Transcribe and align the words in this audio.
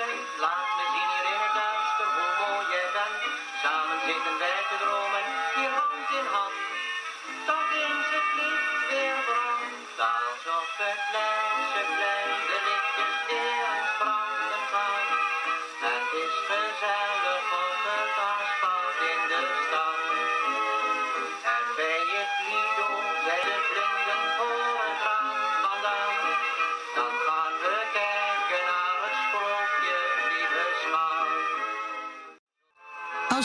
Laat 0.00 0.68
me 0.76 0.84
zien 0.92 1.10
hier 1.12 1.26
in 1.32 1.40
het 1.44 1.54
duister 1.54 2.06
hoe 2.16 2.32
mooi 2.40 2.66
je 2.72 2.82
bent. 2.96 3.22
Samen 3.62 4.00
zitten 4.06 4.38
wij 4.38 4.62
te 4.70 4.76
dromen, 4.82 5.24
hier 5.54 5.72
hand 5.80 6.08
in 6.20 6.26
hand. 6.36 6.60
Tot 7.48 7.68
eens 7.82 8.08
het 8.16 8.28
licht 8.38 8.80
weer 8.90 9.18
brandt, 9.28 9.96
alsof 10.14 10.70
het 10.84 11.02
Leidse 11.14 11.82
plein 11.96 12.40
de 12.50 12.58
lichtjes 12.68 13.16
weer 13.28 13.89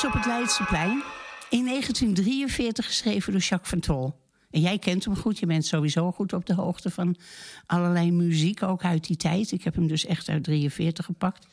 Op 0.03 0.13
het 0.13 0.25
Leidseplein. 0.25 1.03
In 1.49 1.65
1943 1.65 2.85
geschreven 2.85 3.31
door 3.31 3.41
Jacques 3.41 3.69
van 3.69 3.79
Tol. 3.79 4.13
En 4.51 4.61
jij 4.61 4.79
kent 4.79 5.05
hem 5.05 5.15
goed. 5.15 5.39
Je 5.39 5.45
bent 5.45 5.65
sowieso 5.65 6.11
goed 6.11 6.33
op 6.33 6.45
de 6.45 6.53
hoogte 6.53 6.89
van 6.89 7.15
allerlei 7.65 8.11
muziek, 8.11 8.63
ook 8.63 8.83
uit 8.83 9.07
die 9.07 9.17
tijd. 9.17 9.51
Ik 9.51 9.63
heb 9.63 9.75
hem 9.75 9.87
dus 9.87 10.05
echt 10.05 10.29
uit 10.29 10.43
43 10.43 11.05
gepakt. 11.05 11.47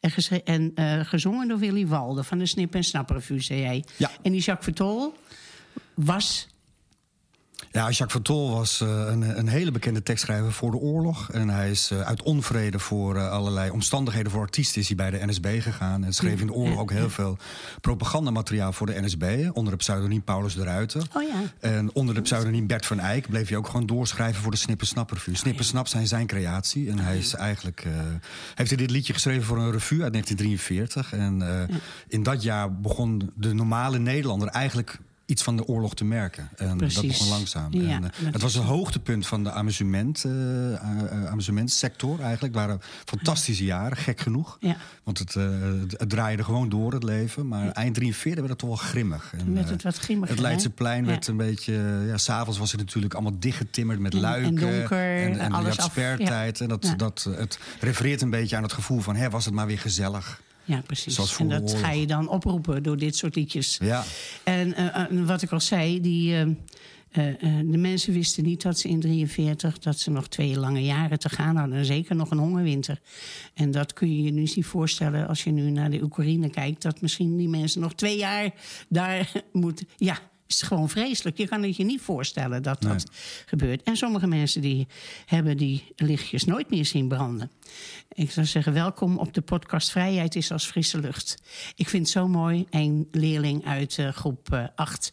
En, 0.00 0.12
en 0.44 0.72
eh, 0.74 1.00
gezongen 1.04 1.48
door 1.48 1.58
Willy 1.58 1.86
Walde 1.86 2.24
van 2.24 2.38
de 2.38 2.46
Snip 2.46 2.74
en 2.74 2.84
Snap 2.84 3.10
Revue, 3.10 3.40
zei 3.40 3.60
jij. 3.60 3.84
Ja. 3.96 4.10
En 4.22 4.32
die 4.32 4.40
Jacques 4.40 4.64
van 4.64 4.74
Tol 4.74 5.14
was... 5.94 6.48
Ja, 7.76 7.82
Jacques 7.82 8.12
van 8.12 8.22
Tol 8.22 8.50
was 8.50 8.80
eh, 8.80 8.88
een, 8.88 9.38
een 9.38 9.48
hele 9.48 9.70
bekende 9.70 10.02
tekstschrijver 10.02 10.52
voor 10.52 10.70
de 10.70 10.76
oorlog. 10.76 11.30
En 11.30 11.48
hij 11.48 11.70
is 11.70 11.90
eh, 11.90 12.00
uit 12.00 12.22
onvrede 12.22 12.78
voor 12.78 13.16
eh, 13.16 13.30
allerlei 13.30 13.70
omstandigheden 13.70 14.32
voor 14.32 14.40
artiesten... 14.40 14.80
is 14.80 14.86
hij 14.86 14.96
bij 14.96 15.10
de 15.10 15.26
NSB 15.26 15.60
gegaan. 15.60 16.04
En 16.04 16.12
schreef 16.12 16.40
in 16.40 16.46
de 16.46 16.52
oorlog 16.52 16.78
ook 16.78 16.90
heel 16.90 17.10
veel 17.10 17.38
propagandamateriaal 17.80 18.72
voor 18.72 18.86
de 18.86 19.00
NSB... 19.00 19.50
onder 19.52 19.72
het 19.72 19.82
pseudoniem 19.82 20.22
Paulus 20.22 20.54
de 20.54 20.62
Ruiter. 20.62 21.06
Oh 21.14 21.22
ja. 21.22 21.42
En 21.60 21.94
onder 21.94 22.14
de 22.14 22.20
pseudoniem 22.20 22.66
Bert 22.66 22.86
van 22.86 22.98
Eyck 22.98 23.28
bleef 23.28 23.48
hij 23.48 23.58
ook 23.58 23.68
gewoon 23.68 23.86
doorschrijven 23.86 24.42
voor 24.42 24.50
de 24.50 24.56
Snip 24.56 24.80
en 24.80 24.86
Snap 24.86 25.10
revue. 25.10 25.36
Snip 25.36 25.58
en 25.58 25.64
Snap 25.64 25.88
zijn 25.88 26.06
zijn 26.06 26.26
creatie. 26.26 26.90
En 26.90 26.98
hij 26.98 27.18
is 27.18 27.34
eigenlijk. 27.34 27.86
heeft 28.54 28.70
hij 28.70 28.78
dit 28.78 28.90
liedje 28.90 29.12
geschreven 29.12 29.44
voor 29.44 29.58
een 29.58 29.72
revue 29.72 30.02
uit 30.02 30.12
1943. 30.12 31.12
En 31.12 31.68
in 32.08 32.22
dat 32.22 32.42
jaar 32.42 32.74
begon 32.74 33.30
de 33.34 33.52
normale 33.52 33.98
Nederlander 33.98 34.48
eigenlijk 34.48 34.98
iets 35.26 35.42
van 35.42 35.56
de 35.56 35.66
oorlog 35.66 35.94
te 35.94 36.04
merken. 36.04 36.48
En 36.56 36.78
dat 36.78 37.00
begon 37.00 37.28
langzaam. 37.28 37.72
Ja, 37.72 37.96
en, 37.96 38.04
eh, 38.04 38.10
het 38.32 38.42
was 38.42 38.54
een 38.54 38.62
hoogtepunt 38.64 39.26
van 39.26 39.44
de 39.44 39.50
amusement, 39.50 40.24
eh, 40.24 40.72
eh, 40.74 40.80
eh, 41.10 41.26
amusementsector 41.26 42.20
eigenlijk. 42.20 42.54
Het 42.54 42.64
waren 42.64 42.80
fantastische 43.04 43.64
jaren, 43.64 43.96
gek 43.96 44.20
genoeg. 44.20 44.56
Ja. 44.60 44.76
Want 45.04 45.18
het, 45.18 45.34
het, 45.34 45.94
het 45.96 46.10
draaide 46.10 46.44
gewoon 46.44 46.68
door, 46.68 46.92
het 46.92 47.02
leven. 47.02 47.48
Maar 47.48 47.70
eind 47.70 47.94
43 47.94 48.34
werd 48.34 48.48
het 48.48 48.58
toch 48.58 48.68
wel 48.68 48.88
grimmig. 48.88 49.32
En, 49.38 49.54
werd 49.54 49.68
het 49.68 49.82
wat 49.82 49.96
grimmiger, 49.98 50.34
Het 50.34 50.44
Leidseplein 50.44 51.06
werd 51.06 51.26
een 51.26 51.36
beetje... 51.36 52.04
Ja, 52.06 52.16
s'avonds 52.16 52.58
was 52.58 52.72
het 52.72 52.80
natuurlijk 52.80 53.14
allemaal 53.14 53.38
dichtgetimmerd 53.38 53.98
met 53.98 54.12
En- 54.12 54.18
en 54.18 54.24
luiken. 54.24 54.54
donker, 54.54 54.98
en, 54.98 55.38
en 55.38 55.52
alles. 55.52 55.76
En 56.60 56.68
dat, 56.68 56.94
dat, 56.96 57.28
het 57.30 57.58
refereert 57.80 58.22
een 58.22 58.30
beetje 58.30 58.56
aan 58.56 58.62
het 58.62 58.72
gevoel 58.72 59.00
van... 59.00 59.16
Hè, 59.16 59.30
was 59.30 59.44
het 59.44 59.54
maar 59.54 59.66
weer 59.66 59.78
gezellig. 59.78 60.40
Ja, 60.66 60.80
precies. 60.86 61.38
En 61.38 61.48
dat 61.48 61.74
ga 61.74 61.90
je 61.90 62.06
dan 62.06 62.28
oproepen 62.28 62.82
door 62.82 62.96
dit 62.96 63.16
soort 63.16 63.34
liedjes. 63.34 63.78
Ja. 63.82 64.04
En 64.42 64.74
eh, 64.74 65.02
eh, 65.02 65.26
wat 65.26 65.42
ik 65.42 65.52
al 65.52 65.60
zei, 65.60 66.00
die, 66.00 66.34
eh, 66.36 66.46
de 67.64 67.78
mensen 67.78 68.12
wisten 68.12 68.44
niet 68.44 68.62
dat 68.62 68.78
ze 68.78 68.88
in 68.88 69.00
43... 69.00 69.78
dat 69.78 69.98
ze 69.98 70.10
nog 70.10 70.28
twee 70.28 70.58
lange 70.58 70.84
jaren 70.84 71.18
te 71.18 71.28
gaan 71.28 71.56
hadden. 71.56 71.78
En 71.78 71.84
zeker 71.84 72.16
nog 72.16 72.30
een 72.30 72.38
hongerwinter. 72.38 73.00
En 73.54 73.70
dat 73.70 73.92
kun 73.92 74.16
je 74.16 74.22
je 74.22 74.32
nu 74.32 74.40
niet 74.54 74.66
voorstellen 74.66 75.28
als 75.28 75.44
je 75.44 75.50
nu 75.50 75.70
naar 75.70 75.90
de 75.90 76.02
Oekraïne 76.02 76.50
kijkt... 76.50 76.82
dat 76.82 77.00
misschien 77.00 77.36
die 77.36 77.48
mensen 77.48 77.80
nog 77.80 77.94
twee 77.94 78.16
jaar 78.16 78.50
daar 78.88 79.32
moeten... 79.52 79.88
Ja, 79.96 80.18
is 80.46 80.62
gewoon 80.62 80.88
vreselijk. 80.88 81.36
Je 81.36 81.48
kan 81.48 81.62
het 81.62 81.76
je 81.76 81.84
niet 81.84 82.00
voorstellen 82.00 82.62
dat 82.62 82.82
dat 82.82 83.04
gebeurt. 83.46 83.82
En 83.82 83.96
sommige 83.96 84.26
mensen 84.26 84.60
die 84.60 84.86
hebben 85.26 85.56
die 85.56 85.92
lichtjes 85.96 86.44
nooit 86.44 86.70
meer 86.70 86.84
zien 86.84 87.08
branden. 87.08 87.50
Ik 88.12 88.30
zou 88.30 88.46
zeggen, 88.46 88.72
welkom 88.72 89.18
op 89.18 89.34
de 89.34 89.40
podcast 89.40 89.90
Vrijheid 89.90 90.34
is 90.34 90.52
als 90.52 90.66
frisse 90.66 91.00
lucht. 91.00 91.42
Ik 91.74 91.88
vind 91.88 92.02
het 92.02 92.12
zo 92.12 92.28
mooi, 92.28 92.66
een 92.70 93.08
leerling 93.10 93.64
uit 93.64 93.98
eh, 93.98 94.08
groep 94.08 94.70
8... 94.74 95.12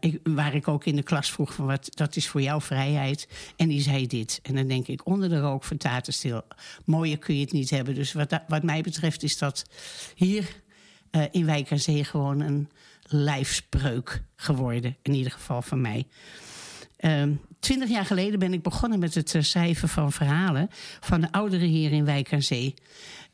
ik, 0.00 0.20
waar 0.22 0.54
ik 0.54 0.68
ook 0.68 0.84
in 0.84 0.96
de 0.96 1.02
klas 1.02 1.30
vroeg 1.30 1.54
van 1.54 1.66
wat 1.66 1.88
dat 1.90 2.16
is 2.16 2.28
voor 2.28 2.42
jou 2.42 2.62
vrijheid. 2.62 3.28
En 3.56 3.68
die 3.68 3.80
zei 3.80 4.06
dit. 4.06 4.40
En 4.42 4.54
dan 4.54 4.66
denk 4.66 4.86
ik 4.86 5.06
onder 5.06 5.28
de 5.28 5.40
rook 5.40 5.64
van 5.64 5.76
Tatenstil. 5.76 6.42
Mooier 6.84 7.18
kun 7.18 7.34
je 7.34 7.40
het 7.40 7.52
niet 7.52 7.70
hebben. 7.70 7.94
Dus 7.94 8.12
wat, 8.12 8.40
wat 8.48 8.62
mij 8.62 8.80
betreft 8.80 9.22
is 9.22 9.38
dat 9.38 9.64
hier 10.14 10.62
eh, 11.10 11.22
in 11.30 11.46
Wijk 11.46 11.72
aan 11.72 11.78
Zee 11.78 12.04
gewoon 12.04 12.40
een 12.40 12.68
lijfspreuk 13.08 14.22
geworden. 14.36 14.96
In 15.02 15.14
ieder 15.14 15.32
geval 15.32 15.62
van 15.62 15.80
mij. 15.80 16.06
Ehm, 16.96 17.32
Twintig 17.58 17.88
jaar 17.88 18.04
geleden 18.04 18.38
ben 18.38 18.52
ik 18.52 18.62
begonnen 18.62 18.98
met 18.98 19.14
het 19.14 19.34
eh, 19.34 19.42
schrijven 19.42 19.88
van 19.88 20.12
verhalen 20.12 20.68
van 21.00 21.20
de 21.20 21.32
ouderen 21.32 21.68
hier 21.68 21.92
in 21.92 22.04
Wijk 22.04 22.32
aan 22.32 22.42
Zee. 22.42 22.74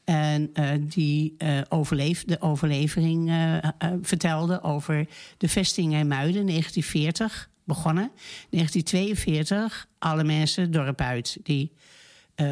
En 0.04 0.50
eh, 0.52 0.70
die 0.80 1.36
overleef, 1.68 2.24
de 2.24 2.40
overlevering 2.40 3.32
vertelde 4.02 4.62
over 4.62 5.08
de 5.38 5.48
vesting 5.48 5.94
in 5.94 6.08
Muiden, 6.08 6.46
1940 6.46 7.50
begonnen. 7.64 8.10
1942, 8.50 9.88
alle 9.98 10.24
mensen 10.24 10.62
het 10.62 10.72
dorp 10.72 11.00
uit 11.00 11.38
die 11.42 11.72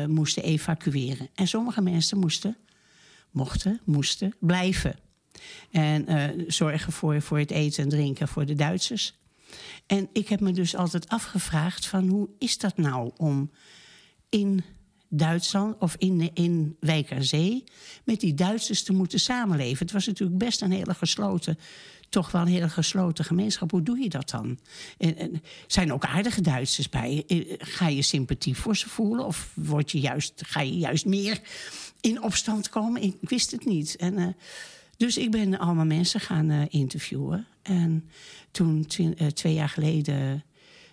moesten 0.06 0.42
evacueren. 0.42 1.28
En 1.34 1.46
sommige 1.46 1.80
mensen 1.80 2.18
moesten, 2.18 2.56
mochten, 3.30 3.80
moesten 3.84 4.34
blijven. 4.40 4.94
En 5.70 6.06
eh, 6.06 6.44
zorgen 6.47 6.92
voor, 6.92 7.22
voor 7.22 7.38
het 7.38 7.50
eten 7.50 7.82
en 7.82 7.88
drinken 7.88 8.28
voor 8.28 8.47
de 8.47 8.54
Duitsers. 8.54 9.14
En 9.86 10.08
ik 10.12 10.28
heb 10.28 10.41
me 10.41 10.53
dus 10.53 10.76
altijd 10.76 11.08
afgevraagd 11.08 11.86
van 11.86 12.08
hoe 12.08 12.28
is 12.38 12.58
dat 12.58 12.76
nou 12.76 13.10
om 13.16 13.50
in 14.28 14.64
Duitsland 15.14 15.78
of 15.78 15.94
in, 15.98 16.31
in 16.34 16.76
Wijk 16.81 17.12
aan 17.12 17.22
Zee 17.22 17.64
met 18.04 18.20
die 18.20 18.34
Duitsers 18.34 18.82
te 18.82 18.92
moeten 18.92 19.20
samenleven. 19.20 19.78
Het 19.78 19.92
was 19.92 20.06
natuurlijk 20.06 20.38
best 20.38 20.62
een 20.62 20.70
hele 20.70 20.94
gesloten, 20.94 21.58
toch 22.08 22.31
wel 22.31 22.41
een 22.42 22.48
hele 22.48 22.69
gesloten 22.69 23.25
gemeenschap. 23.25 23.70
Hoe 23.70 23.82
doe 23.82 23.98
je 23.98 24.08
dat 24.08 24.31
dan? 24.31 24.58
En, 24.98 25.42
zijn 25.66 25.92
ook 25.92 26.04
aardige 26.04 26.41
Duitsers 26.41 26.88
bij? 26.88 27.25
Eh, 27.26 27.54
Ga 27.58 27.88
je 27.88 28.02
sympathie 28.02 28.56
voor 28.56 28.76
ze 28.76 28.88
voelen 28.88 29.26
of 29.26 29.52
word 29.54 29.91
je 29.91 30.00
juist, 30.00 30.42
ga 30.47 30.60
je 30.60 30.78
juist 30.78 31.06
meer 31.06 31.41
in 32.00 32.22
opstand 32.22 32.69
komen? 32.69 33.02
Ik 33.02 33.16
wist 33.20 33.50
het 33.50 33.64
niet. 33.64 33.97
En, 33.97 34.19
eh, 34.19 34.26
dus 35.02 35.18
ik 35.18 35.30
ben 35.30 35.58
allemaal 35.58 35.84
mensen 35.84 36.20
gaan 36.20 36.50
eh, 36.50 36.62
interviewen. 36.68 37.46
En 37.62 38.08
toen, 38.50 38.86
eh, 39.16 39.26
twee 39.26 39.54
jaar 39.54 39.68
geleden, 39.68 40.44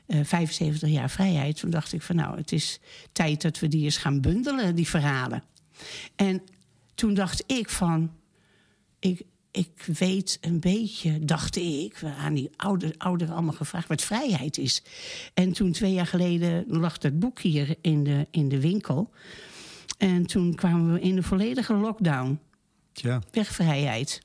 eh 0.05 0.19
75 0.23 0.89
jaar 0.89 1.09
vrijheid... 1.09 1.59
toen 1.59 1.69
dacht 1.69 1.93
ik 1.93 2.01
van 2.01 2.15
nou, 2.15 2.37
het 2.37 2.51
is 2.51 2.79
tijd 3.11 3.41
dat 3.41 3.59
we 3.59 3.67
die 3.67 3.83
eens 3.83 3.97
gaan 3.97 4.21
bundelen, 4.21 4.75
die 4.75 4.87
verhalen. 4.87 5.43
En 6.15 6.41
toen 6.95 7.13
dacht 7.13 7.43
ik 7.47 7.69
van... 7.69 8.11
Ik, 8.99 9.21
ik 9.51 9.83
weet 9.97 10.37
een 10.41 10.59
beetje, 10.59 11.25
dacht 11.25 11.55
ik, 11.55 12.03
aan 12.03 12.33
die 12.33 12.49
ouder, 12.55 12.93
ouderen 12.97 13.33
allemaal 13.33 13.53
gevraagd 13.53 13.87
wat 13.87 14.01
vrijheid 14.01 14.57
is. 14.57 14.83
En 15.33 15.51
toen 15.51 15.71
twee 15.71 15.93
jaar 15.93 16.07
geleden 16.07 16.65
lag 16.67 16.97
dat 16.97 17.19
boek 17.19 17.39
hier 17.39 17.75
in 17.81 18.03
de, 18.03 18.27
in 18.31 18.49
de 18.49 18.59
winkel. 18.59 19.11
En 19.97 20.25
toen 20.25 20.55
kwamen 20.55 20.93
we 20.93 20.99
in 20.99 21.15
de 21.15 21.23
volledige 21.23 21.73
lockdown. 21.73 22.39
Tja. 22.99 23.21
Wegvrijheid. 23.31 24.21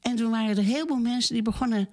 En 0.00 0.16
toen 0.16 0.30
waren 0.30 0.56
er 0.56 0.62
heel 0.62 0.86
veel 0.86 0.96
mensen 0.96 1.34
die 1.34 1.42
begonnen 1.42 1.88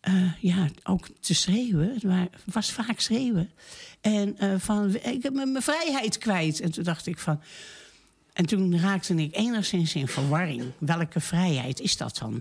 eh, 0.00 0.32
ja, 0.40 0.68
ook 0.84 1.08
te 1.20 1.34
schreeuwen. 1.34 1.92
Het 1.94 2.02
wa- 2.02 2.28
was 2.52 2.72
vaak 2.72 3.00
schreeuwen. 3.00 3.50
En 4.00 4.38
eh, 4.38 4.54
van, 4.58 4.94
ik 4.94 5.22
heb 5.22 5.32
mijn 5.32 5.62
vrijheid 5.62 6.18
kwijt. 6.18 6.60
En 6.60 6.70
toen 6.70 6.84
dacht 6.84 7.06
ik 7.06 7.18
van... 7.18 7.40
En 8.32 8.46
toen 8.46 8.80
raakte 8.80 9.14
ik 9.14 9.36
enigszins 9.36 9.94
in 9.94 10.08
verwarring. 10.08 10.64
Welke 10.78 11.20
vrijheid 11.20 11.80
is 11.80 11.96
dat 11.96 12.18
dan? 12.18 12.40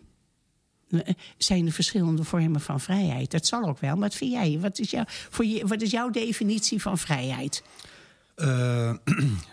Eh, 0.89 0.99
Zijn 1.37 1.65
er 1.65 1.71
verschillende 1.71 2.23
vormen 2.23 2.61
van 2.61 2.79
vrijheid? 2.81 3.31
Dat 3.31 3.45
zal 3.45 3.63
ook 3.63 3.79
wel. 3.79 3.91
Maar 3.91 3.99
wat 4.09 4.15
vind 4.15 4.31
jij? 4.31 4.57
Wat 4.59 4.79
is, 4.79 4.89
jou, 4.89 5.05
voor 5.07 5.45
je, 5.45 5.67
wat 5.67 5.81
is 5.81 5.91
jouw 5.91 6.09
definitie 6.09 6.81
van 6.81 6.97
vrijheid? 6.97 7.63
Eh, 8.35 8.47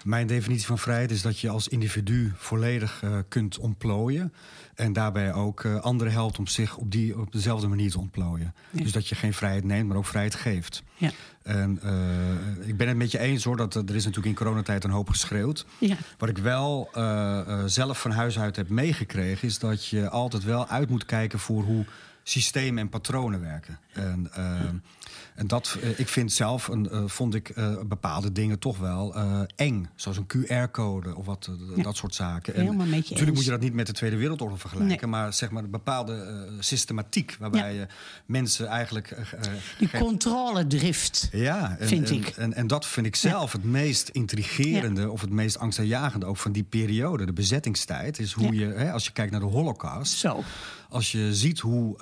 mijn 0.05 0.27
definitie 0.27 0.67
van 0.67 0.79
vrijheid 0.79 1.11
is 1.11 1.23
dat 1.23 1.39
je 1.39 1.49
als 1.49 1.69
individu 1.69 2.33
volledig 2.37 3.03
eh, 3.03 3.19
kunt 3.29 3.59
ontplooien. 3.59 4.33
En 4.75 4.93
daarbij 4.93 5.33
ook 5.33 5.65
eh, 5.65 5.81
anderen 5.81 6.12
helpt 6.12 6.39
om 6.39 6.47
zich 6.47 6.77
op, 6.77 6.91
die, 6.91 7.19
op 7.19 7.33
dezelfde 7.33 7.69
manier 7.69 7.91
te 7.91 7.99
ontplooien. 7.99 8.55
Ja. 8.71 8.83
Dus 8.83 8.93
dat 8.93 9.09
je 9.09 9.15
geen 9.15 9.35
vrijheid 9.35 9.65
neemt, 9.65 9.89
maar 9.89 9.97
ook 9.97 10.06
vrijheid 10.06 10.35
geeft. 10.35 10.83
Ja. 10.97 11.11
En 11.43 11.79
eh, 11.83 12.69
ik 12.69 12.77
ben 12.77 12.89
het 12.89 12.97
met 12.97 13.11
je 13.11 13.19
eens 13.19 13.45
hoor, 13.45 13.56
dat 13.56 13.75
er 13.75 13.95
is 13.95 14.05
natuurlijk 14.05 14.27
in 14.27 14.45
coronatijd 14.45 14.85
een 14.85 14.91
hoop 14.91 15.09
geschreeuwd. 15.09 15.67
Ja. 15.79 15.97
Wat 16.19 16.29
ik 16.29 16.39
wel 16.39 16.91
zelf 17.67 18.00
van 18.00 18.11
huis 18.11 18.39
uit 18.39 18.57
heb 18.57 18.69
meegekregen, 18.69 19.49
is 19.49 19.59
dat 19.59 19.87
je 19.87 20.09
altijd 20.09 20.45
wel 20.45 20.69
uit 20.69 20.89
moet 20.89 21.05
kijken 21.05 21.39
voor 21.39 21.62
hoe 21.62 21.85
systemen 22.25 22.82
en 22.82 22.88
patronen 22.88 23.41
werken. 23.41 23.79
En, 23.93 24.31
uh, 24.38 24.61
en 25.35 25.47
dat, 25.47 25.79
uh, 25.82 25.99
ik 25.99 26.09
vind 26.09 26.32
zelf, 26.32 26.69
een, 26.69 26.88
uh, 26.93 27.03
vond 27.06 27.35
ik 27.35 27.55
bepaalde 27.87 28.32
dingen 28.32 28.59
toch 28.59 28.79
wel 28.79 29.15
eng. 29.56 29.88
Zoals 29.94 30.17
een 30.17 30.26
QR-code 30.26 31.15
of 31.15 31.26
wat, 31.26 31.50
ja. 31.76 31.82
dat 31.82 31.97
soort 31.97 32.15
zaken. 32.15 32.55
En, 32.55 32.76
natuurlijk 32.76 33.11
eens. 33.11 33.31
moet 33.31 33.44
je 33.44 33.50
dat 33.50 33.61
niet 33.61 33.75
met 33.75 33.87
de 33.87 33.93
Tweede 33.93 34.17
Wereldoorlog 34.17 34.61
vergelijken. 34.61 35.11
Nee. 35.11 35.21
Maar 35.21 35.32
zeg 35.32 35.50
maar 35.50 35.65
een 35.65 35.71
bepaalde 35.71 36.47
systematiek 36.59 37.37
waarbij 37.38 37.75
je 37.75 37.87
mensen 38.26 38.67
eigenlijk... 38.67 39.17
Die 39.79 39.91
controledrift, 39.91 41.29
ja, 41.32 41.76
en, 41.79 41.88
vind 41.88 42.11
en, 42.11 42.17
ik. 42.17 42.29
En, 42.29 42.55
en, 42.55 42.67
dat 42.67 42.87
vind 42.87 43.06
ik 43.06 43.17
zelf 43.17 43.53
het 43.53 43.65
meest 43.65 44.09
intrigerende... 44.09 45.11
of 45.11 45.21
het 45.21 45.31
meest 45.31 45.59
angstaanjagende 45.59 46.26
ook 46.26 46.37
van 46.37 46.53
die 46.53 46.65
periode, 46.65 47.26
de 47.26 47.32
bezettingstijd... 47.32 48.19
is 48.19 48.32
hoe 48.32 48.55
je, 48.55 48.67
hè, 48.67 48.93
als 48.93 49.05
je 49.05 49.12
kijkt 49.12 49.31
naar 49.31 49.41
de 49.41 49.47
holocaust... 49.47 50.19
Zo. 50.19 50.43
Als 50.94 51.12
je 51.12 51.35
ziet 51.35 51.61
hoe 51.61 51.96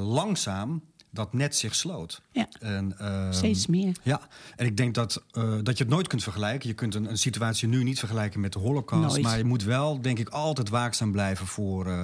langzaam 0.00 0.82
dat 1.10 1.32
net 1.32 1.56
zich 1.56 1.74
sloot. 1.74 2.20
Ja, 2.32 2.48
en, 2.60 2.96
uh, 3.00 3.26
steeds 3.30 3.66
meer. 3.66 3.96
Ja, 4.02 4.20
en 4.56 4.66
ik 4.66 4.76
denk 4.76 4.94
dat, 4.94 5.22
uh, 5.32 5.54
dat 5.62 5.78
je 5.78 5.84
het 5.84 5.92
nooit 5.92 6.06
kunt 6.06 6.22
vergelijken. 6.22 6.68
Je 6.68 6.74
kunt 6.74 6.94
een, 6.94 7.10
een, 7.10 7.18
situatie 7.18 7.68
nu 7.68 7.82
niet 7.82 7.98
vergelijken 7.98 8.40
met 8.40 8.52
de 8.52 8.58
holocaust. 8.58 9.08
Nooit. 9.08 9.22
Maar 9.22 9.38
je 9.38 9.44
moet 9.44 9.64
wel, 9.64 10.00
denk 10.00 10.18
ik, 10.18 10.28
altijd 10.28 10.68
waakzaam 10.68 11.12
blijven 11.12 11.46
voor, 11.46 11.86
uh, 11.86 12.02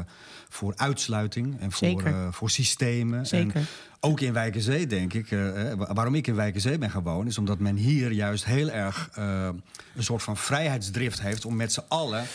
voor 0.48 0.72
uitsluiting. 0.76 1.60
En 1.60 1.72
voor, 1.72 2.28
voor 2.30 2.50
systemen. 2.50 3.26
Zeker. 3.26 3.56
En 3.56 3.66
ook 4.00 4.20
in 4.20 4.32
Wijkenzee, 4.32 4.86
denk 4.86 5.12
ik. 5.12 5.28
waarom 5.76 6.14
ik 6.14 6.26
in 6.26 6.34
Wijkenzee 6.34 6.78
ben 6.78 6.90
gewoon... 6.90 7.26
is 7.26 7.38
omdat 7.38 7.58
men 7.58 7.76
hier 7.76 8.12
juist 8.12 8.44
heel 8.44 8.70
erg 8.70 9.10
een 9.14 9.62
soort 9.98 10.22
van 10.22 10.36
vrijheidsdrift 10.36 11.20
heeft... 11.20 11.44
om 11.44 11.56
met 11.56 11.72
z'n 11.72 11.84
allen 11.88 12.26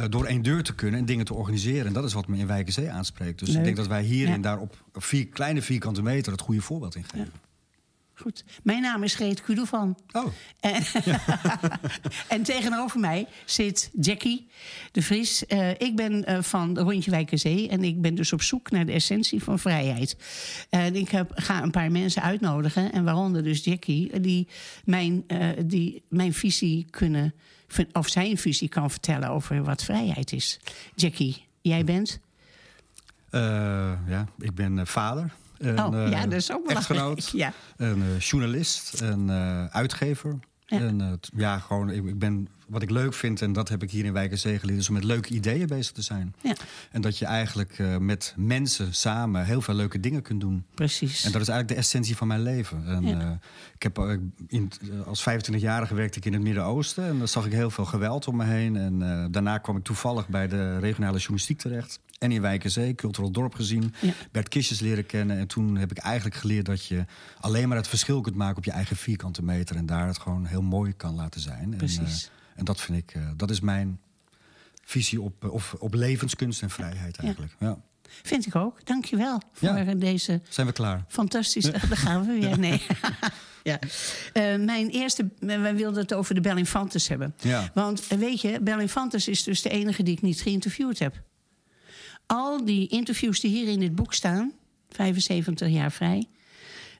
uh, 0.00 0.06
door 0.08 0.24
één 0.24 0.42
deur 0.42 0.62
te 0.62 0.74
kunnen 0.74 1.00
en 1.00 1.06
dingen 1.06 1.24
te 1.24 1.34
organiseren. 1.34 1.86
En 1.86 1.92
dat 1.92 2.04
is 2.04 2.12
wat 2.12 2.26
me 2.26 2.36
in 2.38 2.46
Wijkenzee 2.46 2.90
aanspreekt. 2.90 3.38
Dus 3.38 3.48
Leuk. 3.48 3.58
ik 3.58 3.64
denk 3.64 3.76
dat 3.76 3.86
wij 3.86 4.02
hierin 4.02 4.34
Ja. 4.34 4.40
daar 4.40 4.58
op 4.58 4.84
vier 4.92 5.26
kleine 5.26 5.62
vierkante 5.62 6.02
meter 6.02 6.32
het 6.32 6.40
goede 6.40 6.60
voorbeeld 6.60 6.94
in 6.94 7.04
geven. 7.04 7.32
Goed. 8.14 8.44
Mijn 8.62 8.82
naam 8.82 9.02
is 9.02 9.14
Greet 9.14 9.42
Kudovan. 9.42 9.98
Oh, 10.12 10.26
En, 10.60 10.82
en 12.28 12.42
tegenover 12.42 13.00
mij 13.00 13.26
zit 13.44 13.90
Jackie 14.00 14.48
de 14.92 15.02
Vries. 15.02 15.46
Eh, 15.46 15.70
ik 15.70 15.96
ben 15.96 16.24
eh, 16.24 16.42
van 16.42 16.78
Rondje 16.78 17.10
Wijkerzee 17.10 17.68
en 17.68 17.84
ik 17.84 18.00
ben 18.00 18.14
dus 18.14 18.32
op 18.32 18.42
zoek 18.42 18.70
naar 18.70 18.86
de 18.86 18.92
essentie 18.92 19.42
van 19.42 19.58
vrijheid. 19.58 20.16
En 20.70 20.96
ik 20.96 21.08
heb, 21.08 21.32
ga 21.34 21.62
een 21.62 21.70
paar 21.70 21.90
mensen 21.90 22.22
uitnodigen, 22.22 22.92
en 22.92 23.04
waaronder 23.04 23.42
dus 23.42 23.64
Jackie, 23.64 24.20
die 24.20 24.48
mijn, 24.84 25.24
eh, 25.26 25.48
die 25.64 26.02
mijn 26.08 26.32
visie 26.34 26.86
kunnen, 26.90 27.34
of 27.92 28.08
zijn 28.08 28.38
visie 28.38 28.68
kan 28.68 28.90
vertellen 28.90 29.28
over 29.28 29.64
wat 29.64 29.84
vrijheid 29.84 30.32
is. 30.32 30.60
Jackie, 30.94 31.46
jij 31.60 31.84
bent? 31.84 32.18
Uh, 33.30 33.40
ja, 34.06 34.26
ik 34.38 34.54
ben 34.54 34.76
uh, 34.76 34.84
vader. 34.84 35.32
En, 35.58 35.84
oh, 35.84 36.10
ja, 36.10 36.22
dat 36.22 36.32
is 36.32 36.52
ook 36.52 36.66
belangrijk. 36.66 36.78
Echtgenoot, 36.78 37.30
ja. 37.30 37.52
een 37.76 38.16
journalist, 38.18 39.00
een 39.00 39.30
uitgever. 39.70 40.38
Ja. 40.66 40.78
En, 40.78 41.20
ja, 41.36 41.58
gewoon, 41.58 41.90
ik, 41.90 42.04
ik, 42.04 42.18
ben, 42.18 42.48
wat 42.72 42.82
ik 42.82 42.90
leuk 42.90 43.14
vind, 43.14 43.42
en 43.42 43.52
dat 43.52 43.68
heb 43.68 43.82
ik 43.82 43.90
hier 43.90 44.04
in 44.04 44.12
Wijkenzee 44.12 44.58
geleerd... 44.58 44.78
is 44.78 44.88
om 44.88 44.94
met 44.94 45.04
leuke 45.04 45.34
ideeën 45.34 45.66
bezig 45.66 45.92
te 45.92 46.02
zijn. 46.02 46.34
Ja. 46.42 46.54
En 46.90 47.00
dat 47.00 47.18
je 47.18 47.24
eigenlijk 47.24 47.78
met 47.98 48.34
mensen 48.36 48.94
samen 48.94 49.44
heel 49.44 49.60
veel 49.60 49.74
leuke 49.74 50.00
dingen 50.00 50.22
kunt 50.22 50.40
doen. 50.40 50.64
Precies. 50.74 51.24
En 51.24 51.32
dat 51.32 51.40
is 51.40 51.48
eigenlijk 51.48 51.68
de 51.68 51.84
essentie 51.86 52.16
van 52.16 52.26
mijn 52.26 52.42
leven. 52.42 52.86
En, 52.86 53.06
Ja. 53.06 53.38
ik 53.74 53.82
heb, 53.82 54.18
in, 54.48 54.70
als 55.06 55.24
25-jarige 55.30 55.94
werkte 55.94 56.18
ik 56.18 56.24
in 56.24 56.32
het 56.32 56.42
Midden-Oosten... 56.42 57.04
en 57.04 57.18
dan 57.18 57.28
zag 57.28 57.46
ik 57.46 57.52
heel 57.52 57.70
veel 57.70 57.84
geweld 57.84 58.26
om 58.26 58.36
me 58.36 58.44
heen. 58.44 58.76
En 58.76 58.98
daarna 59.30 59.58
kwam 59.58 59.76
ik 59.76 59.84
toevallig 59.84 60.28
bij 60.28 60.48
de 60.48 60.78
regionale 60.78 61.18
journalistiek 61.18 61.58
terecht 61.58 62.00
en 62.22 62.32
in 62.32 62.40
Wijkenzee, 62.40 62.94
cultureel 62.94 63.30
dorp 63.30 63.54
gezien. 63.54 63.94
Ja. 64.00 64.12
Bert 64.30 64.48
Kistjes 64.48 64.80
leren 64.80 65.06
kennen. 65.06 65.38
En 65.38 65.46
toen 65.46 65.76
heb 65.76 65.90
ik 65.90 65.98
eigenlijk 65.98 66.36
geleerd 66.36 66.66
dat 66.66 66.86
je 66.86 67.04
alleen 67.40 67.68
maar 67.68 67.76
het 67.76 67.88
verschil 67.88 68.20
kunt 68.20 68.36
maken 68.36 68.56
op 68.56 68.64
je 68.64 68.70
eigen 68.70 68.96
vierkante 68.96 69.42
meter. 69.42 69.76
En 69.76 69.86
daar 69.86 70.06
het 70.06 70.18
gewoon 70.18 70.44
heel 70.44 70.62
mooi 70.62 70.92
kan 70.92 71.14
laten 71.14 71.40
zijn. 71.40 71.74
Precies. 71.76 72.24
En, 72.24 72.41
en 72.54 72.64
dat 72.64 72.80
vind 72.80 72.98
ik, 72.98 73.14
uh, 73.14 73.30
dat 73.36 73.50
is 73.50 73.60
mijn 73.60 74.00
visie 74.84 75.20
op, 75.20 75.44
uh, 75.44 75.52
op, 75.78 75.94
levenskunst 75.94 76.62
en 76.62 76.70
vrijheid 76.70 77.16
eigenlijk. 77.16 77.54
Ja. 77.58 77.66
ja. 77.66 77.78
Vind 78.22 78.46
ik 78.46 78.56
ook. 78.56 78.86
Dank 78.86 79.04
je 79.04 79.16
wel 79.16 79.42
voor 79.52 79.68
ja. 79.68 79.94
deze... 79.94 80.40
Zijn 80.48 80.66
we 80.66 80.72
klaar? 80.72 81.04
Fantastisch. 81.08 81.64
Daar 81.70 81.96
gaan 81.96 82.26
we 82.26 82.40
weer. 82.40 82.58
Nee. 82.58 82.82
ja. 83.62 83.78
Uh, 83.80 84.64
mijn 84.64 84.88
eerste... 84.88 85.28
Wij 85.38 85.76
wilden 85.76 86.02
het 86.02 86.14
over 86.14 86.34
de 86.34 86.40
Bellinfantes 86.40 87.08
hebben. 87.08 87.34
Ja. 87.40 87.70
Want 87.74 88.06
weet 88.06 88.40
je, 88.40 88.60
Bellinfantes 88.60 89.28
is 89.28 89.42
dus 89.42 89.62
de 89.62 89.68
enige 89.68 90.02
die 90.02 90.14
ik 90.14 90.22
niet 90.22 90.40
geïnterviewd 90.40 90.98
heb. 90.98 91.22
Al 92.26 92.64
die 92.64 92.88
interviews 92.88 93.40
die 93.40 93.50
hier 93.50 93.68
in 93.68 93.80
dit 93.80 93.94
boek 93.94 94.14
staan... 94.14 94.52
75 94.88 95.68
jaar 95.68 95.92
vrij... 95.92 96.28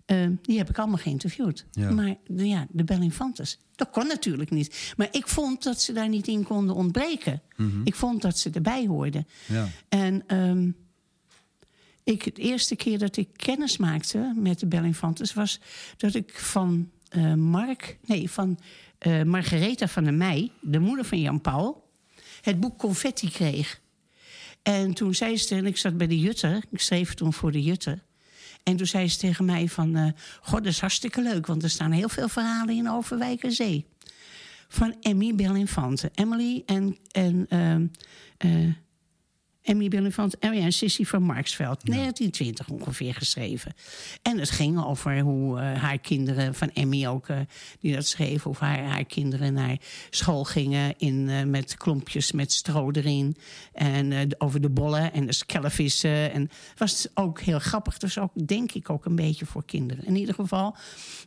Uh, 0.06 0.26
die 0.42 0.58
heb 0.58 0.68
ik 0.68 0.78
allemaal 0.78 0.98
geïnterviewd. 0.98 1.66
Ja. 1.70 1.90
Maar 1.90 2.16
de, 2.26 2.48
ja, 2.48 2.66
de 2.70 2.84
Bellinfantes, 2.84 3.58
dat 3.74 3.90
kon 3.90 4.06
natuurlijk 4.06 4.50
niet. 4.50 4.92
Maar 4.96 5.08
ik 5.10 5.28
vond 5.28 5.62
dat 5.62 5.80
ze 5.80 5.92
daar 5.92 6.08
niet 6.08 6.28
in 6.28 6.42
konden 6.42 6.74
ontbreken. 6.74 7.42
Mhm. 7.56 7.66
Mm 7.66 7.72
-hmm. 7.72 7.80
Ik 7.84 7.94
vond 7.94 8.22
dat 8.22 8.38
ze 8.38 8.50
erbij 8.50 8.86
hoorden. 8.86 9.26
Ja. 9.46 9.68
En 9.88 10.36
um, 10.36 10.76
ik, 12.04 12.34
de 12.34 12.42
eerste 12.42 12.76
keer 12.76 12.98
dat 12.98 13.16
ik 13.16 13.28
kennis 13.36 13.76
maakte 13.76 14.32
met 14.36 14.60
de 14.60 14.66
Bellinfantes... 14.66 15.34
was 15.34 15.60
dat 15.96 16.14
ik 16.14 16.38
van 16.38 16.90
uh, 17.16 17.34
Mark, 17.34 17.98
nee, 18.04 18.30
van 18.30 18.58
uh, 19.06 19.22
Margaretha 19.22 19.88
van 19.88 20.04
der 20.04 20.14
Meij... 20.14 20.50
de 20.60 20.78
moeder 20.78 21.04
van 21.04 21.20
Jan 21.20 21.40
Paul, 21.40 21.90
het 22.40 22.60
boek 22.60 22.78
Confetti 22.78 23.30
kreeg. 23.30 23.80
En 24.62 24.94
toen 24.94 25.14
zei 25.14 25.36
ze, 25.36 25.54
en 25.54 25.66
ik 25.66 25.76
zat 25.76 25.96
bij 25.96 26.06
de 26.06 26.18
Jutter... 26.18 26.64
ik 26.70 26.80
schreef 26.80 27.14
toen 27.14 27.32
voor 27.32 27.52
de 27.52 27.62
Jutter... 27.62 28.02
En 28.62 28.76
toen 28.76 28.86
zei 28.86 29.08
ze 29.08 29.18
tegen 29.18 29.44
mij 29.44 29.68
van... 29.68 29.96
Uh, 29.96 30.08
God, 30.40 30.64
dat 30.64 30.72
is 30.72 30.80
hartstikke 30.80 31.22
leuk, 31.22 31.46
want 31.46 31.62
er 31.62 31.70
staan 31.70 31.90
heel 31.90 32.08
veel 32.08 32.28
verhalen 32.28 32.74
in 32.74 32.90
over 32.90 33.18
Wijkerzee. 33.18 33.86
Van 34.68 34.96
Emmy 35.00 35.34
Bellinfante. 35.34 36.10
Emily 36.14 36.62
en... 36.66 36.96
en 37.10 37.46
uh, 37.48 38.54
uh, 38.64 38.74
Emmy 39.62 39.88
Bellinfante 39.88 40.36
en, 40.40 40.52
en 40.52 40.72
Sissy 40.72 41.04
van 41.04 41.22
Marksveld. 41.22 41.80
Ja. 41.82 41.94
1920 41.94 42.68
ongeveer 42.68 43.14
geschreven. 43.14 43.74
En 44.22 44.38
het 44.38 44.50
ging 44.50 44.84
over 44.84 45.20
hoe 45.20 45.60
uh, 45.60 45.74
haar 45.82 45.98
kinderen, 45.98 46.54
van 46.54 46.70
Emmy 46.70 47.06
ook, 47.06 47.28
uh, 47.28 47.38
die 47.80 47.94
dat 47.94 48.06
schreef... 48.06 48.42
hoe 48.42 48.56
haar, 48.58 48.84
haar 48.84 49.04
kinderen 49.04 49.52
naar 49.52 49.76
school 50.10 50.44
gingen 50.44 50.94
in, 50.98 51.28
uh, 51.28 51.42
met 51.42 51.76
klompjes 51.76 52.32
met 52.32 52.52
stro 52.52 52.90
erin. 52.90 53.36
En 53.72 54.34
over 54.38 54.60
de 54.60 54.70
bollen 54.70 55.12
en 55.12 55.26
de 55.26 55.32
skellevissen. 55.32 56.32
En 56.32 56.40
het 56.42 56.78
was 56.78 57.08
ook 57.14 57.40
heel 57.40 57.58
grappig. 57.58 57.98
Dus 57.98 58.18
ook, 58.18 58.46
denk 58.46 58.72
ik, 58.72 58.90
ook 58.90 59.04
een 59.04 59.16
beetje 59.16 59.46
voor 59.46 59.64
kinderen. 59.64 60.04
In 60.04 60.16
ieder 60.16 60.34
geval, 60.34 60.76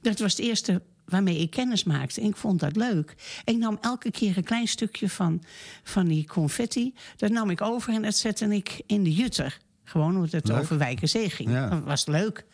dat 0.02 0.20
was 0.20 0.32
het 0.32 0.46
eerste 0.46 0.82
waarmee 1.06 1.38
ik 1.38 1.50
kennis 1.50 1.84
maakte. 1.84 2.22
En 2.22 2.28
ik 2.28 2.36
vond 2.36 2.60
dat 2.60 2.76
leuk. 2.76 3.16
Ik 3.44 3.58
nam 3.58 3.78
elke 3.82 4.12
keer 4.12 4.38
een 4.38 4.44
klein 4.44 4.68
stukje 4.68 5.10
van, 5.10 5.44
van 5.84 6.06
die 6.08 6.28
confetti. 6.28 6.94
Dat 7.16 7.32
nam 7.32 7.50
ik 7.50 7.62
over 7.62 7.94
en 7.94 8.02
dat 8.02 8.16
zette 8.16 8.56
ik 8.56 8.82
in 8.86 9.04
de 9.04 9.14
jutter. 9.14 9.58
Gewoon 9.84 10.16
omdat 10.16 10.32
het 10.32 10.48
leuk. 10.48 10.58
over 10.58 10.78
Wijkerzee 10.78 11.30
ging. 11.30 11.50
Ja. 11.50 11.70
Dat 11.70 11.84
was 11.84 12.06
leuk. 12.06 12.46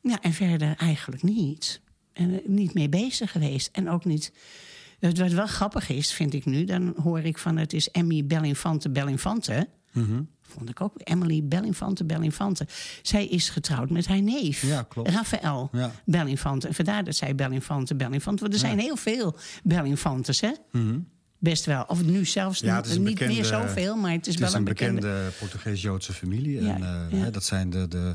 Ja, 0.00 0.20
en 0.20 0.32
verder 0.32 0.76
eigenlijk 0.76 1.22
niet. 1.22 1.80
En 2.12 2.40
niet 2.44 2.74
mee 2.74 2.88
bezig 2.88 3.32
geweest. 3.32 3.68
En 3.72 3.90
ook 3.90 4.04
niet... 4.04 4.32
Wat 5.00 5.16
wel 5.16 5.46
grappig 5.46 5.88
is, 5.88 6.12
vind 6.12 6.34
ik 6.34 6.44
nu... 6.44 6.64
dan 6.64 6.94
hoor 7.02 7.20
ik 7.20 7.38
van 7.38 7.56
het 7.56 7.72
is 7.72 7.90
Emmy 7.90 8.24
Bellinfante 8.24 8.90
Bellinfante... 8.90 9.68
Mm 9.96 10.04
-hmm. 10.04 10.28
Vond 10.42 10.70
ik 10.70 10.80
ook. 10.80 10.92
Emily 10.96 11.44
Bellinfante 11.44 12.04
Bellinfante. 12.04 12.66
Zij 13.02 13.26
is 13.26 13.48
getrouwd 13.48 13.90
met 13.90 14.06
haar 14.06 14.22
neef. 14.22 14.62
Ja, 14.62 14.82
klopt. 14.82 15.10
Rafael 15.10 15.68
ja. 15.72 15.92
Bellinfante. 16.04 16.68
En 16.68 16.74
vandaar 16.74 17.04
dat 17.04 17.16
zij 17.16 17.34
Bellinfante 17.34 17.94
Bellinfante. 17.94 18.40
Want 18.42 18.54
er 18.54 18.60
zijn 18.60 18.76
ja. 18.76 18.82
heel 18.82 18.96
veel 18.96 19.36
Bellinfantes, 19.62 20.40
hè? 20.40 20.50
Mm 20.72 20.88
-hmm. 20.88 21.06
Best 21.38 21.64
wel. 21.64 21.84
Of 21.88 22.04
nu 22.04 22.24
zelfs 22.24 22.60
ja, 22.60 22.82
niet 22.88 23.04
bekende, 23.04 23.34
meer 23.34 23.44
zoveel, 23.44 23.96
maar 23.96 24.10
het 24.10 24.26
is 24.26 24.32
het 24.32 24.38
wel 24.38 24.48
is 24.48 24.54
een, 24.54 24.60
een 24.60 24.64
bekende... 24.64 25.00
bekende 25.00 25.30
Portugees-Joodse 25.38 26.12
familie. 26.12 26.62
Ja, 26.62 26.74
en, 26.74 26.80
uh, 26.80 27.18
ja. 27.18 27.24
hè, 27.24 27.30
dat 27.30 27.44
zijn 27.44 27.70
de, 27.70 27.88
de, 27.88 28.14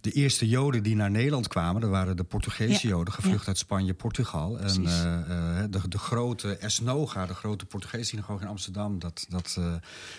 de 0.00 0.10
eerste 0.10 0.48
Joden 0.48 0.82
die 0.82 0.96
naar 0.96 1.10
Nederland 1.10 1.48
kwamen. 1.48 1.80
Dat 1.80 1.90
waren 1.90 2.16
de 2.16 2.24
Portugese 2.24 2.88
Joden, 2.88 3.14
gevlucht 3.14 3.48
uit 3.48 3.58
Spanje, 3.58 3.94
Portugal. 3.94 4.58
En 4.58 4.82
Precies. 4.82 5.04
uh, 5.04 5.18
uh, 5.28 5.64
de, 5.70 5.88
de 5.88 5.98
grote 5.98 6.56
Esnoga, 6.56 7.26
de 7.26 7.34
grote 7.34 7.66
Portugese 7.66 8.04
synagoge 8.04 8.42
in 8.42 8.48
Amsterdam... 8.48 8.98
dat, 8.98 9.26
dat 9.28 9.56
uh, 9.58 9.74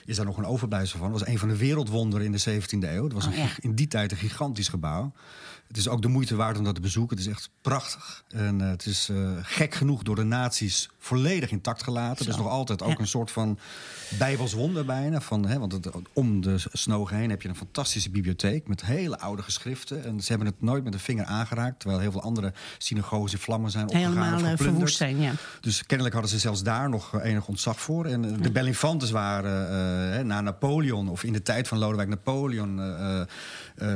is 0.05 0.15
daar 0.15 0.25
nog 0.25 0.37
een 0.37 0.45
overblijfsel 0.45 0.99
van. 0.99 1.11
Dat 1.11 1.19
was 1.19 1.29
een 1.29 1.39
van 1.39 1.47
de 1.47 1.57
wereldwonderen 1.57 2.25
in 2.25 2.31
de 2.31 2.61
17e 2.61 2.79
eeuw. 2.79 3.03
Het 3.03 3.13
was 3.13 3.27
Oh, 3.27 3.37
een, 3.37 3.49
in 3.59 3.75
die 3.75 3.87
tijd 3.87 4.11
een 4.11 4.17
gigantisch 4.17 4.67
gebouw. 4.67 5.13
Het 5.67 5.77
is 5.77 5.87
ook 5.87 6.01
de 6.01 6.07
moeite 6.07 6.35
waard 6.35 6.57
om 6.57 6.63
dat 6.63 6.75
te 6.75 6.81
bezoeken. 6.81 7.17
Het 7.17 7.25
is 7.25 7.31
echt 7.31 7.49
prachtig. 7.61 8.23
En 8.27 8.59
het 8.59 8.85
is 8.85 9.09
gek 9.41 9.75
genoeg 9.75 10.03
door 10.03 10.15
de 10.15 10.23
nazi's 10.23 10.89
volledig 11.03 11.51
intact 11.51 11.83
gelaten. 11.83 12.25
Zo. 12.25 12.31
Dus 12.31 12.39
nog 12.39 12.49
altijd 12.49 12.81
ook 12.81 12.89
Ja. 12.89 12.99
een 12.99 13.07
soort 13.07 13.31
van 13.31 13.59
bijbels 14.17 14.53
wonder 14.53 14.85
bijna. 14.85 15.21
Van, 15.21 15.45
hè, 15.45 15.59
want 15.59 15.71
het, 15.71 15.89
om 16.13 16.41
de 16.41 16.55
snogen 16.71 17.17
heen 17.17 17.29
heb 17.29 17.41
je 17.41 17.49
een 17.49 17.55
fantastische 17.55 18.09
bibliotheek... 18.09 18.67
met 18.67 18.85
hele 18.85 19.19
oude 19.19 19.41
geschriften. 19.41 20.03
En 20.03 20.21
ze 20.21 20.29
hebben 20.29 20.47
het 20.47 20.61
nooit 20.61 20.83
met 20.83 20.93
een 20.93 20.99
vinger 20.99 21.25
aangeraakt. 21.25 21.79
Terwijl 21.79 22.01
heel 22.01 22.11
veel 22.11 22.21
andere 22.21 22.53
synagoges 22.77 23.33
in 23.33 23.39
vlammen 23.39 23.71
zijn 23.71 23.83
opgegaan 23.83 24.11
Helemaal 24.11 24.33
of 24.33 24.59
eh, 24.59 24.65
verwoest 24.65 24.97
zijn, 24.97 25.19
ja. 25.21 25.31
Dus 25.61 25.85
kennelijk 25.85 26.15
hadden 26.15 26.31
ze 26.33 26.39
zelfs 26.39 26.63
daar 26.63 26.89
nog 26.89 27.13
eh, 27.13 27.29
enig 27.29 27.47
ontzag 27.47 27.79
voor. 27.79 28.05
En 28.05 28.25
eh, 28.25 28.41
de 28.41 28.51
Bellinfantes 28.51 29.11
waren 29.11 30.27
na 30.27 30.41
Napoleon, 30.41 31.09
of 31.09 31.23
in 31.23 31.33
de 31.33 31.41
tijd 31.41 31.67
van 31.67 31.77
Lodewijk 31.77 32.09
Napoleon, 32.09 32.81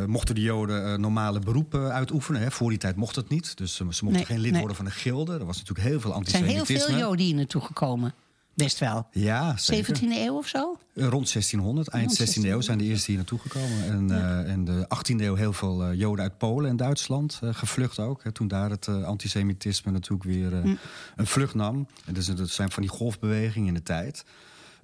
mochten 0.07 0.35
de 0.35 0.41
Joden 0.41 1.01
normale 1.01 1.39
beroepen 1.39 1.93
uitoefenen. 1.93 2.41
Hè. 2.41 2.51
Voor 2.51 2.69
die 2.69 2.77
tijd 2.77 2.95
mocht 2.95 3.15
het 3.15 3.29
niet. 3.29 3.57
Dus 3.57 3.75
ze 3.75 3.83
mochten 3.83 4.05
Nee, 4.11 4.25
geen 4.25 4.39
lid 4.39 4.51
nee. 4.51 4.59
worden 4.59 4.77
van 4.77 4.85
een 4.85 4.91
gilde. 4.91 5.33
Er 5.33 5.45
was 5.45 5.57
natuurlijk 5.57 5.87
heel 5.87 5.99
veel 5.99 6.13
antisemitisme. 6.13 6.96
Joden 6.97 7.25
hier 7.25 7.35
naartoe 7.35 7.61
gekomen. 7.61 8.13
Best 8.53 8.79
wel. 8.79 9.07
Ja, 9.11 9.57
zeker. 9.57 9.97
17e 9.97 10.01
eeuw 10.09 10.37
of 10.37 10.47
zo? 10.47 10.77
Eh, 10.95 11.07
Rond 11.07 11.31
1600, 11.31 11.87
eind 11.87 12.17
Rond 12.17 12.37
16e 12.37 12.41
eeuw 12.41 12.61
zijn 12.61 12.77
de 12.77 12.83
eerste 12.83 13.05
hier 13.05 13.15
naartoe 13.15 13.39
gekomen. 13.39 13.83
En 13.83 14.43
eh, 14.45 14.51
in 14.53 14.65
de 14.65 14.87
18e 14.95 15.21
eeuw 15.21 15.35
heel 15.35 15.53
veel 15.53 15.83
eh, 15.83 15.93
Joden 15.99 16.23
uit 16.23 16.37
Polen 16.37 16.69
en 16.69 16.77
Duitsland 16.77 17.39
eh, 17.43 17.49
gevlucht 17.53 17.99
ook. 17.99 18.23
Hè, 18.23 18.31
toen 18.31 18.47
daar 18.47 18.69
het 18.69 18.87
eh, 18.87 19.03
antisemitisme 19.03 19.91
natuurlijk 19.91 20.23
weer 20.29 20.53
eh, 20.53 20.71
een 21.15 21.27
vlucht 21.27 21.53
nam. 21.55 21.87
En 22.05 22.13
dus, 22.13 22.25
dat 22.25 22.49
zijn 22.49 22.71
van 22.71 22.81
die 22.83 22.91
golfbewegingen 22.91 23.67
in 23.67 23.73
de 23.73 23.83
tijd. 23.83 24.25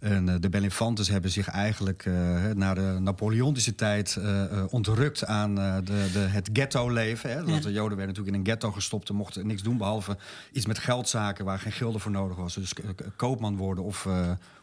En 0.04 0.30
eh, 0.30 0.36
de 0.40 0.50
Bellinfantes 0.50 1.08
hebben 1.08 1.32
zich 1.32 1.48
eigenlijk 1.48 2.04
hè, 2.04 2.54
na 2.56 2.74
de 2.74 2.98
Napoleontische 3.00 3.76
tijd 3.76 4.16
eh, 4.16 4.64
ontrukt 4.70 5.26
aan 5.26 5.56
de, 5.56 6.10
de, 6.14 6.20
het 6.20 6.50
ghetto-leven. 6.54 7.30
Hè. 7.30 7.36
Want 7.36 7.50
Ja. 7.50 7.60
de 7.60 7.72
Joden 7.72 7.98
werden 7.98 8.08
natuurlijk 8.08 8.36
in 8.36 8.40
een 8.40 8.46
ghetto 8.48 8.72
gestopt 8.72 9.10
en 9.10 9.16
mochten 9.16 9.48
niks 9.48 9.62
doen 9.62 9.78
behalve 9.78 10.18
iets 10.52 10.66
met 10.66 10.80
geldzaken 10.80 11.46
waar 11.46 11.60
geen 11.60 11.72
gilde 11.72 12.00
voor 12.00 12.12
nodig 12.12 12.38
was. 12.38 12.54
Dus 12.54 12.74
koopman 13.16 13.58
worden 13.58 13.84
of, 13.84 14.08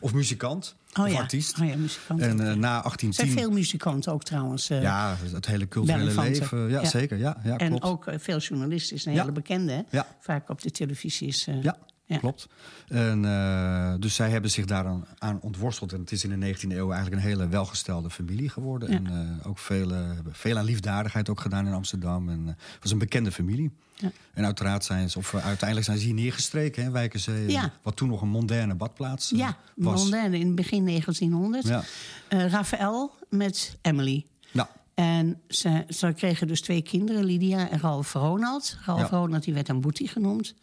of 0.01 0.13
muzikant 0.13 0.75
Oh 0.99 1.05
of 1.05 1.13
ja. 1.13 1.19
artiest. 1.19 1.61
Oh 1.61 1.67
ja, 1.67 1.77
muzikant. 1.77 2.21
En 2.21 2.31
ook, 2.31 2.37
na 2.39 2.47
Er 2.47 2.83
1810... 2.83 3.13
zijn 3.13 3.39
veel 3.39 3.51
muzikanten 3.51 4.13
ook 4.13 4.23
trouwens. 4.25 4.69
Ja, 4.69 5.17
het 5.33 5.47
hele 5.47 5.69
culturele 5.69 6.15
leven. 6.15 6.69
Ja, 6.69 6.85
zeker. 6.85 7.19
Ja, 7.19 7.37
ja, 7.45 7.57
en 7.57 7.69
klopt. 7.69 7.85
ook 7.85 8.07
eh, 8.07 8.19
veel 8.19 8.39
journalisten. 8.39 8.97
is 8.97 9.05
een 9.05 9.13
hele 9.13 9.33
bekende. 9.33 9.85
hè? 9.89 10.01
Vaak 10.21 10.49
op 10.49 10.61
de 10.63 10.71
televisie 10.71 11.29
is. 11.29 11.49
Ja, 11.63 11.77
ja. 12.11 12.19
klopt. 12.19 12.49
En, 12.89 13.25
eh, 13.25 13.95
dus 13.99 14.15
zij 14.15 14.31
hebben 14.31 14.51
zich 14.51 14.65
daaraan 14.65 15.07
aan 15.19 15.41
ontworsteld. 15.41 15.93
En 15.93 16.01
het 16.01 16.13
is 16.13 16.25
in 16.25 16.41
de 16.41 16.55
19e 16.55 16.77
eeuw 16.77 16.93
eigenlijk 16.93 17.23
een 17.23 17.29
hele 17.29 17.49
welgestelde 17.49 18.11
familie 18.11 18.49
geworden. 18.49 18.91
Ja. 18.91 18.97
En 18.97 19.07
eh, 19.41 19.49
ook 19.49 19.59
veel, 19.59 19.89
hebben 19.89 20.35
veel 20.35 20.57
aan 20.57 20.65
liefdadigheid 20.65 21.29
ook 21.29 21.41
gedaan 21.41 21.67
in 21.67 21.73
Amsterdam. 21.73 22.29
En 22.29 22.41
eh, 22.41 22.47
het 22.47 22.83
was 22.83 22.93
een 22.93 22.99
bekende 22.99 23.33
familie. 23.33 23.71
Ja. 23.95 24.11
En 24.33 24.45
uiteraard 24.45 24.85
zijn 24.85 25.11
ze, 25.11 25.19
of 25.19 25.35
uiteindelijk 25.35 25.85
zijn 25.85 25.99
ze 25.99 26.05
hier 26.05 26.15
neergestreken, 26.15 26.93
hè. 26.93 27.09
Ja. 27.47 27.73
Wat 27.83 27.97
toen 27.97 28.09
nog 28.09 28.23
een 28.23 28.29
moderne 28.29 28.75
badplaats 28.75 29.31
Ja, 29.31 29.57
was. 29.75 30.03
Mondaine 30.03 30.39
in 30.39 30.55
begin 30.55 30.87
1900. 30.87 31.67
Ja. 31.67 31.83
Raphaël 32.29 33.15
met 33.29 33.77
Emily. 33.83 34.27
Nou, 34.53 34.69
En 34.95 35.41
ze, 35.49 35.85
ze 35.89 36.13
kregen 36.13 36.47
dus 36.47 36.61
twee 36.61 36.83
kinderen, 36.83 37.25
Lydia 37.25 37.71
en 37.71 37.81
Ralf 37.81 38.13
Ronald. 38.13 38.79
Ralf 38.85 39.01
Ja. 39.01 39.07
Ronald 39.07 39.45
die 39.45 39.55
werd 39.55 39.67
dan 39.67 39.81
Boetie 39.81 40.09
genoemd. 40.09 40.55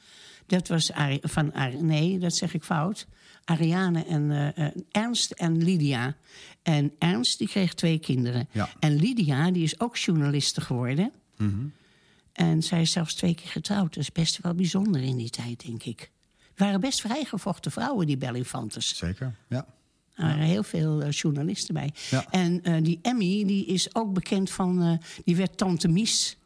Dat 0.48 0.68
was 0.68 0.92
Ari- 0.92 1.20
van 1.22 1.54
Ari- 1.54 1.82
nee, 1.82 2.20
dat 2.20 2.36
zeg 2.36 2.54
ik 2.54 2.64
fout. 2.64 3.08
Ariane 3.44 4.06
en 4.06 4.32
eh, 4.32 4.66
eh, 4.68 4.74
Ernst 4.92 5.32
en 5.32 5.64
Lydia. 5.64 6.16
En 6.64 6.92
Ernst 7.00 7.38
die 7.38 7.48
kreeg 7.48 7.74
twee 7.74 8.00
kinderen. 8.00 8.48
Ja. 8.52 8.70
En 8.80 8.96
Lydia 8.96 9.52
die 9.52 9.64
is 9.64 9.80
ook 9.80 9.98
journaliste 9.98 10.62
geworden. 10.62 11.12
En 12.34 12.64
zij 12.64 12.82
is 12.82 12.92
zelfs 12.92 13.14
twee 13.14 13.36
keer 13.36 13.50
getrouwd. 13.50 13.94
Dat 13.94 14.04
is 14.04 14.12
best 14.12 14.40
wel 14.42 14.54
bijzonder 14.54 15.02
in 15.02 15.18
die 15.18 15.30
tijd, 15.30 15.66
denk 15.66 15.84
ik. 15.84 16.12
Het 16.50 16.60
waren 16.60 16.80
best 16.80 17.02
vrijgevochten 17.02 17.72
vrouwen, 17.72 18.08
die 18.08 18.18
Bellinfantes. 18.18 18.98
zeker. 18.98 19.36
Ja. 19.50 19.66
Er 20.16 20.24
waren 20.24 20.44
heel 20.46 20.64
veel 20.64 21.02
eh, 21.02 21.12
journalisten 21.12 21.74
bij. 21.74 21.94
Ja. 22.10 22.26
En 22.30 22.84
die 22.84 23.00
Emmy 23.02 23.46
die 23.46 23.66
is 23.66 23.96
ook 23.96 24.14
bekend 24.14 24.50
van. 24.52 25.02
die 25.26 25.36
werd 25.36 25.58
Tante 25.58 25.88
Mies 25.88 26.37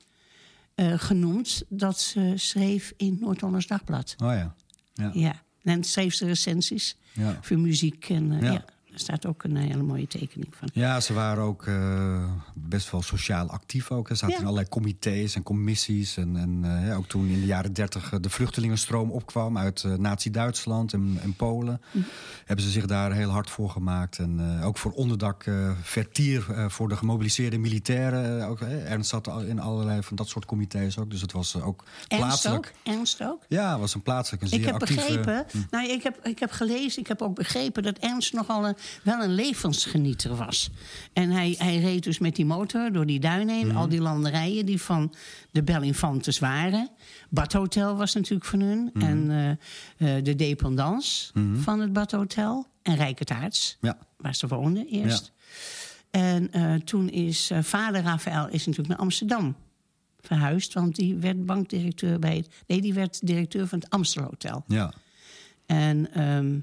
eh, 0.75 0.93
genoemd. 0.99 1.63
Dat 1.69 1.99
ze 1.99 2.33
schreef 2.35 2.93
in 2.97 3.17
Noord-Hollands 3.19 3.67
Dagblad. 3.67 4.15
Oh 4.23 4.33
ja. 4.33 4.55
Ja. 4.93 5.11
Ja. 5.13 5.41
En 5.63 5.83
schreef 5.83 6.13
ze 6.13 6.25
recensies 6.25 6.97
Ja. 7.13 7.37
voor 7.41 7.57
muziek. 7.59 8.09
En 8.09 8.31
eh, 8.31 8.41
Ja. 8.41 8.65
Ja. 8.91 8.97
er 8.97 8.99
staat 8.99 9.25
ook 9.25 9.43
een 9.43 9.55
hele 9.55 9.83
mooie 9.83 10.07
tekening 10.07 10.47
van. 10.55 10.69
Ja, 10.73 10.99
ze 10.99 11.13
waren 11.13 11.43
ook 11.43 11.65
eh, 11.67 12.23
best 12.55 12.91
wel 12.91 13.01
sociaal 13.01 13.49
actief. 13.49 13.91
Ook. 13.91 14.07
Ze 14.07 14.15
zaten 14.15 14.29
Ja. 14.35 14.39
in 14.41 14.45
allerlei 14.47 14.69
comité's 14.69 15.35
en 15.35 15.43
commissies. 15.43 16.17
En, 16.17 16.37
en 16.37 16.85
eh, 16.89 16.97
ook 16.97 17.07
toen 17.07 17.27
in 17.27 17.39
de 17.39 17.45
jaren 17.45 17.73
dertig 17.73 18.09
de 18.19 18.29
vluchtelingenstroom 18.29 19.11
opkwam 19.11 19.57
uit 19.57 19.83
eh, 19.83 19.93
Nazi-Duitsland 19.93 20.93
en, 20.93 21.17
en 21.21 21.33
Polen, 21.35 21.81
Mhm. 21.91 22.03
hebben 22.45 22.65
ze 22.65 22.71
zich 22.71 22.85
daar 22.85 23.11
heel 23.13 23.29
hard 23.29 23.49
voor 23.49 23.69
gemaakt. 23.69 24.17
En 24.19 24.57
eh, 24.59 24.65
ook 24.67 24.77
voor 24.77 24.91
onderdak, 24.91 25.43
eh, 25.45 25.71
vertier 25.81 26.45
eh, 26.51 26.69
voor 26.69 26.89
de 26.89 26.95
gemobiliseerde 26.95 27.57
militairen. 27.57 28.39
eh, 28.41 28.49
ook. 28.49 28.59
Ernst 28.61 29.09
zat 29.09 29.27
in 29.47 29.59
allerlei 29.59 30.03
van 30.03 30.15
dat 30.15 30.27
soort 30.27 30.45
comité's 30.45 30.97
ook. 30.97 31.09
Dus 31.09 31.21
het 31.21 31.31
was 31.31 31.55
eh, 31.55 31.67
ook 31.67 31.83
Ernst 32.07 32.25
plaatselijk. 32.25 32.73
ook? 32.85 32.93
Ernst 32.93 33.23
ook? 33.23 33.43
Ja, 33.47 33.71
het 33.71 33.79
was 33.79 33.93
een 33.93 34.01
plaatselijk 34.01 34.43
een 34.43 34.49
zeer 34.49 34.59
Ik 34.59 34.65
heb 34.65 34.73
actieve... 34.75 35.01
begrepen, 35.05 35.45
nou, 35.71 35.89
ik, 35.89 36.03
heb, 36.03 36.25
ik 36.25 36.39
heb 36.39 36.51
gelezen, 36.51 37.01
ik 37.01 37.07
heb 37.07 37.21
ook 37.21 37.35
begrepen 37.35 37.83
dat 37.83 37.97
Ernst 37.97 38.33
nogal 38.33 38.67
een, 38.67 38.75
wel 39.03 39.23
een 39.23 39.33
levensgenieter 39.33 40.35
was. 40.35 40.69
En 41.13 41.29
hij, 41.29 41.55
hij 41.57 41.79
reed 41.79 42.03
dus 42.03 42.19
met 42.19 42.35
die 42.35 42.45
motor 42.45 42.91
door 42.91 43.05
die 43.05 43.19
duinen 43.19 43.55
heen, 43.55 43.75
al 43.75 43.87
die 43.87 44.01
landerijen 44.01 44.65
die 44.65 44.81
van 44.81 45.13
de 45.51 45.63
Bellinfantes 45.63 46.39
waren. 46.39 46.89
Badhotel 47.29 47.95
was 47.95 48.13
natuurlijk 48.13 48.45
van 48.45 48.59
hun. 48.59 48.91
En 48.93 49.31
eh, 49.31 50.15
eh, 50.17 50.23
de 50.23 50.35
dependance 50.35 51.31
van 51.55 51.79
het 51.79 51.93
Badhotel. 51.93 52.69
En 52.81 52.95
Rijkertaarts, 52.95 53.77
Ja. 53.81 53.97
waar 54.17 54.35
ze 54.35 54.47
woonden 54.47 54.87
eerst. 54.87 55.31
En 56.11 56.51
eh, 56.51 56.73
toen 56.73 57.09
is 57.09 57.51
vader 57.61 58.01
Rafael 58.01 58.47
is 58.47 58.65
natuurlijk 58.65 58.87
naar 58.87 58.97
Amsterdam 58.97 59.55
verhuisd. 60.19 60.73
Want 60.73 60.95
die 60.95 61.15
werd 61.15 61.45
bankdirecteur 61.45 62.19
bij 62.19 62.35
het... 62.35 62.49
Nee, 62.67 62.81
die 62.81 62.93
werd 62.93 63.27
directeur 63.27 63.67
van 63.67 63.79
het 63.79 63.89
Amstelhotel. 63.89 64.63
Ja. 64.67 64.93
En 65.65 66.13
ehm, 66.13 66.59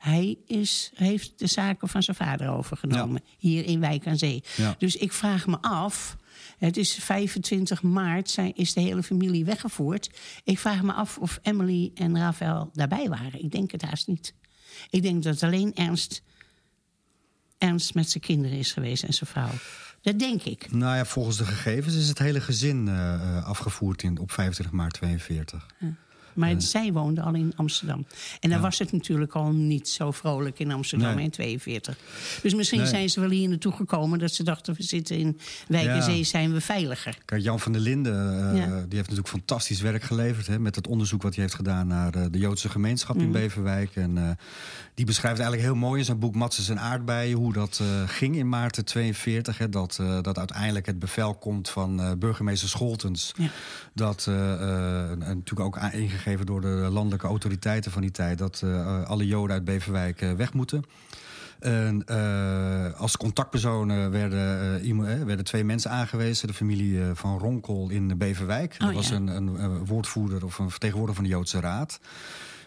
hij 0.00 0.38
is, 0.46 0.90
heeft 0.94 1.38
de 1.38 1.46
zaken 1.46 1.88
van 1.88 2.02
zijn 2.02 2.16
vader 2.16 2.48
overgenomen. 2.48 3.22
Hier 3.38 3.64
in 3.64 3.80
Wijk 3.80 4.06
aan 4.06 4.18
Zee. 4.18 4.42
Ja. 4.56 4.74
Dus 4.78 4.96
ik 4.96 5.12
vraag 5.12 5.46
me 5.46 5.58
af... 5.60 6.16
Het 6.58 6.76
is 6.76 6.94
25 6.94 7.82
maart, 7.82 8.30
zijn, 8.30 8.54
is 8.54 8.72
de 8.72 8.80
hele 8.80 9.02
familie 9.02 9.44
weggevoerd. 9.44 10.10
Ik 10.44 10.58
vraag 10.58 10.82
me 10.82 10.92
af 10.92 11.18
of 11.18 11.38
Emily 11.42 11.90
en 11.94 12.18
Rafael 12.18 12.70
daarbij 12.72 13.08
waren. 13.08 13.42
Ik 13.42 13.50
denk 13.50 13.70
het 13.70 13.82
haast 13.82 14.06
niet. 14.06 14.34
Ik 14.90 15.02
denk 15.02 15.22
dat 15.22 15.42
alleen 15.42 15.74
Ernst, 15.74 16.22
Ernst 17.58 17.94
met 17.94 18.10
zijn 18.10 18.22
kinderen 18.22 18.58
is 18.58 18.72
geweest 18.72 19.02
en 19.02 19.14
zijn 19.14 19.30
vrouw. 19.30 19.50
Dat 20.02 20.18
denk 20.18 20.42
ik. 20.42 20.72
Nou 20.72 20.96
ja, 20.96 21.04
volgens 21.04 21.36
de 21.36 21.44
gegevens 21.44 21.94
is 21.94 22.08
het 22.08 22.18
hele 22.18 22.40
gezin 22.40 22.88
eh, 22.88 23.14
eh, 23.14 23.44
afgevoerd 23.44 24.02
in, 24.02 24.18
op 24.18 24.32
25 24.32 24.74
maart 24.74 24.92
42. 24.92 25.66
Maar 26.40 26.62
zij 26.62 26.92
woonde 26.92 27.20
al 27.22 27.34
in 27.34 27.52
Amsterdam. 27.56 28.06
En 28.40 28.50
dan 28.50 28.60
was 28.60 28.78
het 28.78 28.92
natuurlijk 28.92 29.32
al 29.34 29.52
niet 29.52 29.88
zo 29.88 30.10
vrolijk 30.10 30.58
in 30.58 30.72
Amsterdam 30.72 31.14
Nee. 31.14 31.24
in 31.24 31.30
42. 31.30 31.98
Dus 32.42 32.54
misschien 32.54 32.78
Nee. 32.80 32.88
zijn 32.88 33.10
ze 33.10 33.20
wel 33.20 33.30
hier 33.30 33.48
naartoe 33.48 33.72
gekomen... 33.72 34.18
dat 34.18 34.32
ze 34.34 34.42
dachten, 34.42 34.74
we 34.74 34.82
zitten 34.82 35.16
in 35.18 35.38
Wijkenzee, 35.68 36.16
Ja. 36.18 36.24
zijn 36.24 36.52
we 36.52 36.60
veiliger. 36.60 37.18
Kijk, 37.24 37.42
Jan 37.42 37.60
van 37.60 37.72
der 37.72 37.80
Linden 37.80 38.14
eh, 38.52 38.58
Ja. 38.58 38.66
die 38.66 38.74
heeft 38.76 38.90
natuurlijk 38.92 39.28
fantastisch 39.28 39.80
werk 39.80 40.02
geleverd... 40.02 40.46
Hè, 40.46 40.58
met 40.58 40.74
het 40.74 40.86
onderzoek 40.86 41.22
wat 41.22 41.34
hij 41.34 41.42
heeft 41.42 41.54
gedaan 41.56 41.86
naar 41.86 42.14
eh, 42.14 42.24
de 42.30 42.38
Joodse 42.38 42.68
gemeenschap 42.68 43.16
Mhm. 43.16 43.24
in 43.24 43.32
Beverwijk. 43.32 43.96
En 43.96 44.18
eh, 44.18 44.30
die 44.94 45.04
beschrijft 45.06 45.38
eigenlijk 45.40 45.68
heel 45.68 45.78
mooi 45.80 45.98
in 45.98 46.04
zijn 46.04 46.18
boek 46.18 46.34
Matzes 46.34 46.68
en 46.68 46.78
Aardbeien... 46.80 47.36
hoe 47.36 47.52
dat 47.52 47.82
ging 48.06 48.36
in 48.36 48.48
maart 48.48 48.86
42. 48.86 49.58
Hè, 49.58 49.68
dat, 49.68 50.00
dat 50.22 50.38
uiteindelijk 50.38 50.86
het 50.86 50.98
bevel 50.98 51.34
komt 51.34 51.68
van 51.70 52.18
burgemeester 52.18 52.68
Scholtens... 52.68 53.32
Dat 53.94 54.26
en 54.26 55.18
natuurlijk 55.18 55.60
ook 55.60 55.78
aan- 55.78 55.90
door 56.38 56.60
de 56.60 56.88
landelijke 56.90 57.26
autoriteiten 57.26 57.92
van 57.92 58.02
die 58.02 58.10
tijd... 58.10 58.38
dat 58.38 58.60
eh, 58.64 59.02
alle 59.04 59.26
Joden 59.26 59.54
uit 59.54 59.64
Beverwijk 59.64 60.20
eh, 60.20 60.32
weg 60.32 60.52
moeten... 60.52 60.84
En 61.60 62.02
eh, 62.06 63.00
als 63.00 63.16
contactpersonen 63.16 64.10
werden, 64.10 64.80
iemand- 64.84 65.08
eh, 65.08 65.22
werden 65.22 65.44
twee 65.44 65.64
mensen 65.64 65.90
aangewezen. 65.90 66.48
De 66.48 66.54
familie 66.54 67.00
van 67.14 67.38
Ronkel 67.38 67.88
in 67.88 68.18
Beverwijk. 68.18 68.76
Oh, 68.78 68.86
dat 68.86 68.94
was 68.94 69.08
ja. 69.08 69.14
een, 69.14 69.28
een, 69.28 69.86
woordvoerder 69.86 70.44
of 70.44 70.58
een 70.58 70.70
vertegenwoordiger 70.70 71.22
van 71.22 71.30
de 71.30 71.36
Joodse 71.36 71.60
Raad. 71.60 72.00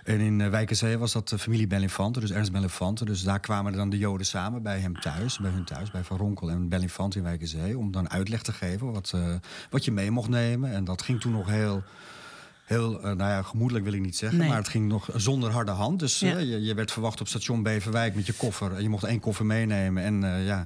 En 0.03 0.19
in 0.19 0.39
uh, 0.39 0.47
Wijkenzee 0.47 0.97
was 0.97 1.11
dat 1.11 1.29
de 1.29 1.39
familie 1.39 1.67
Bellinfante, 1.67 2.19
dus 2.19 2.31
Ernst 2.31 2.51
Bellinfante. 2.51 3.05
Dus 3.05 3.23
daar 3.23 3.39
kwamen 3.39 3.73
dan 3.73 3.89
de 3.89 3.97
Joden 3.97 4.25
samen 4.25 4.63
bij 4.63 4.79
hem 4.79 4.99
thuis, 4.99 5.37
bij 5.37 5.51
hun 5.51 5.63
thuis, 5.63 5.91
bij 5.91 6.03
Van 6.03 6.17
Ronkel 6.17 6.49
en 6.49 6.69
Bellinfante 6.69 7.17
in 7.17 7.23
Wijkenzee. 7.23 7.77
Om 7.77 7.91
dan 7.91 8.09
uitleg 8.09 8.41
te 8.41 8.51
geven 8.51 8.91
wat, 8.91 9.13
wat 9.69 9.85
je 9.85 9.91
mee 9.91 10.11
mocht 10.11 10.29
nemen. 10.29 10.71
En 10.71 10.83
dat 10.83 11.01
ging 11.01 11.21
toen 11.21 11.31
nog 11.31 11.47
heel 11.47 11.83
heel, 12.65 12.97
eh, 12.97 13.03
nou 13.03 13.17
ja, 13.31 13.41
gemoedelijk 13.41 13.85
wil 13.85 13.93
ik 13.93 14.01
niet 14.01 14.15
zeggen, 14.17 14.39
Nee. 14.39 14.47
maar 14.47 14.57
het 14.57 14.67
ging 14.67 14.87
nog 14.87 15.09
zonder 15.15 15.51
harde 15.51 15.71
hand. 15.71 15.99
Dus 15.99 16.19
Ja. 16.19 16.35
eh, 16.35 16.39
je, 16.49 16.61
je 16.61 16.73
werd 16.73 16.91
verwacht 16.91 17.21
op 17.21 17.27
station 17.27 17.63
Beverwijk 17.63 18.15
met 18.15 18.25
je 18.25 18.33
koffer. 18.33 18.73
En 18.75 18.81
je 18.81 18.89
mocht 18.89 19.03
één 19.03 19.19
koffer 19.19 19.45
meenemen. 19.45 20.03
En 20.03 20.23
eh, 20.23 20.45
ja, 20.45 20.65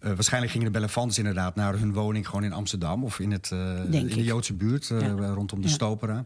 waarschijnlijk 0.00 0.52
gingen 0.52 0.66
de 0.66 0.72
Bellefantes 0.78 1.18
inderdaad 1.18 1.54
naar 1.54 1.78
hun 1.78 1.92
woning 1.92 2.26
gewoon 2.28 2.44
in 2.44 2.52
Amsterdam 2.52 3.04
of 3.04 3.18
in, 3.18 3.32
het, 3.32 3.50
in 3.50 3.90
de. 3.90 4.24
Joodse 4.24 4.54
buurt 4.54 4.86
Ja. 4.86 5.08
rondom 5.14 5.60
de 5.60 5.68
Ja. 5.68 5.72
Stopera, 5.74 6.24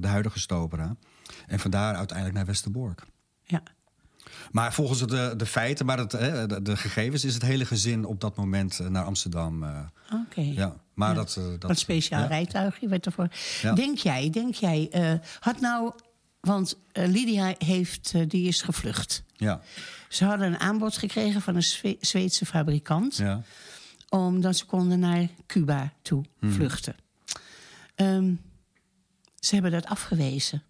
de 0.00 0.06
huidige 0.06 0.38
Stopera. 0.38 0.96
En 1.46 1.58
vandaar 1.58 1.94
uiteindelijk 1.94 2.36
naar 2.36 2.46
Westerbork. 2.46 3.02
Ja. 3.44 3.62
Maar 4.50 4.72
volgens 4.74 5.00
de, 5.06 5.34
de 5.36 5.46
feiten, 5.46 5.86
maar 5.86 5.98
het, 5.98 6.10
de, 6.10 6.58
de 6.62 6.76
gegevens, 6.76 7.24
is 7.24 7.34
het 7.34 7.42
hele 7.42 7.64
gezin 7.64 8.04
op 8.04 8.20
dat 8.20 8.36
moment 8.36 8.78
eh, 8.80 8.86
naar 8.86 9.04
Amsterdam. 9.04 9.62
eh, 9.62 9.78
Oké. 10.12 10.40
ja. 10.40 10.76
Maar 10.94 11.08
Ja. 11.08 11.14
dat, 11.14 11.36
eh, 11.38 11.44
dat. 11.58 11.78
Speciaal 11.78 12.20
ja. 12.22 12.26
rijtuigje 12.26 12.88
werd 12.88 13.06
ervoor. 13.06 13.28
Ja. 13.62 13.72
Denk 13.72 13.98
jij, 13.98 14.30
denk 14.30 14.54
jij, 14.54 14.90
had 15.40 15.60
nou... 15.60 15.92
Want 16.40 16.78
Lydia 16.92 17.54
heeft, 17.58 18.30
die 18.30 18.48
is 18.48 18.62
gevlucht. 18.62 19.22
Ja. 19.36 19.60
Ze 20.08 20.24
hadden 20.24 20.46
een 20.46 20.58
aanbod 20.58 20.96
gekregen 20.96 21.40
van 21.40 21.56
een 21.56 21.62
Zwe- 21.62 21.96
Zweedse 22.00 22.46
fabrikant... 22.46 23.16
ja. 23.16 23.42
omdat 24.08 24.56
ze 24.56 24.64
konden 24.64 24.98
naar 24.98 25.28
Cuba 25.46 25.92
toe 26.02 26.24
Hmm. 26.38 26.52
vluchten. 26.52 26.94
Ehm, 27.94 28.32
ze 29.40 29.54
hebben 29.54 29.72
dat 29.72 29.86
afgewezen. 29.86 30.62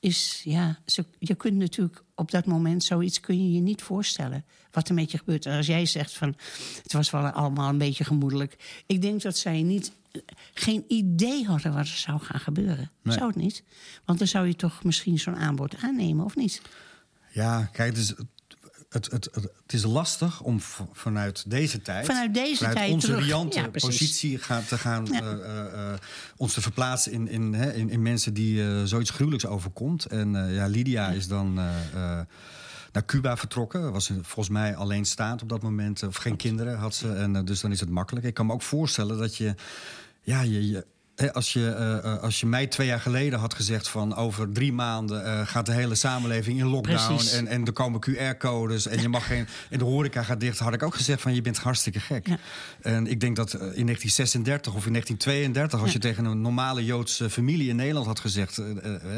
Is, 0.00 0.40
ja, 0.44 0.78
ze, 0.86 1.04
je 1.18 1.34
kunt 1.34 1.56
natuurlijk 1.56 2.02
op 2.14 2.30
dat 2.30 2.46
moment 2.46 2.84
zoiets 2.84 3.20
kun 3.20 3.42
je 3.42 3.52
je 3.52 3.60
niet 3.60 3.82
voorstellen. 3.82 4.44
Wat 4.70 4.88
er 4.88 4.94
met 4.94 5.10
je 5.10 5.18
gebeurt. 5.18 5.46
En 5.46 5.56
als 5.56 5.66
jij 5.66 5.86
zegt 5.86 6.12
van 6.12 6.36
het 6.82 6.92
was 6.92 7.10
wel 7.10 7.26
allemaal 7.26 7.68
een 7.68 7.78
beetje 7.78 8.04
gemoedelijk. 8.04 8.82
Ik 8.86 9.02
denk 9.02 9.22
dat 9.22 9.36
zij 9.36 9.62
niet, 9.62 9.92
geen 10.54 10.84
idee 10.88 11.46
hadden 11.46 11.72
wat 11.72 11.86
er 11.86 11.86
zou 11.86 12.20
gaan 12.20 12.40
gebeuren. 12.40 12.90
Nee. 13.02 13.14
Zou 13.16 13.26
het 13.26 13.36
niet? 13.36 13.62
Want 14.04 14.18
dan 14.18 14.28
zou 14.28 14.46
je 14.46 14.56
toch 14.56 14.84
misschien 14.84 15.18
zo'n 15.18 15.36
aanbod 15.36 15.76
aannemen, 15.76 16.24
of 16.24 16.36
niet? 16.36 16.62
Ja, 17.32 17.64
kijk, 17.72 17.96
is, 17.96 18.14
het, 18.88 19.10
het, 19.10 19.28
het, 19.34 19.72
is 19.72 19.82
lastig 19.82 20.40
om 20.40 20.60
vanuit 20.92 21.50
deze 21.50 21.82
tijd... 21.82 22.06
Vanuit 22.06 22.34
deze 22.34 22.68
tijd 22.68 22.92
onze 22.92 23.06
terug. 23.06 23.24
riante 23.24 23.58
Ja, 23.60 23.68
positie 23.68 24.38
gaan, 24.38 24.64
te 24.64 24.78
gaan... 24.78 25.06
Ja. 25.10 25.20
eh, 25.20 25.32
eh, 25.32 25.92
eh, 25.92 25.98
ons 26.36 26.52
te 26.52 26.60
verplaatsen 26.60 27.12
in, 27.12 27.28
in, 27.28 27.54
hè, 27.54 27.72
in, 27.72 27.90
in 27.90 28.02
mensen 28.02 28.34
die 28.34 28.86
zoiets 28.86 29.10
gruwelijks 29.10 29.46
overkomt. 29.46 30.06
En 30.06 30.52
ja, 30.52 30.66
Lydia 30.66 31.08
is 31.08 31.28
dan... 31.28 31.54
naar 32.92 33.04
Cuba 33.06 33.36
vertrokken. 33.36 33.92
Was 33.92 34.06
volgens 34.06 34.48
mij 34.48 34.76
alleenstaand 34.76 35.42
op 35.42 35.48
dat 35.48 35.62
moment. 35.62 36.02
Of 36.02 36.16
geen 36.16 36.36
kinderen 36.36 36.78
had 36.78 36.94
ze. 36.94 37.12
En, 37.12 37.44
dus 37.44 37.60
dan 37.60 37.72
is 37.72 37.80
het 37.80 37.90
makkelijk. 37.90 38.26
Ik 38.26 38.34
kan 38.34 38.46
me 38.46 38.52
ook 38.52 38.62
voorstellen 38.62 39.18
dat 39.18 39.36
je... 39.36 39.54
Ja, 40.22 40.40
je, 40.40 40.68
je 40.68 40.86
als 41.32 41.52
je, 41.52 41.70
eh, 41.70 41.96
eh, 41.96 42.22
als 42.22 42.40
je 42.40 42.46
mij 42.46 42.66
twee 42.66 42.86
jaar 42.86 43.00
geleden 43.00 43.38
had 43.38 43.54
gezegd 43.54 43.88
van 43.88 44.16
over 44.16 44.52
drie 44.52 44.72
maanden 44.72 45.24
eh, 45.24 45.46
gaat 45.46 45.66
de 45.66 45.72
hele 45.72 45.94
samenleving 45.94 46.58
in 46.58 46.66
lockdown 46.66 47.14
Precies. 47.14 47.32
en, 47.32 47.46
en 47.46 47.64
er 47.64 47.72
komen 47.72 48.00
QR-codes 48.00 48.86
en 48.86 49.00
je 49.00 49.08
mag 49.08 49.26
geen 49.26 49.48
en 49.70 49.78
de 49.78 49.84
horeca 49.84 50.22
gaat 50.22 50.40
dicht, 50.40 50.58
had 50.58 50.74
ik 50.74 50.82
ook 50.82 50.94
gezegd 50.94 51.20
van 51.20 51.34
je 51.34 51.42
bent 51.42 51.58
hartstikke 51.58 52.00
gek. 52.00 52.26
Ja. 52.26 52.38
En 52.82 53.06
ik 53.06 53.20
denk 53.20 53.36
dat 53.36 53.52
in 53.52 53.58
1936 53.58 54.74
of 54.74 54.86
in 54.86 54.92
1932, 54.92 55.80
als 55.80 55.92
je 55.92 55.98
tegen 55.98 56.24
een 56.24 56.40
normale 56.40 56.84
Joodse 56.84 57.30
familie 57.30 57.68
in 57.68 57.76
Nederland 57.76 58.06
had 58.06 58.20
gezegd 58.20 58.60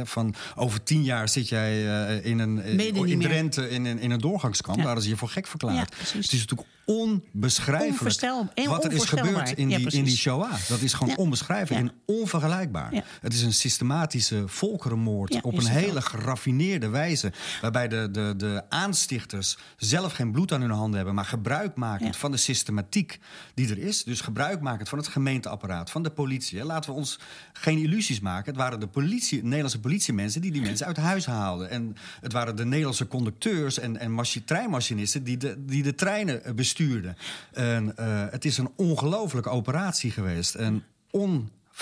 van 0.05 0.35
over 0.55 0.83
tien 0.83 1.03
jaar 1.03 1.29
zit 1.29 1.49
jij 1.49 1.83
in 2.23 2.39
een 2.39 2.63
in? 2.63 3.21
Drenthe 3.21 3.71
in 3.71 3.85
een, 3.85 3.99
in 3.99 4.11
een 4.11 4.21
doorgangskamp, 4.21 4.77
Ja. 4.77 4.83
daar 4.83 4.93
hadden 4.93 5.05
ze 5.05 5.11
je 5.11 5.17
voor 5.17 5.29
gek 5.29 5.47
verklaard. 5.47 5.91
Precies. 5.91 6.25
het 6.25 6.33
is 6.33 6.41
natuurlijk 6.41 6.69
onbeschrijfelijk 6.85 8.21
wat 8.67 8.85
er 8.85 8.93
is 8.93 9.05
gebeurd 9.05 9.51
in 9.51 9.69
die, 9.69 9.91
in 9.91 10.05
die. 10.05 10.17
Shoah. 10.17 10.53
Dat 10.69 10.81
is 10.81 10.93
gewoon 10.93 11.17
onbeschrijfelijk 11.17 11.90
Onvergelijkbaar. 12.07 12.95
Ja. 12.95 13.03
Het 13.21 13.33
is 13.33 13.43
een 13.43 13.53
systematische 13.55 14.49
volkerenmoord 14.49 15.33
Ja, 15.35 15.41
op 15.43 15.57
een 15.59 15.67
hele 15.67 16.03
geraffineerde 16.03 16.89
wijze. 16.89 17.33
Waarbij 17.61 17.89
de, 17.89 18.09
de, 18.11 18.35
de 18.37 18.63
aanstichters 18.69 19.59
zelf 19.77 20.13
geen 20.13 20.33
bloed 20.33 20.53
aan 20.53 20.61
hun 20.61 20.71
handen 20.71 20.97
hebben, 20.97 21.15
maar 21.15 21.25
gebruik 21.25 21.77
maken 21.77 22.07
Ja. 22.07 22.13
van 22.13 22.31
de 22.31 22.37
systematiek 22.37 23.19
die 23.55 23.71
er 23.71 23.79
is. 23.79 24.05
Dus 24.05 24.21
gebruik 24.21 24.61
maken 24.61 24.87
van 24.87 24.99
het 24.99 25.09
gemeenteapparaat, 25.09 25.91
van 25.91 26.03
de 26.03 26.11
politie. 26.11 26.65
Laten 26.65 26.91
we 26.91 26.97
ons 26.97 27.19
geen 27.53 27.79
illusies 27.79 28.21
maken. 28.21 28.53
Het 28.53 28.61
waren 28.63 28.81
de 28.81 28.87
politie, 28.87 29.43
Nederlandse 29.43 29.81
politiemensen 29.81 30.41
die 30.41 30.53
die 30.53 30.63
mensen 30.63 30.87
uit 30.87 30.97
huis 30.97 31.27
haalden. 31.27 31.71
En 31.71 31.97
het 32.21 32.33
waren 32.33 32.57
de 32.57 32.65
Nederlandse 32.65 33.07
conducteurs 33.09 33.79
en, 33.79 33.97
en 33.97 34.13
machi- 34.13 34.45
treinmachinisten 34.45 35.25
die 35.25 35.37
de, 35.37 35.65
die 35.65 35.83
de 35.83 35.95
treinen 35.95 36.45
eh, 36.45 36.53
bestuurden. 36.55 37.17
En, 37.53 37.97
eh, 37.97 38.25
het 38.31 38.45
is 38.45 38.59
een 38.59 38.71
ongelofelijke 38.77 39.49
operatie 39.49 40.11
geweest. 40.11 40.55
En 40.55 40.85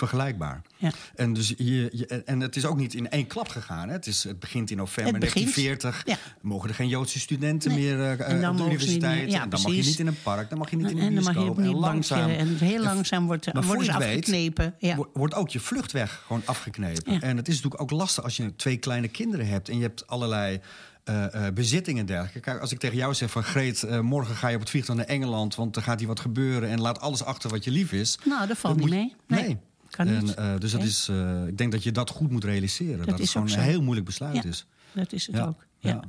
onvergelijkbaar. 0.03 0.63
Ja. 0.77 0.91
En, 1.15 1.33
dus 1.33 1.49
je, 1.57 1.89
je, 1.93 2.07
en 2.25 2.41
het 2.41 2.57
is 2.57 2.65
ook 2.67 2.77
niet 2.77 2.95
in 2.95 3.11
één 3.11 3.27
klap 3.27 3.49
gegaan. 3.49 3.89
Hè. 3.89 3.95
Het, 3.95 4.07
is, 4.07 4.25
het 4.25 4.41
begint 4.41 4.71
in 4.71 4.77
november 4.77 5.13
Het 5.13 5.23
begint, 5.25 5.55
1940. 5.55 6.03
ja. 6.07 6.33
mogen 6.49 6.69
er 6.69 6.75
geen 6.75 6.89
Joodse 6.89 7.19
studenten 7.21 7.71
Nee. 7.71 7.79
meer 7.79 8.01
eh, 8.01 8.11
En 8.31 8.41
dan 8.41 8.51
op 8.51 8.57
de 8.57 8.63
meer- 8.63 8.73
universiteit. 8.73 9.31
ja, 9.31 9.43
en 9.43 9.49
dan 9.51 9.61
mag 9.63 9.73
je 9.73 9.83
niet 9.83 9.99
in 9.99 10.07
een 10.07 10.23
park, 10.23 10.49
dan 10.49 10.59
mag 10.59 10.71
je 10.71 10.77
niet 10.77 10.91
in 10.91 10.97
een 10.99 11.03
En 11.03 11.15
dan 11.15 11.25
mag 11.25 11.35
je 11.35 11.41
bioscoop. 11.41 11.75
en 11.75 11.81
bankje. 11.81 12.15
En 12.15 12.57
heel 12.57 12.83
langzaam 12.83 13.27
wordt, 13.27 13.53
Maar 13.53 13.65
worden 13.65 13.85
ze 13.85 13.99
weet, 13.99 14.19
afgeknepen. 14.19 14.75
Wordt 15.13 15.35
ook 15.35 15.49
je 15.49 15.61
vluchtweg 15.61 16.23
gewoon 16.27 16.43
afgeknepen. 16.45 17.21
En 17.21 17.37
het 17.37 17.49
is 17.49 17.55
natuurlijk 17.55 17.83
ook 17.83 17.91
lastig 17.91 18.25
als 18.25 18.37
je 18.37 18.57
twee 18.57 18.77
kleine 18.77 19.09
kinderen 19.09 19.47
hebt... 19.47 19.69
en 19.69 19.77
je 19.77 19.83
hebt 19.83 20.07
allerlei 20.07 20.61
eh, 21.05 21.47
eh, 21.47 21.55
bezittingen 21.55 22.01
en 22.01 22.07
dergelijke. 22.07 22.41
Kijk, 22.41 22.61
als 22.61 22.73
ik 22.73 22.79
tegen 22.79 22.97
jou 22.97 23.15
zeg 23.15 23.31
van... 23.31 23.43
Greet, 23.43 23.83
eh, 23.83 24.01
morgen 24.01 24.35
ga 24.35 24.49
je 24.49 24.55
op 24.55 24.61
het 24.61 24.71
vliegtuig 24.71 24.99
naar 24.99 25.07
Engeland... 25.09 25.55
want 25.55 25.77
er 25.77 25.83
gaat 25.83 25.99
hier 25.99 26.09
wat 26.09 26.21
gebeuren 26.21 26.69
en 26.69 26.81
laat 26.81 27.01
alles 27.01 27.25
achter 27.25 27.51
wat 27.51 27.65
je 27.65 27.71
lief 27.71 27.93
is... 27.93 28.19
Nou, 28.25 28.47
dat 28.47 28.59
valt 28.59 28.75
niet 28.77 28.85
moet 28.87 28.95
mee. 28.95 29.15
Nee, 29.27 29.59
kan 29.91 30.07
En, 30.07 30.25
niet. 30.25 30.35
eh, 30.35 30.59
dus 30.59 30.73
dat 30.73 30.83
is, 30.83 31.09
eh, 31.09 31.47
ik 31.47 31.59
denk 31.59 31.73
dat 31.73 31.83
je 31.83 31.93
dat 31.93 32.11
goed 32.11 32.31
moet 32.31 32.45
realiseren. 32.45 33.07
Dat, 33.07 33.19
is 33.19 33.35
het 33.35 33.43
gewoon 33.45 33.59
een 33.59 33.71
heel 33.71 33.83
moeilijk 33.83 34.07
besluit 34.07 34.35
Ja. 34.35 34.43
is. 34.45 34.67
Dat 34.93 35.13
is 35.13 35.27
het 35.27 35.37
Ja, 35.37 35.45
ook. 35.47 35.67
Ja. 35.79 35.91
ja. 35.91 36.03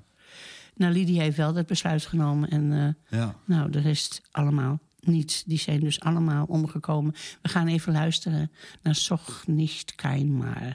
Nou, 0.76 0.94
Lydia 0.94 1.22
heeft 1.22 1.38
wel 1.38 1.54
dat 1.54 1.66
besluit 1.66 2.06
genomen. 2.06 2.50
En 2.50 2.96
eh, 3.10 3.20
Ja. 3.20 3.36
nou, 3.46 3.70
de 3.72 3.80
rest 3.80 4.22
allemaal 4.32 4.80
niet. 5.00 5.44
Die 5.48 5.58
zijn 5.60 5.80
dus 5.80 6.00
allemaal 6.00 6.46
omgekomen. 6.46 7.14
We 7.42 7.50
gaan 7.50 7.68
even 7.68 7.94
luisteren 7.94 8.52
naar 8.82 8.96
Soch 8.96 9.44
nicht 9.48 9.96
keinmal. 9.96 10.74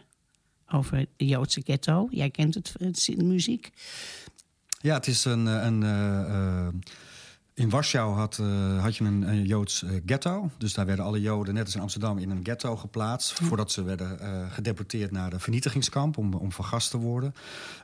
Over 0.69 0.97
het 0.97 1.09
Joodse 1.17 1.61
ghetto. 1.65 2.09
Jij 2.11 2.31
kent 2.31 2.55
het, 2.55 2.75
het 2.79 3.05
de 3.17 3.25
muziek. 3.25 3.71
Ja, 4.81 4.95
het 4.95 5.07
is 5.07 5.25
een. 5.25 5.47
een 5.47 5.83
in 7.55 7.71
Warschau 7.71 8.15
had, 8.15 8.39
eh, 8.39 8.83
had 8.83 8.97
je 8.97 9.05
een, 9.05 9.23
een 9.23 9.45
Joods 9.45 9.83
eh, 9.83 9.91
ghetto. 10.07 10.51
Dus 10.59 10.75
daar 10.75 10.87
werden 10.87 11.05
alle 11.05 11.21
Joden, 11.21 11.55
net 11.55 11.65
als 11.65 11.75
in 11.75 11.81
Amsterdam, 11.81 12.19
in 12.19 12.31
een 12.31 12.41
ghetto 12.43 12.77
geplaatst. 12.77 13.33
Voordat 13.33 13.73
ze 13.73 13.83
werden 13.83 14.21
eh, 14.21 14.53
gedeporteerd 14.53 15.11
naar 15.11 15.31
de 15.31 15.39
vernietigingskamp 15.39 16.19
om, 16.19 16.35
om 16.35 16.53
vergast 16.53 16.91
te 16.91 16.99
worden. 16.99 17.35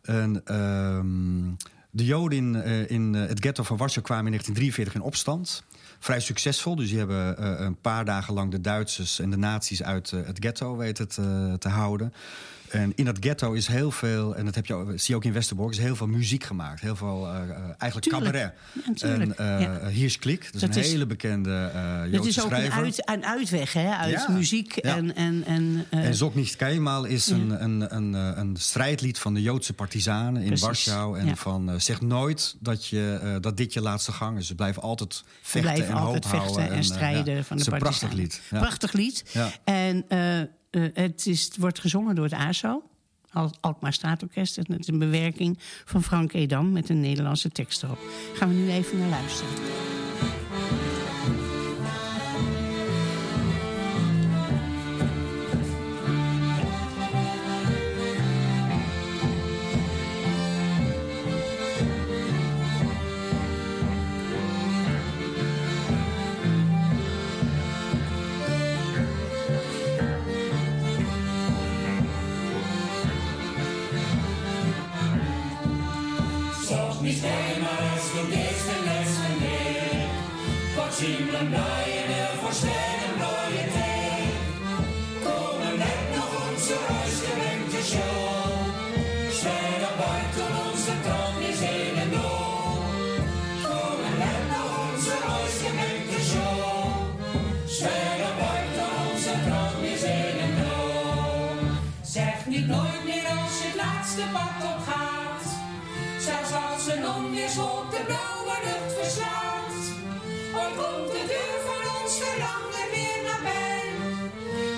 En, 0.03 0.45
ehm, 0.45 1.69
de 1.91 2.05
Joden 2.05 2.39
in, 2.39 2.89
in 2.89 3.15
het 3.15 3.41
ghetto 3.41 3.63
van 3.63 3.77
Warschau 3.77 4.07
kwamen 4.07 4.25
in 4.25 4.31
1943 4.31 4.95
in 4.95 5.01
opstand. 5.01 5.65
Vrij 5.99 6.21
succesvol, 6.21 6.77
dus 6.77 6.89
die 6.89 6.99
hebben 6.99 7.45
een 7.65 7.81
paar 7.81 8.05
dagen 8.05 8.35
lang 8.35 8.51
de 8.51 8.61
Duitsers 8.61 9.19
en 9.19 9.31
de 9.31 9.37
nazi's 9.37 9.83
uit 9.83 10.11
het 10.11 10.39
ghetto 10.41 10.77
weten 10.77 11.09
te, 11.09 11.57
te 11.59 11.69
houden. 11.69 12.13
En 12.71 12.93
in 12.95 13.05
dat 13.05 13.17
ghetto 13.21 13.53
is 13.53 13.67
heel 13.67 13.91
veel, 13.91 14.37
en 14.37 14.45
dat 14.45 14.55
heb 14.55 14.67
je, 14.67 14.85
zie 14.87 15.05
je 15.07 15.15
ook 15.15 15.25
in 15.25 15.33
Westerbork, 15.33 15.71
is 15.73 15.79
heel 15.79 15.97
veel 15.97 16.07
muziek 16.07 16.45
gemaakt. 16.45 16.81
Heel 16.81 16.97
veel, 16.97 17.27
eh, 17.27 17.43
eh, 17.43 17.57
eigenlijk 17.79 18.01
Tuurlijk. 18.11 18.25
cabaret. 18.33 18.53
Ja. 18.95 19.09
En 19.09 19.37
eh 19.39 19.61
Ja. 19.61 19.87
Hirsch 19.89 20.19
Klik, 20.19 20.45
dat 20.45 20.55
is 20.55 20.61
Dat 20.61 20.77
een 20.77 20.83
is- 20.83 20.91
hele 20.91 21.07
bekende 21.07 21.71
eh 21.75 21.83
Joodse 21.83 22.17
Het 22.17 22.27
is 22.27 22.41
ook 22.41 22.51
een, 22.51 22.57
schrijver. 22.57 22.83
uit, 22.83 23.09
een 23.09 23.25
uitweg 23.27 23.73
hè, 23.73 23.89
uit 23.91 24.11
Ja, 24.11 24.31
muziek 24.31 24.77
en... 24.77 25.15
en, 25.17 25.45
en, 25.47 25.87
En 25.91 26.15
Zok 26.15 26.35
nicht 26.35 26.57
Keimal 26.57 27.05
is 27.05 27.27
een, 27.27 27.63
een, 27.65 27.95
een, 27.97 28.13
een 28.39 28.57
strijdlied 28.57 29.19
van 29.19 29.35
de 29.35 29.43
Joodse 29.43 29.73
partizanen 29.73 30.41
in 30.43 30.47
Precies, 30.49 30.65
Warschau. 30.67 31.19
En 31.19 31.37
van 31.37 31.81
zeg 31.81 32.01
nooit 32.01 32.57
dat, 32.61 32.87
je, 32.87 33.39
dat 33.41 33.57
dit 33.57 33.73
je 33.73 33.81
laatste 33.81 34.13
gang 34.13 34.39
is. 34.39 34.47
Ze 34.47 34.55
blijven 34.55 34.83
altijd 34.83 35.23
vechten 35.41 35.61
blijven 35.73 35.95
en 35.95 36.01
altijd 36.01 36.25
hoop 36.25 36.33
vechten 36.33 36.55
houden. 36.57 36.77
en 36.77 36.85
strijden 36.85 37.45
van 37.45 37.57
de 37.57 37.63
Het 37.63 37.73
is 37.73 37.73
een 37.73 37.79
prachtig 37.79 38.13
lied. 38.13 38.41
Ja. 38.51 38.59
Prachtig 38.59 38.93
lied. 38.93 39.25
En 39.65 40.05
eh, 40.71 40.83
het, 40.95 41.27
is, 41.27 41.51
wordt 41.59 41.81
gezongen 41.81 42.15
door 42.15 42.25
het 42.25 42.35
ASO, 42.35 42.83
Al- 43.33 43.55
Alkmaar 43.61 43.93
het 44.77 44.79
is 44.79 44.87
een 44.87 44.99
bewerking 44.99 45.59
van 45.85 46.03
Frank 46.03 46.33
Edam 46.33 46.73
met 46.73 46.89
een 46.89 47.01
Nederlandse 47.01 47.51
tekst 47.51 47.83
erop. 47.83 47.99
Gaan 48.35 48.49
we 48.49 48.55
nu 48.55 48.71
even 48.71 48.99
naar 48.99 49.09
luisteren. 49.09 49.90
Nooit 102.67 103.05
meer 103.05 103.27
als 103.27 103.55
je 103.61 103.67
het 103.71 103.77
laatste 103.85 104.25
pad 104.33 104.59
op 104.73 104.81
gaat. 104.91 105.45
Zelfs 106.27 106.53
als 106.65 106.85
een 106.95 107.05
onweerswolk 107.17 107.91
de 107.91 108.03
blauwe 108.09 108.57
lucht 108.67 108.93
verslaat. 108.99 109.75
Ooit 110.59 110.77
komt 110.81 111.11
de 111.15 111.25
deur 111.33 111.59
van 111.69 111.83
ons 111.97 112.13
verlangen 112.23 112.87
weer 112.95 113.21
nabij. 113.29 113.85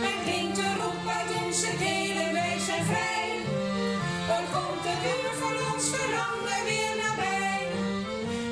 En 0.09 0.17
klinkt 0.25 0.57
de 0.61 0.71
roep 0.81 1.05
uit 1.19 1.31
onze 1.43 1.71
kelen, 1.85 2.29
wij 2.39 2.57
zijn 2.69 2.85
vrij. 2.91 3.31
Ooit 4.33 4.51
komt 4.57 4.83
de 4.89 4.97
deur 5.07 5.33
van 5.43 5.57
ons 5.71 5.85
verlangen 5.95 6.61
weer 6.69 6.95
nabij. 7.05 7.61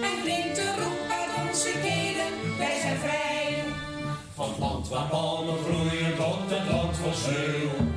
En 0.08 0.16
klinkt 0.24 0.56
de 0.60 0.68
roep 0.82 1.02
uit 1.20 1.32
onze 1.42 1.72
kelen, 1.86 2.32
wij 2.62 2.76
zijn 2.84 2.98
vrij. 3.04 3.48
Van 4.34 4.50
land 4.58 4.88
waar 4.88 5.08
palmen 5.14 5.58
groeien 5.64 6.16
tot 6.16 6.44
het 6.54 6.66
land 6.72 6.94
van 7.02 7.14
sneeuw. 7.22 7.89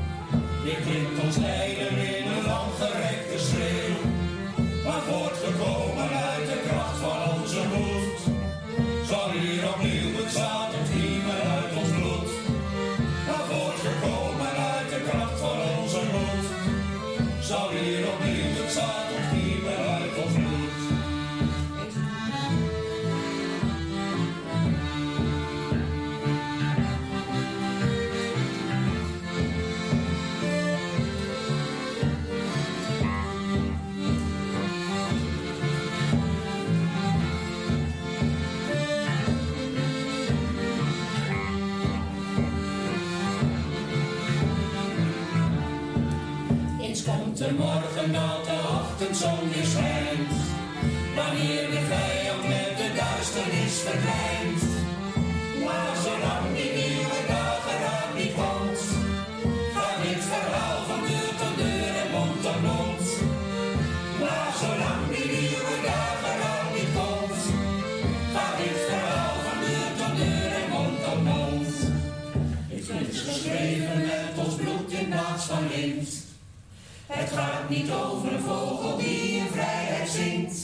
Weer 0.64 0.76
klinkt 0.76 1.24
ons 1.24 1.38
lijden 1.38 1.98
in 2.18 2.28
een 2.28 2.46
langgerekte 2.46 3.40
schreeuw. 3.40 4.00
Maar 4.84 5.02
voortgekomen 5.02 6.10
uit 6.10 6.33
De 47.44 47.54
morgen 47.54 48.12
dat 48.14 48.46
de 48.46 48.58
ochtendzon 48.80 49.50
weer 49.54 49.66
schijnt. 49.66 50.34
Wanneer 51.16 51.72
de 51.72 51.82
vijand 51.94 52.48
met 52.48 52.78
de 52.78 52.90
duisternis 52.96 53.76
verdwijnt. 53.86 54.43
Het 77.34 77.42
gaat 77.42 77.70
niet 77.70 77.92
over 77.92 78.34
een 78.34 78.42
vogel 78.42 78.98
die 78.98 79.38
in 79.38 79.48
vrijheid 79.52 80.10
zingt. 80.10 80.58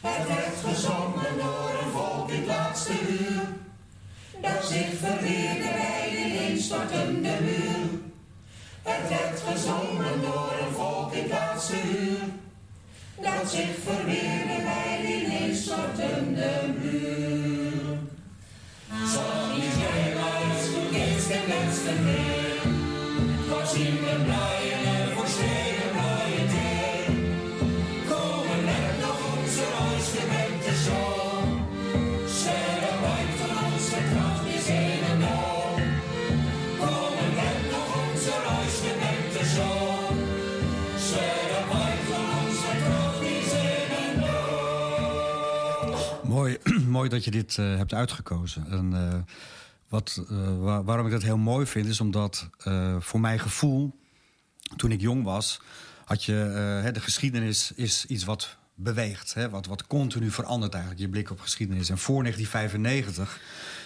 Het 0.00 0.28
werd 0.28 0.74
gezongen 0.74 1.38
door 1.38 1.70
een 1.82 1.90
volk 1.92 2.30
in 2.30 2.36
het 2.36 2.46
laatste 2.46 2.92
uur. 3.08 3.42
Dat 4.40 4.64
zich 4.64 4.98
verweerde 4.98 5.70
bij 5.72 6.10
de 6.10 6.16
ineenstortende 6.16 7.36
muur. 7.40 8.00
Het 8.82 9.08
werd 9.08 9.40
gezongen 9.48 10.20
door 10.20 10.52
een 10.66 10.74
volk 10.74 11.12
in 11.12 11.22
het 11.22 11.30
laatste 11.30 11.74
uur. 11.74 12.20
Dat 13.20 13.50
zich 13.50 13.74
verweerde 13.84 14.62
bij 14.62 14.98
de 15.00 15.24
ineenstortende 15.24 16.50
muur. 16.80 17.98
Zal 19.12 19.56
niet 19.56 19.74
jij 19.82 20.14
maar 20.14 20.42
eens 20.42 20.66
de 21.28 21.44
laatste 21.48 21.92
keer. 22.04 22.70
Was 23.48 23.74
in 23.74 23.98
blaaien 23.98 24.59
Mooi, 46.90 47.08
dat 47.08 47.24
je 47.24 47.30
dit 47.30 47.58
eh, 47.58 47.76
hebt 47.76 47.94
uitgekozen. 47.94 48.66
En, 48.70 48.94
eh, 48.94 49.18
wat, 49.88 50.24
eh, 50.30 50.58
wa- 50.58 50.82
waarom 50.82 51.06
ik 51.06 51.12
dat 51.12 51.22
heel 51.22 51.36
mooi 51.36 51.66
vind, 51.66 51.86
is 51.86 52.00
omdat 52.00 52.48
voor 52.98 53.20
mijn 53.20 53.38
gevoel, 53.38 53.98
toen 54.76 54.92
ik 54.92 55.00
jong 55.00 55.24
was, 55.24 55.60
had 56.04 56.24
je 56.24 56.32
hè, 56.82 56.92
de 56.92 57.00
geschiedenis 57.00 57.72
is 57.72 58.06
iets 58.06 58.24
wat 58.24 58.56
beweegt, 58.74 59.34
hè, 59.34 59.50
wat, 59.50 59.66
wat 59.66 59.86
continu 59.86 60.30
verandert 60.30 60.72
eigenlijk, 60.72 61.02
je 61.02 61.08
blik 61.08 61.30
op 61.30 61.40
geschiedenis. 61.40 61.88
En 61.88 61.98
voor 61.98 62.22
1995 62.22 63.40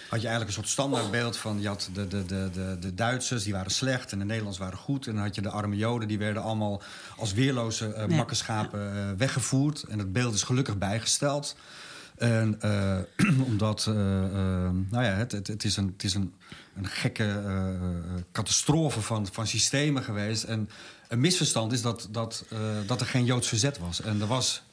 had 0.09 0.21
je 0.21 0.27
eigenlijk 0.27 0.47
een 0.47 0.63
soort 0.63 0.73
standaardbeeld 0.73 1.37
van... 1.37 1.61
je 1.61 1.67
had 1.67 1.89
de, 1.93 2.07
de, 2.07 2.25
de, 2.25 2.49
de, 2.53 2.77
de 2.79 2.93
Duitsers, 2.93 3.43
die 3.43 3.53
waren 3.53 3.71
slecht 3.71 4.11
en 4.11 4.19
de 4.19 4.25
Nederlanders 4.25 4.63
waren 4.63 4.77
goed... 4.77 5.07
en 5.07 5.13
dan 5.13 5.23
had 5.23 5.35
je 5.35 5.41
de 5.41 5.49
arme 5.49 5.75
Joden, 5.75 6.07
die 6.07 6.17
werden 6.17 6.43
allemaal 6.43 6.81
als 7.17 7.33
weerloze 7.33 8.07
uh, 8.09 8.71
uh, 8.73 9.11
weggevoerd. 9.17 9.83
En 9.83 9.97
dat 9.97 10.11
beeld 10.11 10.33
is 10.33 10.43
gelukkig 10.43 10.77
bijgesteld. 10.77 11.55
En 12.17 12.59
uh, 12.65 12.99
omdat, 13.49 13.85
uh, 13.89 13.95
uh, 13.95 14.01
nou 14.89 15.03
ja, 15.03 15.13
het, 15.13 15.31
het, 15.31 15.47
het, 15.47 15.63
is 15.63 15.77
een, 15.77 15.87
het 15.87 16.03
is 16.03 16.13
een, 16.13 16.33
een 16.75 16.87
gekke 16.87 17.43
catastrofe 18.31 19.01
van, 19.01 19.27
van 19.31 19.47
systemen 19.47 20.03
geweest. 20.03 20.43
En 20.43 20.69
een 21.07 21.19
misverstand 21.19 21.71
is 21.71 21.81
dat, 21.81 22.07
dat, 22.11 22.45
dat 22.85 23.01
er 23.01 23.07
geen 23.07 23.25
Joods 23.25 23.47
verzet 23.47 23.77
was. 23.77 24.01
En 24.01 24.21
er 24.21 24.27
was 24.27 24.63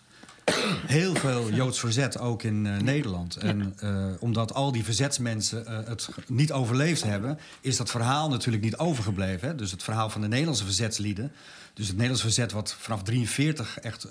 heel 0.86 1.14
veel 1.14 1.52
Joods 1.52 1.80
verzet, 1.80 2.18
ook 2.18 2.42
in 2.42 2.64
uh, 2.64 2.76
Nederland. 2.76 3.36
En 3.36 3.74
uh, 3.84 4.06
omdat 4.18 4.54
al 4.54 4.72
die 4.72 4.84
verzetsmensen 4.84 5.64
uh, 5.68 5.78
het 5.84 6.08
niet 6.26 6.52
overleefd 6.52 7.02
hebben... 7.02 7.38
is 7.60 7.76
dat 7.76 7.90
verhaal 7.90 8.28
natuurlijk 8.28 8.64
niet 8.64 8.76
overgebleven. 8.76 9.48
Hè? 9.48 9.54
Dus 9.54 9.70
het 9.70 9.82
verhaal 9.82 10.10
van 10.10 10.20
de 10.20 10.28
Nederlandse 10.28 10.64
verzetslieden... 10.64 11.32
dus 11.74 11.86
het 11.86 11.96
Nederlandse 11.96 12.26
verzet 12.26 12.52
wat 12.52 12.76
vanaf 12.78 13.02
43 13.02 13.78
echt 13.78 14.08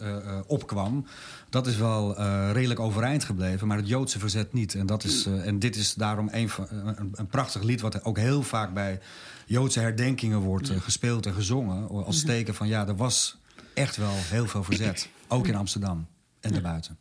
opkwam... 0.47 1.05
dat 1.49 1.67
is 1.67 1.77
wel 1.77 2.21
redelijk 2.51 2.79
overeind 2.79 3.23
gebleven, 3.23 3.67
maar 3.67 3.77
het 3.77 3.87
Joodse 3.87 4.19
verzet 4.19 4.53
niet. 4.53 4.75
En, 4.75 4.85
dat 4.85 5.03
is, 5.03 5.25
en 5.25 5.59
dit 5.59 5.75
is 5.75 5.93
daarom 5.93 6.29
een, 6.31 6.49
een, 6.69 7.11
een, 7.13 7.27
prachtig 7.27 7.61
lied... 7.61 7.81
wat 7.81 8.03
ook 8.03 8.17
heel 8.17 8.43
vaak 8.43 8.73
bij 8.73 8.99
Joodse 9.45 9.79
herdenkingen 9.79 10.39
wordt 10.39 10.71
gespeeld 10.79 11.25
en 11.25 11.33
gezongen... 11.33 11.89
als 11.89 12.23
teken 12.23 12.55
van 12.55 12.67
ja, 12.67 12.87
er 12.87 12.95
was 12.95 13.37
echt 13.73 13.97
wel 13.97 14.13
heel 14.13 14.47
veel 14.47 14.63
verzet, 14.63 15.09
ook 15.27 15.47
in 15.47 15.55
Amsterdam 15.55 16.07
en 16.41 16.51
daarbuiten. 16.51 16.97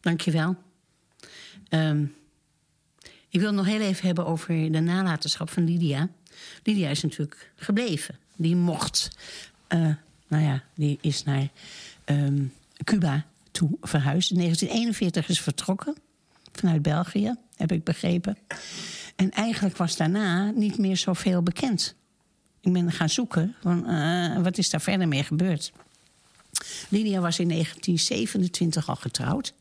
Dank 0.00 0.20
je 0.20 0.30
wel. 0.30 0.56
Um, 1.70 2.14
ik 3.28 3.40
wil 3.40 3.52
nog 3.52 3.66
heel 3.66 3.80
even 3.80 4.06
hebben 4.06 4.26
over 4.26 4.72
de 4.72 4.80
nalatenschap 4.80 5.50
van 5.50 5.64
Lydia. 5.64 6.08
Lydia 6.62 6.88
is 6.88 7.02
natuurlijk 7.02 7.52
gebleven. 7.56 8.18
Die 8.36 8.56
mocht, 8.56 9.10
uh, 9.68 9.94
nou 10.28 10.42
ja, 10.44 10.62
die 10.74 10.98
is 11.00 11.24
naar 11.24 11.48
um, 12.04 12.52
Cuba 12.84 13.26
toe 13.50 13.70
verhuisd. 13.80 14.30
In 14.30 14.36
1941 14.36 15.28
is 15.28 15.40
vertrokken 15.40 15.96
vanuit 16.52 16.82
België, 16.82 17.34
heb 17.56 17.72
ik 17.72 17.84
begrepen. 17.84 18.38
En 19.16 19.30
eigenlijk 19.30 19.76
was 19.76 19.96
daarna 19.96 20.50
niet 20.50 20.78
meer 20.78 20.96
zoveel 20.96 21.42
bekend. 21.42 21.94
Ik 22.60 22.72
ben 22.72 22.92
gaan 22.92 23.08
zoeken, 23.08 23.54
van, 23.60 23.90
uh, 23.90 24.42
wat 24.42 24.58
is 24.58 24.70
daar 24.70 24.80
verder 24.80 25.08
mee 25.08 25.22
gebeurd? 25.22 25.72
Lydia 26.88 27.20
was 27.20 27.38
in 27.38 27.48
1927 27.48 28.88
al 28.88 28.96
getrouwd 28.96 29.54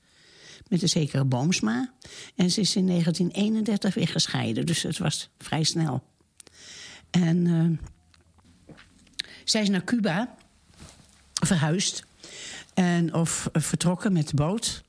met 0.67 0.81
een 0.81 0.89
zekere 0.89 1.25
Boomsma. 1.25 1.93
En 2.35 2.51
ze 2.51 2.61
is 2.61 2.75
in 2.75 2.87
1931 2.87 3.93
weer 3.93 4.07
gescheiden, 4.07 4.65
dus 4.65 4.81
het 4.81 4.97
was 4.97 5.29
vrij 5.37 5.63
snel. 5.63 6.03
En 7.09 7.45
uh, 7.45 7.77
zij 9.43 9.61
is 9.61 9.69
naar 9.69 9.83
Cuba 9.83 10.35
verhuisd. 11.33 12.05
En, 12.73 13.13
of 13.13 13.49
uh, 13.53 13.61
vertrokken 13.61 14.13
met 14.13 14.27
de 14.27 14.35
boot. 14.35 14.83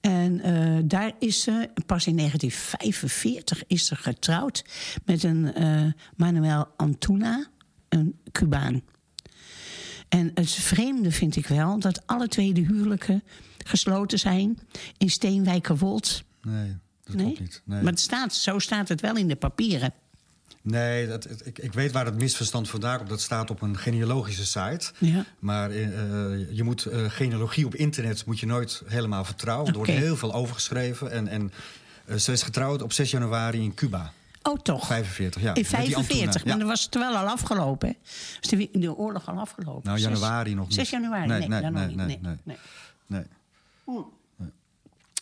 En 0.00 0.48
uh, 0.48 0.78
daar 0.84 1.12
is 1.18 1.42
ze, 1.42 1.70
pas 1.86 2.06
in 2.06 2.16
1945 2.16 3.64
is 3.66 3.86
ze 3.86 3.96
getrouwd... 3.96 4.64
met 5.04 5.22
een 5.22 5.54
Manuel 6.16 6.66
Antuna, 6.76 7.46
een 7.88 8.18
Cubaan. 8.32 8.82
En 10.14 10.30
het 10.34 10.50
vreemde 10.50 11.10
vind 11.10 11.36
ik 11.36 11.46
wel 11.46 11.78
dat 11.78 12.06
alle 12.06 12.28
twee 12.28 12.52
de 12.52 12.60
huwelijken 12.60 13.22
gesloten 13.64 14.18
zijn 14.18 14.58
in 14.98 15.10
Steenwijkerwold. 15.10 16.22
Nee, 16.42 16.76
dat 17.04 17.16
nee? 17.16 17.24
klopt 17.24 17.40
niet. 17.40 17.62
Nee. 17.64 17.82
Maar 17.82 17.92
het 17.92 18.00
staat, 18.00 18.34
zo 18.34 18.58
staat 18.58 18.88
het 18.88 19.00
wel 19.00 19.16
in 19.16 19.28
de 19.28 19.36
papieren. 19.36 19.92
Nee, 20.62 21.06
dat, 21.06 21.28
ik, 21.44 21.58
ik 21.58 21.72
weet 21.72 21.92
waar 21.92 22.04
het 22.04 22.14
misverstand 22.14 22.68
vandaan 22.68 22.96
komt. 22.96 23.08
Dat 23.08 23.20
staat 23.20 23.50
op 23.50 23.62
een 23.62 23.78
genealogische 23.78 24.46
site. 24.46 24.92
Ja. 24.98 25.24
Maar 25.38 25.70
eh, 25.70 26.56
je 26.56 26.62
moet 26.62 26.84
eh, 26.84 27.10
genealogie 27.10 27.66
op 27.66 27.74
internet 27.74 28.26
moet 28.26 28.40
je 28.40 28.46
nooit 28.46 28.82
helemaal 28.86 29.24
vertrouwen. 29.24 29.68
Er 29.68 29.76
wordt 29.76 29.90
heel 29.90 30.16
veel 30.16 30.34
overgeschreven. 30.34 31.10
En, 31.10 31.28
en 31.28 31.52
eh, 32.04 32.16
ze 32.16 32.32
is 32.32 32.42
getrouwd 32.42 32.82
op 32.82 32.92
6 32.92 33.10
januari 33.10 33.62
in 33.62 33.74
Cuba. 33.74 34.12
Oh, 34.46 34.58
toch? 34.58 34.86
45, 34.86 35.42
ja. 35.42 35.54
In 35.54 35.60
met 35.60 35.70
die 35.70 35.76
Antuna, 35.96 36.02
45, 36.04 36.42
ja. 36.42 36.48
maar 36.48 36.58
dan 36.58 36.68
was 36.68 36.84
het 36.84 36.94
wel 36.94 37.16
al 37.16 37.26
afgelopen. 37.26 37.88
hè? 37.88 37.94
Was 38.40 38.50
de, 38.50 38.68
de 38.72 38.96
oorlog 38.96 39.28
al 39.28 39.38
afgelopen? 39.38 39.82
Nou, 39.84 39.98
januari 39.98 40.54
nog 40.54 40.64
niet. 40.66 40.74
6 40.74 40.90
januari? 40.90 41.26
Nee, 41.28 41.38
Nee, 41.38 41.48
nee, 41.48 41.60
dan 41.60 41.72
nog 41.72 41.80
nee, 41.80 41.88
niet. 41.96 42.06
nee, 42.06 42.06
Nee, 42.06 42.36
nee. 42.44 42.56
nee. 43.06 43.24
Nee, 43.86 44.04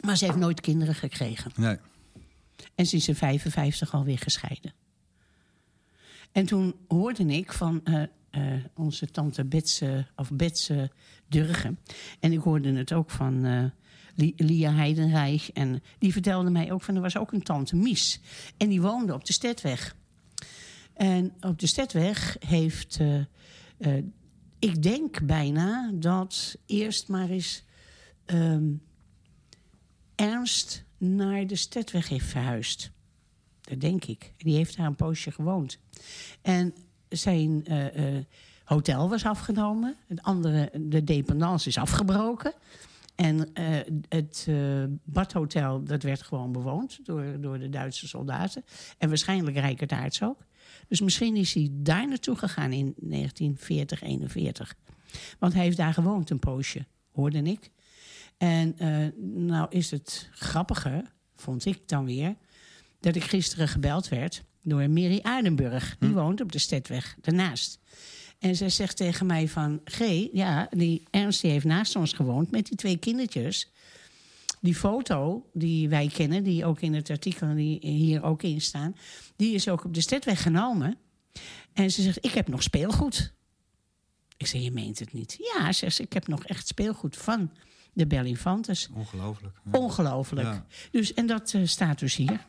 Maar 0.04 0.16
ze 0.16 0.24
heeft 0.24 0.36
nooit 0.36 0.60
kinderen 0.60 0.94
gekregen. 0.94 1.50
nee. 1.56 1.76
En 2.74 2.86
ze 2.86 2.96
is 2.96 3.08
in 3.08 3.14
55 3.14 3.94
alweer 3.94 4.18
gescheiden. 4.18 4.72
En 6.32 6.46
toen 6.46 6.74
hoorde 6.88 7.24
ik 7.24 7.52
van 7.52 7.80
eh, 7.84 8.02
eh, 8.30 8.64
onze 8.74 9.10
tante 9.10 9.44
Betse, 9.44 10.06
of 10.16 10.30
Betse 10.32 10.90
Durgen. 11.26 11.78
En 12.20 12.32
ik 12.32 12.40
hoorde 12.40 12.72
het 12.72 12.92
ook 12.92 13.10
van 13.10 13.44
eh, 13.44 13.64
Lia 14.14 14.72
Heidenreich. 14.72 15.52
En 15.52 15.82
die 15.98 16.12
vertelde 16.12 16.50
mij 16.50 16.72
ook 16.72 16.82
van, 16.82 16.94
er 16.94 17.00
was 17.00 17.16
ook 17.16 17.32
een 17.32 17.42
tante 17.42 17.76
Mies. 17.76 18.20
En 18.56 18.68
die 18.68 18.80
woonde 18.80 19.14
op 19.14 19.24
de 19.24 19.32
Stedweg. 19.32 19.96
En 20.94 21.32
op 21.40 21.58
de 21.58 21.66
Stedweg 21.66 22.36
heeft... 22.46 22.96
eh, 23.00 23.18
eh, 23.78 24.04
ik 24.58 24.82
denk 24.82 25.26
bijna 25.26 25.90
dat 25.94 26.56
eerst 26.66 27.08
maar 27.08 27.28
eens... 27.28 27.64
ehm, 28.24 28.70
Ernst 30.14 30.84
naar 30.98 31.46
de 31.46 31.56
Stedweg 31.56 32.08
heeft 32.08 32.26
verhuisd. 32.26 32.90
Dat 33.60 33.80
denk 33.80 34.04
ik. 34.04 34.32
Die 34.36 34.56
heeft 34.56 34.76
daar 34.76 34.86
een 34.86 34.94
poosje 34.94 35.30
gewoond. 35.30 35.78
En 36.42 36.74
zijn 37.08 37.64
eh, 37.66 38.18
hotel 38.64 39.08
was 39.08 39.24
afgenomen. 39.24 39.96
Het 40.06 40.22
andere, 40.22 40.70
de 40.80 41.04
dependance 41.04 41.68
is 41.68 41.78
afgebroken. 41.78 42.52
En 43.14 43.52
eh, 43.54 43.64
het 44.08 44.46
eh, 44.48 44.84
badhotel, 45.04 45.84
dat 45.84 46.02
werd 46.02 46.22
gewoon 46.22 46.52
bewoond 46.52 46.98
door, 47.02 47.40
door 47.40 47.58
de 47.58 47.68
Duitse 47.68 48.08
soldaten. 48.08 48.64
En 48.98 49.08
waarschijnlijk 49.08 49.56
Rijkertaards 49.56 50.22
ook. 50.22 50.44
Dus 50.88 51.00
misschien 51.00 51.36
is 51.36 51.54
hij 51.54 51.68
daar 51.72 52.08
naartoe 52.08 52.36
gegaan 52.36 52.72
in 52.72 52.94
1940, 52.96 54.02
41. 54.02 54.74
Want 55.38 55.52
hij 55.52 55.62
heeft 55.62 55.76
daar 55.76 55.94
gewoond 55.94 56.30
een 56.30 56.38
poosje, 56.38 56.86
hoorde 57.12 57.42
ik. 57.42 57.70
En 58.38 58.78
eh, 58.78 59.06
nou 59.24 59.66
is 59.68 59.90
het 59.90 60.28
grappiger, 60.32 61.12
vond 61.36 61.64
ik 61.64 61.88
dan 61.88 62.04
weer... 62.04 62.36
dat 63.00 63.16
ik 63.16 63.24
gisteren 63.24 63.68
gebeld 63.68 64.08
werd 64.08 64.44
door 64.62 64.90
Mary 64.90 65.18
Aardenburg. 65.22 65.96
Die 65.98 66.10
woont 66.10 66.40
op 66.40 66.52
de 66.52 66.58
Stedweg, 66.58 67.16
daarnaast. 67.20 67.80
En 68.42 68.56
zij 68.56 68.68
zegt 68.68 68.96
tegen 68.96 69.26
mij 69.26 69.48
van... 69.48 69.80
G, 69.84 70.28
ja, 70.32 70.68
die 70.70 71.02
Ernst 71.10 71.40
die 71.40 71.50
heeft 71.50 71.64
naast 71.64 71.96
ons 71.96 72.12
gewoond 72.12 72.50
met 72.50 72.66
die 72.66 72.76
twee 72.76 72.96
kindertjes. 72.96 73.70
Die 74.60 74.74
foto 74.74 75.46
die 75.52 75.88
wij 75.88 76.08
kennen, 76.08 76.44
die 76.44 76.64
ook 76.64 76.80
in 76.80 76.94
het 76.94 77.10
artikel 77.10 77.54
die 77.54 77.78
hier 77.80 78.22
ook 78.22 78.42
in 78.42 78.60
staan... 78.60 78.96
die 79.36 79.54
is 79.54 79.68
ook 79.68 79.84
op 79.84 79.94
de 79.94 80.00
Stedweg 80.00 80.42
genomen. 80.42 80.96
En 81.72 81.90
ze 81.90 82.02
zegt, 82.02 82.24
ik 82.24 82.32
heb 82.32 82.48
nog 82.48 82.62
speelgoed. 82.62 83.32
Ik 84.36 84.46
zeg, 84.46 84.62
je 84.62 84.70
meent 84.70 84.98
het 84.98 85.12
niet. 85.12 85.36
Ja, 85.38 85.72
zegt 85.72 85.94
ze, 85.94 86.02
ik 86.02 86.12
heb 86.12 86.26
nog 86.26 86.44
echt 86.44 86.66
speelgoed 86.66 87.16
van 87.16 87.50
de 87.92 88.06
Bellinfantes. 88.06 88.88
Ongelooflijk. 88.94 89.60
Ja. 89.64 89.78
Ongelooflijk. 89.78 90.46
Ja. 90.46 90.66
Dus, 90.90 91.14
en 91.14 91.26
dat 91.26 91.54
eh, 91.54 91.66
staat 91.66 91.98
dus 91.98 92.16
hier. 92.16 92.46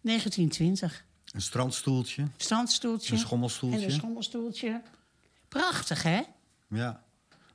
1920. 0.00 1.04
Een 1.32 1.40
strandstoeltje. 1.42 2.26
Strandstoeltje. 2.36 3.12
Een 3.12 3.18
schommelstoeltje. 3.18 3.78
En 3.78 3.84
een 3.84 3.90
schommelstoeltje. 3.90 4.82
Prachtig, 5.48 6.02
hè? 6.02 6.20
Ja. 6.68 7.02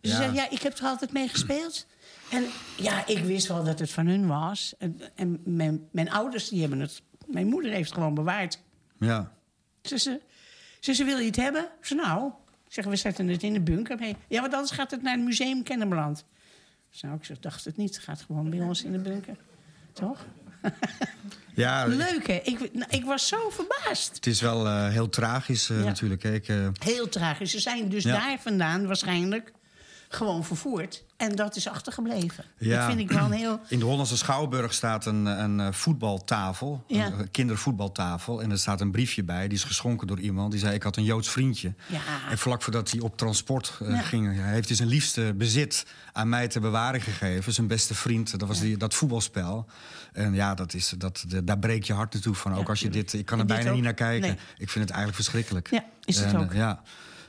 Ze 0.01 0.09
Ja. 0.09 0.15
zegt, 0.15 0.35
ja, 0.35 0.49
ik 0.49 0.61
heb 0.61 0.77
er 0.77 0.85
altijd 0.85 1.11
mee 1.11 1.27
gespeeld. 1.27 1.85
En 2.31 2.45
ja, 2.77 3.05
ik 3.07 3.23
wist 3.23 3.47
wel 3.47 3.63
dat 3.63 3.79
het 3.79 3.91
van 3.91 4.07
hun 4.07 4.27
was. 4.27 4.73
En, 4.77 5.01
en 5.15 5.41
mijn, 5.43 5.87
mijn 5.91 6.11
ouders, 6.11 6.49
die 6.49 6.59
hebben 6.59 6.79
het... 6.79 7.01
Mijn 7.25 7.47
moeder 7.47 7.71
heeft 7.71 7.85
het 7.89 7.93
gewoon 7.93 8.13
bewaard. 8.13 8.59
Ja. 8.99 9.31
Ze 9.81 9.97
ze, 9.97 10.21
ze, 10.79 10.93
ze 10.93 11.03
wil 11.03 11.17
je 11.17 11.25
het 11.25 11.35
hebben? 11.35 11.69
Zei, 11.81 11.99
nou, 12.01 12.31
ik 12.67 12.73
zeg, 12.73 12.85
we 12.85 12.95
zetten 12.95 13.27
het 13.27 13.43
in 13.43 13.53
de 13.53 13.61
bunker. 13.61 13.97
Nee, 13.97 14.15
Ja, 14.27 14.41
want 14.41 14.53
anders 14.53 14.71
gaat 14.71 14.91
het 14.91 15.01
naar 15.01 15.15
het 15.15 15.23
museum 15.25 15.63
Kennemerland. 15.63 16.25
Nou, 17.01 17.19
ik 17.29 17.41
dacht 17.41 17.65
het 17.65 17.77
niet. 17.77 17.95
Het 17.95 18.03
gaat 18.03 18.21
gewoon 18.21 18.49
bij 18.49 18.61
ons 18.61 18.83
in 18.83 18.91
de 18.91 18.99
bunker. 18.99 19.35
Toch? 19.93 20.25
Ja 21.56 21.86
Leuk, 22.06 22.28
hè? 22.28 22.39
Ik, 22.43 22.60
nou, 22.74 22.86
ik 22.89 23.06
was 23.06 23.28
zo 23.28 23.50
verbaasd. 23.50 24.15
Het 24.15 24.28
is 24.28 24.41
wel 24.41 24.67
eh, 24.67 24.88
heel 24.88 25.10
tragisch 25.10 25.70
eh, 25.70 25.78
Ja. 25.80 25.84
natuurlijk. 25.84 26.24
hè. 26.24 26.34
Ik, 26.34 26.48
eh, 26.48 26.67
Heel 26.80 27.10
tragisch. 27.10 27.52
Ze 27.52 27.60
zijn 27.60 27.89
dus 27.89 28.04
Ja. 28.04 28.12
daar 28.12 28.38
vandaan 28.39 28.86
waarschijnlijk 28.88 29.52
gewoon 30.10 30.43
vervoerd. 30.46 31.04
En 31.17 31.36
dat 31.36 31.56
is 31.56 31.67
achtergebleven. 31.67 32.43
Ja. 32.58 32.78
Dat 32.78 32.88
vind 32.88 33.00
ik 33.00 33.12
wel 33.17 33.26
een 33.26 33.32
heel... 33.32 33.60
In 33.70 33.80
de 33.80 33.86
Hollandse 33.86 34.17
Schouwburg 34.17 34.74
staat 34.74 35.06
een, 35.06 35.26
een 35.26 35.60
eh, 35.60 35.72
voetbaltafel, 35.72 36.84
Ja. 36.88 37.06
een 37.06 37.32
kindervoetbaltafel. 37.32 38.41
En 38.41 38.52
er 38.52 38.60
staat 38.60 38.82
een 38.82 38.91
briefje 38.91 39.24
bij, 39.24 39.48
die 39.48 39.58
is 39.58 39.63
geschonken 39.63 40.08
door 40.08 40.20
iemand. 40.20 40.52
Die 40.52 40.60
zei, 40.60 40.74
ik 40.74 40.84
had 40.84 40.98
een 40.98 41.04
Joods 41.04 41.30
vriendje. 41.30 41.74
Ja. 41.88 42.00
En 42.30 42.38
vlak 42.38 42.62
voordat 42.62 42.91
hij 42.91 43.00
op 43.00 43.17
transport 43.17 43.78
eh, 43.82 43.89
Ja. 43.89 44.02
ging... 44.02 44.41
heeft 44.41 44.67
hij 44.67 44.78
zijn 44.78 44.89
liefste 44.89 45.34
bezit 45.36 45.86
aan 46.13 46.30
mij 46.30 46.48
ter 46.48 46.62
bewaring 46.62 47.04
gegeven. 47.04 47.54
Zijn 47.54 47.67
beste 47.67 47.96
vriend, 47.96 48.39
dat 48.39 48.48
was 48.48 48.60
die, 48.60 48.78
dat 48.78 48.93
voetbalspel. 48.93 49.65
En 50.13 50.34
ja, 50.34 50.54
dat 50.54 50.74
is, 50.74 50.93
dat, 50.98 51.26
daar 51.43 51.60
breekt 51.60 51.88
je 51.88 51.93
hart 51.93 52.13
naartoe 52.13 52.36
van. 52.36 52.56
Ook 52.56 52.70
als 52.70 52.80
je 52.80 52.89
dit... 52.89 53.13
Ik 53.13 53.26
kan 53.26 53.39
er 53.39 53.46
bijna 53.46 53.70
ook? 53.70 53.76
niet 53.76 53.84
naar 53.84 53.93
kijken. 53.93 54.28
Nee. 54.30 54.38
Ik 54.58 54.70
vind 54.70 54.86
het 54.86 54.93
eigenlijk 54.93 55.15
verschrikkelijk. 55.15 55.70
Ja, 55.72 55.84
is 56.06 56.17
het 56.20 56.34
En, 56.34 56.38
ook. 56.39 56.52
eh, 56.52 56.58
Ja. 56.58 56.82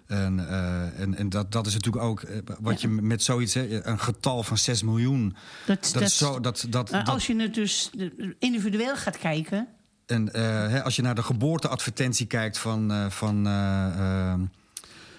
En, 0.09 0.49
eh, 0.49 1.01
en, 1.01 1.14
en 1.14 1.29
dat, 1.29 1.53
dat 1.53 1.66
is 1.66 1.75
natuurlijk 1.75 2.05
ook 2.05 2.23
eh, 2.23 2.38
wat 2.61 2.81
je 2.81 2.88
met 2.88 3.23
zoiets, 3.23 3.55
hè, 3.55 3.87
een 3.87 3.99
getal 3.99 4.42
van 4.42 4.59
6 4.59 4.83
miljoen. 4.83 5.37
Dat, 5.66 6.11
zo, 6.11 6.40
dat, 6.40 6.66
dat, 6.68 6.92
als 7.05 7.27
je 7.27 7.37
het 7.37 7.55
dus 7.55 7.90
individueel 8.38 8.97
gaat 8.97 9.18
kijken... 9.18 9.68
en 10.07 10.33
eh, 10.33 10.42
hè, 10.42 10.85
als 10.85 10.97
je 10.97 11.03
naar 11.03 11.14
de 11.14 11.23
geboorteadvertentie 11.23 12.27
kijkt 12.27 12.59
van, 12.59 13.11
van, 13.11 13.47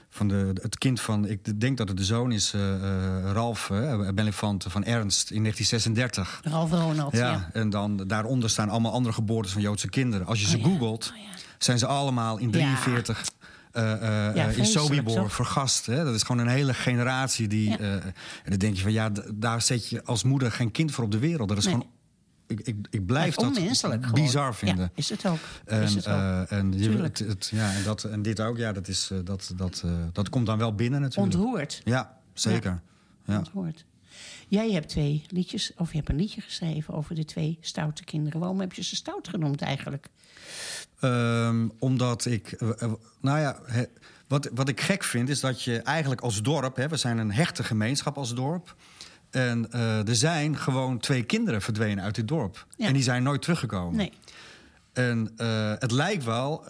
van 0.10 0.28
de, 0.28 0.54
het 0.62 0.78
kind 0.78 1.02
van, 1.02 1.28
ik 1.28 1.60
denk 1.60 1.78
dat 1.78 1.88
het 1.88 1.97
de 1.97 2.04
zoon 2.04 2.32
is, 2.32 2.54
eh, 2.54 3.32
Ralf 3.32 3.69
uh, 3.69 4.30
van 4.58 4.84
Ernst 4.84 5.32
in 5.32 5.41
1936. 5.41 6.39
Ralf 6.43 6.71
Ronald, 6.71 7.13
ja. 7.13 7.32
Ja, 7.32 7.49
en 7.54 7.69
dan 7.69 7.97
daaronder 7.97 8.49
staan 8.49 8.69
allemaal 8.69 8.91
andere 8.91 9.13
geboortes 9.13 9.52
van 9.52 9.62
Joodse 9.62 9.89
kinderen. 9.89 10.28
Als 10.28 10.41
je 10.41 10.47
ze 10.47 10.56
Oh 10.58 10.62
ja, 10.62 10.67
googelt, 10.67 11.12
oh 11.15 11.21
ja. 11.21 11.38
zijn 11.58 11.80
ze 11.80 11.86
allemaal 11.86 12.38
in 12.38 12.52
43 12.52 13.23
Ja, 13.73 14.34
eh, 14.36 14.58
in 14.58 14.65
Sobibor 14.65 15.29
vergast. 15.32 15.86
Hè? 15.86 16.03
Dat 16.03 16.15
is 16.15 16.23
gewoon 16.23 16.41
een 16.41 16.51
hele 16.53 16.73
generatie 16.73 17.47
die. 17.47 17.69
Ja. 17.69 17.77
en 17.77 18.13
dan 18.43 18.58
denk 18.58 18.75
je 18.75 18.82
van 18.82 18.91
ja, 18.91 19.12
daar 19.34 19.62
zet 19.62 19.89
je 19.89 20.03
als 20.03 20.23
moeder 20.23 20.51
geen 20.51 20.71
kind 20.71 20.91
voor 20.91 21.03
op 21.03 21.12
de 21.12 21.19
wereld. 21.19 21.49
Dat 21.49 21.58
is 21.58 21.65
Nee. 21.65 21.73
gewoon. 21.73 21.89
Ik, 22.47 22.60
ik, 22.60 22.75
ik 22.89 23.05
blijf 23.05 23.36
dat 23.36 23.58
gewoon. 23.58 24.12
bizar 24.13 24.55
vinden. 24.55 24.84
Ja, 24.84 24.89
is 24.95 25.10
het 25.10 25.25
ook. 25.25 25.38
En, 25.65 25.82
is 25.82 25.95
het 25.95 26.08
ook. 26.08 26.45
en, 26.49 26.79
je, 26.79 26.89
het, 26.89 27.19
het- 27.19 27.49
ja, 27.53 27.73
en, 27.73 27.84
dat, 27.84 28.03
en 28.03 28.21
dit 28.21 28.39
ook, 28.41 28.58
ja, 28.58 28.71
dat, 28.71 28.88
is, 28.88 29.12
dat, 29.23 29.53
dat, 29.55 29.84
dat 30.13 30.29
komt 30.29 30.45
dan 30.45 30.58
wel 30.58 30.75
binnen 30.75 31.01
natuurlijk. 31.01 31.36
Ontroerd. 31.36 31.82
Ja, 31.84 32.17
zeker. 32.34 32.82
Ja. 33.25 33.38
Ontroerd. 33.38 33.86
Jij 34.47 34.71
hebt 34.71 34.89
twee 34.89 35.23
liedjes, 35.27 35.71
of 35.77 35.91
je 35.91 35.97
hebt 35.97 36.10
een 36.10 36.15
liedje 36.15 36.41
geschreven 36.41 36.93
over 36.93 37.15
de 37.15 37.25
twee 37.25 37.58
stoute 37.62 38.03
kinderen. 38.03 38.39
Waarom 38.39 38.60
heb 38.60 38.73
je 38.73 38.84
ze 38.84 38.95
stout 38.95 39.27
genoemd 39.27 39.62
eigenlijk? 39.62 40.08
Ehm, 40.99 41.67
omdat 41.79 42.25
ik. 42.25 42.51
eh, 42.51 42.69
eh, 42.79 42.91
nou 43.21 43.39
ja, 43.39 43.59
wat, 44.27 44.49
wat 44.53 44.69
ik 44.69 44.81
gek 44.81 45.03
vind 45.03 45.29
is 45.29 45.39
dat 45.39 45.63
je 45.63 45.81
eigenlijk 45.81 46.21
als 46.21 46.41
dorp. 46.41 46.75
Hè, 46.75 46.88
we 46.88 46.97
zijn 46.97 47.17
een 47.17 47.31
hechte 47.31 47.63
gemeenschap 47.63 48.17
als 48.17 48.35
dorp. 48.35 48.75
En 49.29 49.71
eh, 49.71 50.07
er 50.07 50.15
zijn 50.15 50.57
gewoon 50.57 50.99
twee 50.99 51.23
kinderen 51.23 51.62
verdwenen 51.62 52.03
uit 52.03 52.15
dit 52.15 52.27
dorp. 52.27 52.65
Ja. 52.77 52.88
En 52.88 52.93
die 52.93 53.03
zijn 53.03 53.23
nooit 53.23 53.41
teruggekomen. 53.41 53.95
Nee. 53.95 54.12
En 54.93 55.31
het 55.79 55.91
lijkt 55.91 56.23
wel, 56.23 56.63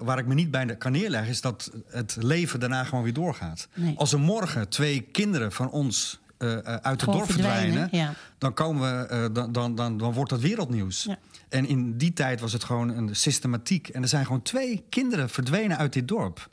waar 0.00 0.18
ik 0.18 0.26
me 0.26 0.34
niet 0.34 0.50
bij 0.50 0.76
kan 0.76 0.92
neerleggen, 0.92 1.30
is 1.30 1.40
dat 1.40 1.70
het 1.86 2.16
leven 2.20 2.60
daarna 2.60 2.84
gewoon 2.84 3.04
weer 3.04 3.12
doorgaat. 3.12 3.68
Nee. 3.74 3.94
Als 3.96 4.12
er 4.12 4.20
morgen 4.20 4.68
twee 4.68 5.00
kinderen 5.00 5.52
van 5.52 5.70
ons 5.70 6.20
eh, 6.40 6.58
eh, 6.58 6.64
uit 6.64 6.82
het 6.82 7.02
Gewoon 7.02 7.18
dorp 7.18 7.30
verdwijnen, 7.30 7.72
verdwijnen, 7.72 7.88
ja. 7.92 8.14
dan, 8.38 8.54
komen 8.54 8.82
we, 8.98 9.06
eh, 9.06 9.24
dan, 9.32 9.52
dan, 9.52 9.74
dan, 9.74 9.98
dan 9.98 10.12
wordt 10.12 10.30
dat 10.30 10.40
wereldnieuws. 10.40 11.02
Ja. 11.02 11.18
En 11.48 11.66
in 11.66 11.96
die 11.96 12.12
tijd 12.12 12.40
was 12.40 12.52
het 12.52 12.64
gewoon 12.64 12.88
een 12.88 13.16
systematiek. 13.16 13.88
En 13.88 14.02
er 14.02 14.08
zijn 14.08 14.24
gewoon 14.24 14.42
twee 14.42 14.84
kinderen 14.88 15.28
verdwenen 15.30 15.76
uit 15.76 15.92
dit 15.92 16.08
dorp. 16.08 16.48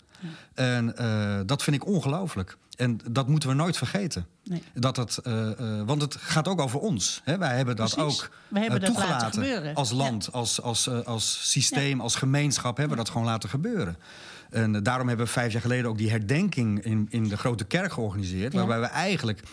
En 0.54 0.96
dat 1.46 1.64
vind 1.64 1.76
ik 1.76 1.86
ongelooflijk. 1.86 2.58
En 2.76 3.00
dat 3.12 3.28
moeten 3.28 3.50
we 3.50 3.56
nooit 3.56 3.78
vergeten. 3.78 4.28
Nee. 4.44 4.64
Dat 4.74 4.96
het, 4.96 5.20
want 5.86 6.02
het 6.02 6.16
gaat 6.16 6.48
ook 6.48 6.62
over 6.62 6.80
ons. 6.80 7.22
Hè? 7.24 7.38
Wij 7.38 7.56
hebben 7.56 7.76
dat 7.76 7.96
Precies. 7.96 8.22
ook 8.22 8.32
We 8.48 8.60
hebben 8.60 8.80
dat 8.80 8.90
laten 8.90 9.06
toegelaten. 9.06 9.44
gebeuren. 9.44 9.76
Als 9.76 9.92
land, 9.92 10.32
als, 10.32 10.62
als, 10.62 10.90
als 11.06 11.52
systeem, 11.52 12.02
als 12.02 12.16
gemeenschap 12.16 12.78
hebben 12.78 12.98
we 12.98 13.04
dat 13.04 13.12
gewoon 13.12 13.28
laten 13.28 13.50
gebeuren. 13.50 13.98
En 14.50 14.84
daarom 14.84 15.08
hebben 15.08 15.26
we 15.26 15.32
vijf 15.32 15.52
jaar 15.52 15.62
geleden 15.62 15.90
ook 15.90 15.98
die 15.98 16.10
herdenking 16.10 16.84
in, 16.84 17.08
in 17.10 17.28
de 17.28 17.38
grote 17.38 17.64
kerk 17.66 17.92
georganiseerd. 17.92 18.54
Ja. 18.54 18.58
Waarbij 18.58 18.80
we 18.80 18.86
eigenlijk 18.86 19.44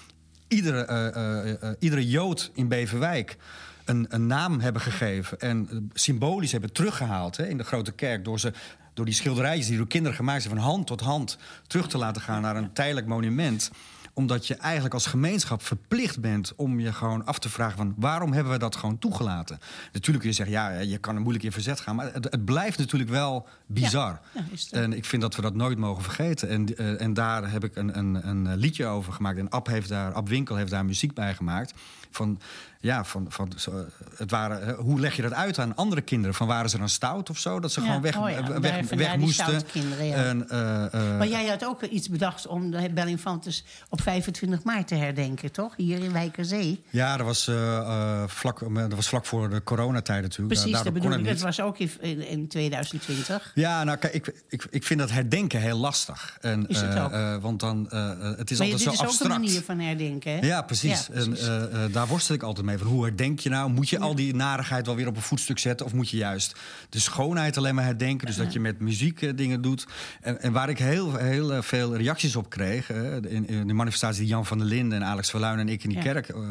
iedere, 0.49 0.85
eh, 0.85 1.07
eh, 1.07 1.63
eh, 1.63 1.77
iedere 1.79 2.09
Jood 2.09 2.51
in 2.55 2.69
Beverwijk 2.69 3.37
een, 3.85 4.07
een 4.09 4.27
naam 4.27 4.61
hebben 4.61 4.83
gegeven 4.83 5.41
en 5.41 5.91
symbolisch 5.95 6.53
hebben 6.53 6.73
teruggehaald 6.73 7.37
hè, 7.37 7.47
in 7.47 7.57
de 7.57 7.65
grote 7.65 7.93
kerk. 7.93 8.25
Door, 8.25 8.41
ze, 8.41 8.53
door 8.95 9.05
die 9.05 9.15
schilderijtjes 9.15 9.67
die 9.67 9.77
door 9.77 9.87
kinderen 9.87 10.17
gemaakt 10.17 10.43
zijn, 10.43 10.55
van 10.55 10.65
hand 10.65 10.87
tot 10.87 11.01
hand 11.01 11.39
terug 11.67 11.89
te 11.89 11.99
laten 11.99 12.23
gaan 12.23 12.43
naar 12.43 12.57
een 12.57 12.73
tijdelijk 12.73 13.07
monument 13.07 13.71
omdat 14.15 14.47
je 14.47 14.55
eigenlijk 14.55 14.95
als 14.95 15.07
gemeenschap 15.07 15.63
verplicht 15.63 16.21
bent 16.21 16.53
om 16.57 16.81
je 16.81 16.93
gewoon 16.93 17.27
af 17.27 17.39
te 17.39 17.49
vragen 17.49 17.77
van 17.77 17.95
waarom 17.97 18.33
hebben 18.33 18.53
we 18.53 18.59
dat 18.59 18.77
gewoon 18.77 18.99
toegelaten? 18.99 19.59
Natuurlijk 19.93 20.19
kun 20.19 20.29
je 20.29 20.37
zeggen, 20.37 20.55
ja, 20.55 20.79
je 20.79 20.99
kan 20.99 21.15
er 21.15 21.21
moeilijk 21.21 21.45
in 21.45 21.53
verzet 21.53 21.81
gaan, 21.81 21.97
maar 21.97 22.13
het, 22.13 22.25
het 22.25 22.45
blijft 22.45 22.79
natuurlijk 22.79 23.11
wel 23.11 23.47
bizar. 23.67 24.21
Ja, 24.33 24.41
ja, 24.71 24.81
en 24.81 24.93
ik 24.93 25.05
vind 25.05 25.23
dat 25.23 25.37
we 25.37 25.43
dat 25.43 25.55
nooit 25.55 25.79
mogen 25.79 26.03
vergeten. 26.03 26.49
En, 26.49 26.77
eh, 26.77 27.01
en 27.01 27.15
daar 27.15 27.51
heb 27.51 27.65
ik 27.65 27.77
een, 27.77 27.99
een, 27.99 28.29
een 28.29 28.57
liedje 28.57 28.87
over 28.87 29.13
gemaakt. 29.13 29.39
En 29.39 29.51
Ab, 29.51 29.67
heeft 29.67 29.89
daar, 29.89 30.13
Ab 30.13 30.29
Winkel 30.29 30.57
heeft 30.57 30.71
daar 30.71 30.85
muziek 30.85 31.15
bij 31.15 31.35
gemaakt. 31.35 31.75
Van, 32.11 32.41
ja, 32.81 33.05
van, 33.05 33.27
van, 33.29 33.53
zo, 33.57 33.87
het 34.17 34.31
waren, 34.31 34.67
eh, 34.67 34.79
hoe 34.79 35.01
leg 35.01 35.17
je 35.17 35.23
dat 35.23 35.33
uit 35.33 35.59
aan 35.59 35.77
andere 35.77 36.01
kinderen? 36.01 36.35
Van 36.35 36.47
waren 36.47 36.71
ze 36.71 36.79
dan 36.79 36.89
stout 36.89 37.31
of 37.31 37.39
zo? 37.39 37.61
Dat 37.61 37.73
ze 37.73 37.81
Ja, 37.81 37.87
gewoon 37.87 38.03
weg, 38.03 38.17
oh 38.17 38.31
ja, 38.31 38.37
eh, 38.37 38.59
weg, 38.59 39.17
moesten. 39.17 39.45
stoute 39.45 39.65
kinderen, 39.65 40.07
ja. 40.07 40.15
En, 40.15 40.49
eh, 40.49 40.85
eh, 40.95 41.19
Maar 41.19 41.29
jij 41.29 41.47
had 41.47 41.65
ook 41.65 41.83
iets 41.83 42.09
bedacht 42.09 42.47
om 42.47 42.71
de 42.71 42.91
Bellinfantes 42.95 43.65
op 43.89 44.01
25 44.05 44.63
maart 44.65 44.89
te 44.89 44.95
herdenken, 44.95 45.53
toch? 45.53 45.73
Hier 45.77 45.99
in 46.03 46.13
Wijkerzee. 46.13 46.83
Ja, 46.91 47.17
dat 47.17 47.27
was, 47.27 47.49
eh, 47.49 47.77
eh, 47.77 48.23
vlak, 48.27 48.63
eh, 48.63 48.75
dat 48.75 48.95
was 48.95 49.09
vlak 49.09 49.27
voor 49.27 49.51
de 49.51 49.63
coronatijd 49.63 50.23
natuurlijk. 50.23 50.49
Precies, 50.49 50.73
Daardoor 50.73 50.93
dat 50.93 51.03
bedoel 51.03 51.19
ik. 51.19 51.25
niet. 51.33 51.41
was 51.41 51.61
ook 51.61 51.79
in, 51.79 51.91
in, 52.01 52.29
in 52.29 52.49
2020. 52.49 53.53
Ja, 53.55 53.85
nou 53.85 53.99
kijk, 53.99 54.15
ik, 54.15 54.45
ik, 54.49 54.67
ik 54.71 54.85
vind 54.85 55.01
dat 55.01 55.11
herdenken 55.11 55.61
heel 55.61 55.79
lastig. 55.79 56.39
En, 56.41 56.67
Is 56.69 56.81
het 56.81 56.99
ook? 56.99 57.43
want 57.43 57.61
dan, 57.61 57.91
eh, 57.91 58.11
het 58.37 58.51
is 58.51 58.59
Maar 58.59 58.67
altijd 58.73 58.97
zo 58.97 59.05
is 59.05 59.13
ook 59.13 59.21
een 59.21 59.29
manier 59.29 59.63
van 59.63 59.79
herdenken, 59.79 60.33
hè? 60.33 60.47
Ja, 60.47 60.63
precies. 60.63 61.07
Ja, 61.07 61.15
En 61.15 61.29
precies. 61.29 61.93
daar 61.93 62.07
worstel 62.07 62.35
ik 62.35 62.43
altijd 62.43 62.67
mee. 62.67 62.79
Van 62.79 62.87
hoe 62.87 63.05
herdenk 63.05 63.39
je 63.41 63.49
nou? 63.49 63.71
Moet 63.71 63.89
je 63.89 63.99
al 63.99 64.15
die 64.15 64.35
narigheid 64.35 64.87
wel 64.87 64.97
weer 64.97 65.07
op 65.07 65.17
een 65.17 65.23
voetstuk 65.23 65.59
zetten? 65.59 65.87
Of 65.87 65.93
moet 65.93 66.11
je 66.11 66.17
juist 66.17 66.57
de 66.89 67.01
schoonheid 67.01 67.57
alleen 67.57 67.75
maar 67.75 67.85
herdenken? 67.85 68.27
Dus 68.27 68.37
dat 68.37 68.53
je 68.53 68.61
met 68.61 68.81
muziek 68.81 69.37
dingen 69.37 69.63
doet. 69.63 69.87
En, 70.21 70.41
en 70.43 70.53
waar 70.53 70.69
ik 70.69 70.79
heel, 70.79 71.17
heel 71.17 71.63
veel 71.63 71.97
reacties 71.97 72.37
op 72.37 72.51
kreeg... 72.51 72.91
in, 72.91 73.49
in 73.49 73.67
de 73.67 73.75
manifestatie 73.95 74.21
die 74.21 74.29
Jan 74.35 74.47
van 74.47 74.59
der 74.59 74.67
Linden 74.67 75.03
en 75.03 75.09
Alex 75.09 75.31
Verluin 75.31 75.59
en 75.59 75.69
ik 75.69 75.83
in 75.83 75.89
die 75.89 75.99
Ja. 75.99 76.05
kerk 76.05 76.29
eh, 76.29 76.43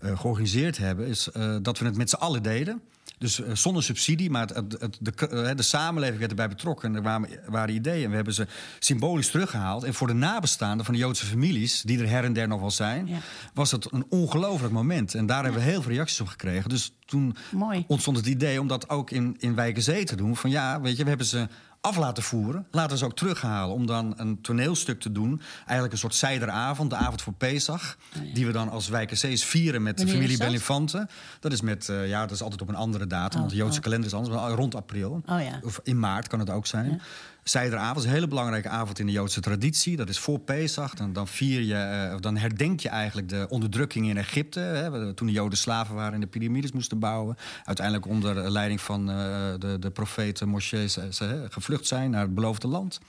eh, 0.00 0.18
georganiseerd 0.18 0.78
hebben... 0.78 1.06
is 1.06 1.30
eh, 1.30 1.56
dat 1.62 1.78
we 1.78 1.84
het 1.84 1.96
met 1.96 2.10
z'n 2.10 2.16
allen 2.16 2.42
deden. 2.42 2.80
Dus 3.18 3.40
zonder 3.52 3.82
subsidie, 3.82 4.30
maar 4.30 4.46
het, 4.46 4.76
het, 4.80 4.96
de, 5.00 5.52
de 5.56 5.62
samenleving 5.62 6.18
werd 6.18 6.30
erbij 6.30 6.48
betrokken. 6.48 6.88
En 6.88 6.96
er 6.96 7.02
waren, 7.02 7.28
waren 7.48 7.74
ideeën. 7.74 8.08
We 8.10 8.14
hebben 8.16 8.34
ze 8.34 8.46
symbolisch 8.78 9.30
teruggehaald. 9.30 9.84
En 9.84 9.94
voor 9.94 10.06
de 10.06 10.12
nabestaanden 10.12 10.84
van 10.84 10.94
de 10.94 11.00
Joodse 11.00 11.26
families, 11.26 11.82
die 11.82 11.98
er 12.00 12.08
her 12.08 12.24
en 12.24 12.32
der 12.32 12.48
nog 12.48 12.60
wel 12.60 12.70
zijn, 12.70 13.06
Ja. 13.06 13.18
was 13.54 13.70
het 13.70 13.92
een 13.92 14.06
ongelooflijk 14.08 14.72
moment. 14.72 15.14
En 15.14 15.26
daar 15.26 15.42
hebben 15.44 15.62
we 15.62 15.68
heel 15.70 15.82
veel 15.82 15.92
reacties 15.92 16.20
op 16.20 16.26
gekregen. 16.26 16.68
Dus 16.68 16.92
toen 17.06 17.36
Mooi. 17.50 17.84
ontstond 17.86 18.16
het 18.16 18.26
idee 18.26 18.60
om 18.60 18.66
dat 18.68 18.88
ook 18.88 19.10
in, 19.10 19.36
in 19.38 19.54
Wijkenzee 19.54 20.04
te 20.04 20.16
doen. 20.16 20.36
Van 20.36 20.50
ja, 20.50 20.80
weet 20.80 20.96
je, 20.96 21.02
we 21.02 21.08
hebben 21.08 21.26
ze 21.26 21.48
af 21.80 21.96
laten 21.96 22.22
voeren. 22.22 22.66
Laten 22.70 22.90
we 22.90 22.96
ze 22.98 23.04
ook 23.04 23.16
terughalen 23.16 23.74
om 23.74 23.86
dan 23.86 24.14
een 24.16 24.40
toneelstuk 24.40 25.00
te 25.00 25.12
doen. 25.12 25.40
Eigenlijk 25.58 25.92
een 25.92 25.98
soort 25.98 26.14
zijderavond, 26.14 26.90
de 26.90 26.96
avond 26.96 27.22
voor 27.22 27.32
Pesach. 27.32 27.96
Die 28.34 28.46
we 28.46 28.52
dan 28.52 28.68
als 28.68 28.88
Wijkenzees 28.88 29.44
vieren 29.44 29.82
met 29.82 29.96
de 29.96 30.02
Oh, 30.04 30.08
familie 30.08 30.30
is 30.30 30.38
dat? 30.38 30.46
Bellinfante. 30.46 31.08
Dat 31.40 31.52
is 31.52 31.60
met, 31.60 31.88
eh, 31.88 32.08
ja, 32.08 32.20
dat 32.20 32.30
is 32.30 32.42
altijd 32.42 32.60
op 32.62 32.68
een 32.68 32.74
andere 32.74 33.06
datum. 33.06 33.38
want 33.38 33.50
de 33.50 33.56
Joodse 33.56 33.78
oh. 33.78 33.84
kalender 33.84 34.06
is 34.08 34.14
anders, 34.14 34.36
maar 34.36 34.50
rond 34.50 34.74
april. 34.74 35.22
Oh 35.26 35.42
ja. 35.42 35.60
Of 35.62 35.80
in 35.82 35.98
maart 35.98 36.28
kan 36.28 36.38
het 36.38 36.50
ook 36.50 36.66
zijn. 36.66 37.00
Zijderavond 37.48 37.98
is 37.98 38.04
een 38.04 38.10
hele 38.10 38.28
belangrijke 38.28 38.68
avond 38.68 38.98
in 38.98 39.06
de 39.06 39.12
Joodse 39.12 39.40
traditie. 39.40 39.96
Dat 39.96 40.08
is 40.08 40.18
voor 40.18 40.38
Pesach. 40.38 40.94
Dan, 40.94 41.12
dan, 41.12 41.28
vier 41.28 41.60
je, 41.62 41.74
eh, 41.74 42.20
dan 42.20 42.36
herdenk 42.36 42.80
je 42.80 42.88
eigenlijk 42.88 43.28
de 43.28 43.46
onderdrukking 43.48 44.08
in 44.08 44.16
Egypte. 44.16 44.60
Hè, 44.60 45.14
toen 45.14 45.26
de 45.26 45.32
Joden 45.32 45.58
slaven 45.58 45.94
waren 45.94 46.14
en 46.14 46.20
de 46.20 46.26
piramides 46.26 46.72
moesten 46.72 46.98
bouwen. 46.98 47.36
Uiteindelijk 47.64 48.06
onder 48.06 48.50
leiding 48.50 48.80
van 48.80 49.10
eh, 49.10 49.16
de, 49.58 49.76
de 49.78 49.90
profeet 49.90 50.44
Moshe 50.44 50.88
ze, 50.88 51.06
ze, 51.10 51.46
gevlucht 51.48 51.86
zijn 51.86 52.10
naar 52.10 52.22
het 52.22 52.34
beloofde 52.34 52.68
land. 52.68 53.00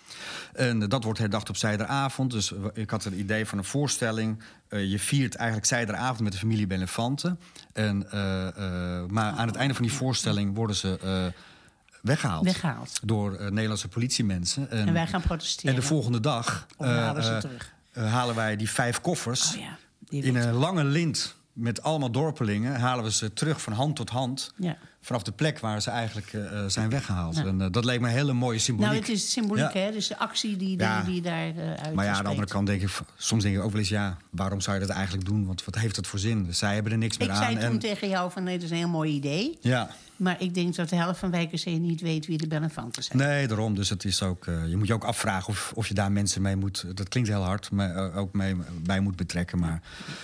En 0.53 0.79
dat 0.79 1.03
wordt 1.03 1.19
herdacht 1.19 1.49
op 1.49 1.57
Zijderavond. 1.57 2.31
Dus 2.31 2.53
ik 2.73 2.89
had 2.89 3.03
het 3.03 3.13
idee 3.13 3.45
van 3.45 3.57
een 3.57 3.63
voorstelling. 3.63 4.39
Eh, 4.67 4.91
je 4.91 4.99
viert 4.99 5.35
eigenlijk 5.35 5.67
Zijderavond 5.67 6.19
met 6.19 6.31
de 6.31 6.37
familie 6.37 6.67
Bellinfante. 6.67 7.37
En, 7.73 8.07
maar 9.09 9.31
aan 9.31 9.47
het 9.47 9.55
einde 9.55 9.73
van 9.73 9.85
die 9.85 9.93
voorstelling 9.93 10.55
worden 10.55 10.75
ze... 10.75 11.31
eh, 12.01 12.05
Weggehaald. 12.07 12.43
Weggehaald. 12.45 12.99
Door 13.03 13.33
eh, 13.35 13.49
Nederlandse 13.49 13.87
politiemensen. 13.87 14.71
En 14.71 14.93
wij 14.93 15.07
gaan 15.07 15.21
protesteren. 15.21 15.69
En 15.75 15.79
de 15.79 15.85
volgende 15.85 16.19
dag 16.19 16.65
Of 16.77 16.85
halen 16.85 17.21
eh, 17.21 17.27
ze 17.27 17.33
eh, 17.33 17.39
terug? 17.39 17.73
eh, 17.91 18.11
halen 18.13 18.35
wij 18.35 18.55
die 18.55 18.69
vijf 18.69 19.01
koffers. 19.01 19.53
Oh 19.55 19.61
ja, 19.61 19.77
die 20.09 20.23
in 20.23 20.35
een 20.35 20.53
lange 20.53 20.83
lint 20.83 21.37
met 21.53 21.83
allemaal 21.83 22.11
dorpelingen 22.11 22.79
halen 22.79 23.03
we 23.03 23.11
ze 23.11 23.33
terug 23.33 23.61
van 23.61 23.73
hand 23.73 23.95
tot 23.95 24.09
hand. 24.09 24.53
Ja. 24.57 24.77
Vanaf 25.01 25.23
de 25.23 25.31
plek 25.31 25.59
waar 25.59 25.81
ze 25.81 25.89
eigenlijk 25.89 26.33
eh, 26.33 26.59
eh, 26.63 26.69
zijn 26.69 26.89
weggehaald. 26.89 27.35
Ja. 27.35 27.45
En 27.45 27.61
eh, 27.61 27.67
dat 27.71 27.85
leek 27.85 27.99
me 27.99 28.07
een 28.07 28.13
hele 28.13 28.33
mooie 28.33 28.59
symboliek. 28.59 28.91
Nou, 28.91 29.01
het 29.03 29.11
is 29.11 29.31
symboliek, 29.31 29.73
Ja. 29.73 29.79
hè? 29.79 29.91
Dus 29.91 30.07
de 30.07 30.17
actie 30.17 30.57
die, 30.57 30.77
die, 31.05 31.21
daar 31.21 31.47
eh 31.55 31.73
uit 31.83 31.93
Maar 31.93 32.05
ja, 32.05 32.13
aan 32.13 32.23
de 32.23 32.29
andere 32.29 32.47
kant 32.47 32.67
denk 32.67 32.81
ik, 32.81 32.89
soms 33.17 33.43
denk 33.43 33.55
ik 33.55 33.61
ook 33.63 33.71
wel 33.71 33.79
eens, 33.79 33.89
ja, 33.89 34.17
waarom 34.29 34.61
zou 34.61 34.79
je 34.79 34.85
dat 34.85 34.95
eigenlijk 34.95 35.25
doen? 35.25 35.45
Want 35.45 35.65
wat 35.65 35.75
heeft 35.75 35.95
dat 35.95 36.07
voor 36.07 36.19
zin? 36.19 36.47
Zij 36.49 36.73
hebben 36.73 36.91
er 36.91 36.97
niks 36.97 37.17
meer 37.17 37.27
Ik 37.27 37.33
aan. 37.33 37.41
zei 37.43 37.55
toen 37.55 37.63
en, 37.63 37.79
tegen 37.79 38.09
jou 38.09 38.31
van 38.31 38.43
nee, 38.43 38.55
dat 38.55 38.63
is 38.63 38.71
een 38.71 38.77
heel 38.77 38.87
mooi 38.87 39.13
idee. 39.13 39.57
ja, 39.61 39.89
Maar 40.19 40.41
ik 40.41 40.53
denk 40.53 40.75
dat 40.75 40.89
de 40.89 40.95
helft 40.95 41.19
van 41.19 41.31
Wijkerzee 41.31 41.79
niet 41.79 42.01
weet 42.01 42.25
wie 42.25 42.37
de 42.37 42.47
Bellenfanten 42.47 43.03
zijn. 43.03 43.17
nee, 43.17 43.47
daarom. 43.47 43.75
Dus 43.75 43.89
het 43.89 44.05
is 44.05 44.23
ook, 44.23 44.47
eh, 44.47 44.67
je 44.67 44.77
moet 44.77 44.87
je 44.87 44.93
ook 44.93 45.03
afvragen 45.03 45.49
of, 45.49 45.71
of 45.75 45.87
je 45.87 45.93
daar 45.93 46.11
mensen 46.11 46.41
mee 46.41 46.55
moet, 46.55 46.85
dat 46.97 47.07
klinkt 47.07 47.29
heel 47.29 47.41
hard, 47.41 47.71
maar 47.71 47.95
eh, 47.95 48.17
ook 48.17 48.33
mee, 48.33 48.55
bij 48.83 48.99
moet 48.99 49.15
betrekken. 49.15 49.59
Maar 49.59 49.81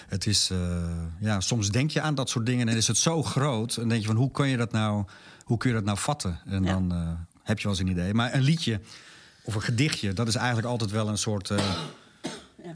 het 0.07 0.25
is, 0.25 0.49
eh, 0.51 0.57
ja, 1.19 1.39
soms 1.39 1.69
denk 1.69 1.91
je 1.91 2.01
aan 2.01 2.15
dat 2.15 2.29
soort 2.29 2.45
dingen 2.45 2.67
en 2.69 2.75
is 2.75 2.87
het 2.87 2.97
zo 2.97 3.23
groot. 3.23 3.77
En 3.77 3.87
denk 3.87 4.01
je 4.01 4.07
van, 4.07 4.15
hoe 4.15 4.31
kun 4.31 4.47
je 4.47 4.57
dat 4.57 4.71
nou, 4.71 5.05
hoe 5.43 5.57
kun 5.57 5.69
je 5.69 5.75
dat 5.75 5.85
nou 5.85 5.97
vatten? 5.97 6.39
En 6.45 6.63
Ja. 6.63 6.71
dan 6.71 6.91
heb 7.43 7.57
je 7.57 7.63
wel 7.67 7.71
eens 7.71 7.81
een 7.81 7.91
idee. 7.91 8.13
Maar 8.13 8.33
een 8.33 8.41
liedje 8.41 8.79
of 9.43 9.55
een 9.55 9.61
gedichtje, 9.61 10.13
dat 10.13 10.27
is 10.27 10.35
eigenlijk 10.35 10.67
altijd 10.67 10.91
wel 10.91 11.07
een 11.07 11.17
soort... 11.17 11.49
een 11.49 11.59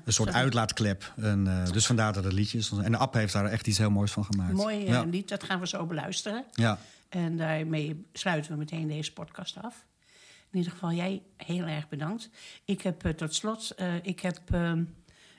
soort 0.06 0.30
sorry. 0.30 0.34
uitlaatklep. 0.34 1.14
En, 1.18 1.68
dus 1.72 1.86
vandaar 1.86 2.14
dat 2.14 2.24
het 2.24 2.34
liedje 2.34 2.58
is. 2.58 2.72
En 2.84 2.92
de 2.92 2.98
app 2.98 3.14
heeft 3.14 3.34
daar 3.34 3.46
echt 3.46 3.68
iets 3.68 3.78
heel 3.78 3.90
moois 3.90 4.12
van 4.12 4.26
gemaakt. 4.26 4.54
Mooi 4.54 4.86
ja. 4.86 5.04
lied, 5.04 5.30
dat 5.30 5.44
gaan 5.44 5.60
we 5.60 5.68
zo 5.68 5.86
beluisteren. 5.86 6.44
Ja. 6.54 6.80
En 7.10 7.38
daarmee 7.38 8.06
sluiten 8.14 8.52
we 8.52 8.58
meteen 8.58 8.88
deze 8.88 9.14
podcast 9.14 9.58
af. 9.58 9.86
In 10.52 10.58
ieder 10.58 10.72
geval, 10.72 10.92
jij 10.92 11.22
heel 11.38 11.66
erg 11.66 11.90
bedankt. 11.90 12.30
Ik 12.66 12.82
heb 12.82 13.06
eh, 13.06 13.12
tot 13.12 13.36
slot, 13.36 13.72
eh, 13.72 13.96
ik 14.06 14.20
heb 14.20 14.40
ehm, 14.52 14.84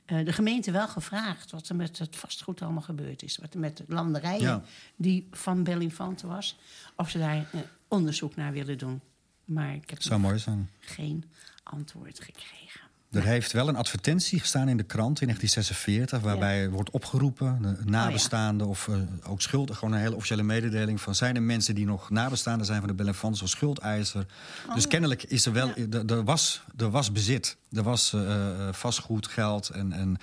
eh, 0.05 0.25
de 0.25 0.33
gemeente 0.33 0.71
wel 0.71 0.89
gevraagd 0.89 1.51
wat 1.51 1.69
er 1.69 1.77
met 1.77 1.99
het 1.99 2.17
vastgoed 2.17 2.63
allemaal 2.63 2.83
gebeurd 2.83 3.23
is. 3.23 3.37
Wat 3.37 3.55
er 3.55 3.61
met 3.61 3.77
de 3.77 3.85
landerijen 3.89 4.41
Ja. 4.43 4.63
die 4.97 5.29
van 5.31 5.63
Bellinfante 5.65 6.27
was. 6.27 6.59
Of 6.97 7.11
ze 7.11 7.19
daar 7.19 7.51
onderzoek 7.89 8.37
naar 8.37 8.53
willen 8.53 8.79
doen. 8.79 9.01
Maar 9.45 9.75
ik 9.75 9.91
heb 9.91 10.03
Zou 10.03 10.21
nog 10.21 10.29
mooi 10.29 10.41
zijn. 10.43 10.71
geen 10.81 11.25
antwoord 11.63 12.21
gekregen. 12.21 12.80
Er 13.11 13.25
heeft 13.25 13.53
wel 13.53 13.68
een 13.68 13.77
advertentie 13.77 14.40
gestaan 14.40 14.68
in 14.68 14.77
de 14.77 14.83
krant 14.83 15.20
in 15.20 15.27
1946... 15.27 16.20
waarbij 16.20 16.68
wordt 16.68 16.90
opgeroepen, 16.90 17.59
de 17.62 17.90
nabestaanden 17.90 18.66
of 18.66 18.88
eh, 18.88 18.96
ook 19.31 19.40
schuld... 19.40 19.75
gewoon 19.75 19.94
een 19.94 20.01
hele 20.01 20.14
officiële 20.14 20.42
mededeling 20.42 21.01
van... 21.01 21.14
zijn 21.14 21.37
er 21.37 21.42
mensen 21.42 21.75
die 21.75 21.87
nog 21.87 22.11
nabestaanden 22.11 22.66
zijn 22.66 22.79
van 22.79 22.88
de 22.88 22.94
Bellenfants 22.94 23.42
of 23.42 23.49
schuldeiser? 23.49 24.27
dus 24.75 24.87
kennelijk 24.87 25.23
is 25.23 25.46
er 25.46 25.53
wel... 25.53 25.73
Er, 25.90 26.07
er 26.07 26.25
was, 26.25 26.62
er 26.77 26.90
was 26.90 27.12
bezit, 27.12 27.57
er 27.73 27.83
was 27.83 28.12
eh, 28.12 28.68
eh, 28.68 28.75
vastgoed, 28.75 29.27
geld 29.27 29.68
en... 29.68 29.92
en 29.92 30.18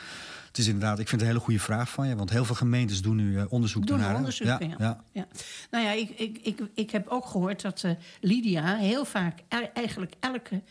het 0.48 0.66
is 0.66 0.68
inderdaad, 0.72 1.00
ik 1.00 1.08
vind 1.08 1.22
het 1.22 1.30
een 1.30 1.36
hele 1.36 1.46
goede 1.46 1.60
vraag 1.60 1.90
van 1.90 2.08
je... 2.08 2.16
want 2.16 2.30
heel 2.30 2.46
veel 2.46 2.56
gemeentes 2.56 3.02
doen 3.02 3.16
nu 3.16 3.44
onderzoek 3.50 3.88
Doen 3.88 3.96
ernaar, 3.96 4.12
hè? 4.12 4.18
onderzoek, 4.18 4.48
ja, 4.48 4.58
ja. 4.60 4.76
ja. 4.80 5.04
ja. 5.12 5.28
Nou 5.72 5.84
ja, 5.86 5.92
ik, 5.92 6.10
ik, 6.10 6.40
ik, 6.44 6.60
ik 6.74 6.92
heb 6.92 7.08
ook 7.08 7.26
gehoord 7.26 7.62
dat 7.62 7.86
Lydia 8.22 8.76
heel 8.76 9.06
vaak, 9.06 9.40
eigenlijk 9.74 10.14
elke 10.20 10.62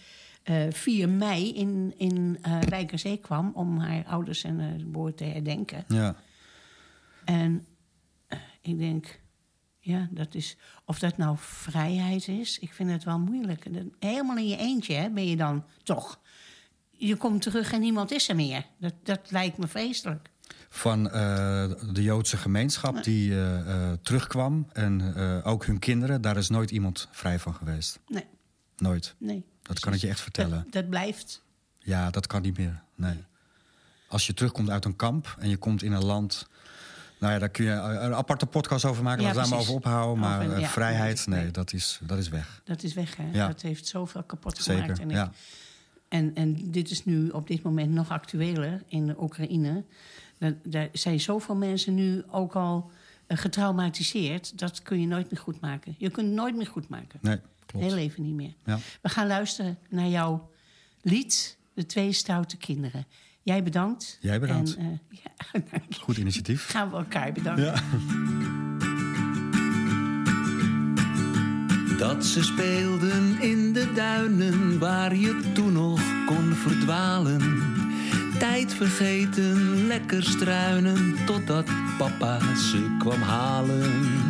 4 0.70 1.09
mei 1.09 1.54
in, 1.54 1.94
in 1.96 2.38
eh 2.42 2.61
Wijkerzee 2.61 3.16
kwam 3.16 3.50
om 3.54 3.78
haar 3.78 4.04
ouders 4.04 4.44
en 4.44 4.61
uh, 4.61 4.90
broer 4.90 5.14
te 5.14 5.24
herdenken. 5.24 5.85
ja. 5.88 6.16
En 7.24 7.66
eh, 8.26 8.38
ik 8.62 8.78
denk, 8.78 9.20
ja, 9.80 10.09
dat 10.11 10.35
is, 10.35 10.56
of 10.85 10.98
dat 10.98 11.16
nou 11.16 11.37
vrijheid 11.38 12.28
is, 12.28 12.59
ik 12.59 12.72
vind 12.72 12.90
het 12.90 13.04
wel 13.04 13.18
moeilijk. 13.18 13.66
Helemaal 13.98 14.37
in 14.37 14.48
je 14.48 14.56
eentje 14.56 14.94
hè, 14.94 15.11
ben 15.11 15.26
je 15.26 15.37
dan 15.37 15.64
toch. 15.82 16.20
Je 16.90 17.16
komt 17.16 17.42
terug 17.42 17.72
en 17.72 17.80
niemand 17.80 18.11
is 18.11 18.28
er 18.28 18.37
meer. 18.37 18.66
Dat, 18.78 18.94
dat 19.02 19.30
lijkt 19.30 19.59
me 19.59 19.66
vreselijk. 19.66 20.30
van 20.68 21.11
eh, 21.11 21.70
de 21.92 22.02
Joodse 22.02 22.37
gemeenschap 22.37 23.02
die 23.04 23.32
eh, 23.32 23.59
eh, 23.90 23.98
terugkwam. 24.02 24.66
En 24.72 25.14
eh, 25.16 25.46
ook 25.46 25.64
hun 25.66 25.78
kinderen, 25.78 26.20
daar 26.22 26.37
is 26.37 26.48
nooit 26.48 26.70
iemand 26.70 27.09
vrij 27.11 27.38
van 27.38 27.54
geweest. 27.54 27.98
Nee, 28.06 28.24
Nooit. 28.76 29.14
nee. 29.18 29.44
Dat 29.66 29.79
kan 29.81 29.92
ik 29.94 30.00
je 30.00 30.09
echt 30.09 30.20
vertellen. 30.20 30.62
Dat, 30.62 30.72
dat 30.72 30.88
blijft. 30.88 31.42
Ja, 31.79 32.11
dat 32.11 32.26
kan 32.26 32.42
niet 32.42 32.59
meer. 32.59 32.83
Nee. 32.94 33.24
Als 34.09 34.26
je 34.26 34.35
terugkomt 34.35 34.70
uit 34.70 34.85
een 34.85 34.96
kamp 34.96 35.37
en 35.38 35.48
je 35.48 35.57
komt 35.57 35.83
in 35.83 35.93
een 35.93 36.05
land. 36.05 36.47
Nou 37.18 37.32
ja, 37.32 37.38
daar 37.38 37.49
kun 37.49 37.64
je 37.64 37.70
een 37.70 38.14
aparte 38.14 38.47
podcast 38.47 38.84
over 38.84 39.03
maken. 39.03 39.22
Ja, 39.22 39.26
Laten 39.26 39.43
we 39.43 39.49
daar 39.49 39.59
maar 39.59 39.68
over 39.68 39.74
ophouden. 39.74 40.18
Maar 40.18 40.41
Over- 40.43 40.55
eh, 40.55 40.61
ja, 40.61 40.68
vrijheid, 40.68 41.26
nee. 41.26 41.41
nee, 41.43 41.51
dat 41.51 41.72
is, 41.72 41.99
dat 42.03 42.18
is 42.18 42.28
weg. 42.28 42.61
Dat 42.64 42.82
is 42.82 42.95
weg, 42.95 43.16
hè? 43.16 43.28
Ja. 43.32 43.47
Dat 43.47 43.62
heeft 43.62 43.86
zoveel 43.86 44.22
kapot 44.22 44.59
gemaakt. 44.59 44.86
Zeker, 44.86 45.03
En, 45.03 45.11
ik- 45.11 45.16
ja. 45.16 45.32
en, 46.09 46.34
en 46.34 46.70
dit 46.70 46.91
is 46.91 47.05
nu 47.05 47.28
op 47.28 47.47
dit 47.47 47.62
moment 47.62 47.91
nog 47.93 48.11
actueler 48.11 48.82
in 48.88 49.07
de 49.07 49.22
Oekraïne. 49.22 49.84
Daar, 50.38 50.55
daar 50.64 50.88
zijn 50.93 51.20
zoveel 51.20 51.55
mensen 51.57 51.95
nu 51.95 52.22
ook 52.30 52.55
al 52.55 52.91
eh, 53.26 53.38
getraumatiseerd, 53.38 54.59
dat 54.59 54.82
kun 54.82 55.01
je 55.01 55.07
nooit 55.07 55.30
meer 55.30 55.41
goed 55.41 55.61
maken. 55.61 55.95
Je 55.99 56.11
kunt 56.11 56.26
het 56.26 56.36
nooit 56.36 56.57
meer 56.57 56.66
goed 56.66 56.88
maken. 56.88 57.18
Nee, 57.22 57.41
klopt. 57.79 57.93
Heel 57.93 58.03
even 58.03 58.22
niet 58.22 58.35
meer. 58.35 58.55
Ja. 58.64 58.79
We 59.01 59.09
gaan 59.09 59.27
luisteren 59.27 59.79
naar 59.89 60.09
jouw 60.09 60.51
lied, 61.03 61.57
De 61.74 61.87
Twee 61.87 62.12
Stoute 62.12 62.57
Kinderen. 62.57 63.07
Jij 63.43 63.62
bedankt. 63.62 64.18
Jij 64.20 64.41
bedankt. 64.41 64.77
En, 64.77 65.01
eh, 65.12 65.18
ja, 65.24 65.61
Goed 66.01 66.16
initiatief. 66.16 66.66
gaan 66.70 66.91
we 66.91 66.97
elkaar 66.97 67.33
bedanken. 67.33 67.64
Ja. 67.64 67.83
Dat 71.99 72.24
ze 72.24 72.43
speelden 72.43 73.41
in 73.41 73.72
de 73.72 73.93
duinen 73.93 74.79
waar 74.79 75.16
je 75.16 75.53
toen 75.55 75.72
nog 75.72 76.01
kon 76.27 76.55
verdwalen. 76.55 77.74
Tijd 78.39 78.74
vergeten, 78.74 79.87
lekker 79.87 80.24
struinen 80.24 81.16
totdat 81.27 81.70
papa 81.99 82.55
ze 82.55 82.97
kwam 82.99 83.22
halen. 83.22 84.26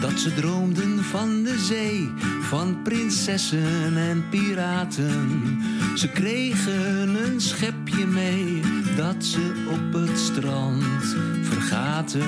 Dat 0.00 0.20
ze 0.20 0.34
droomden 0.34 1.04
van 1.04 1.42
de 1.42 1.58
zee, 1.58 2.12
van 2.40 2.82
prinsessen 2.82 3.96
en 3.96 4.24
piraten. 4.30 5.58
Ze 5.94 6.08
kregen 6.08 7.24
een 7.24 7.40
schepje 7.40 8.06
mee 8.06 8.62
dat 8.96 9.24
ze 9.24 9.66
op 9.70 10.00
het 10.00 10.18
strand 10.18 11.16
vergaten. 11.42 12.22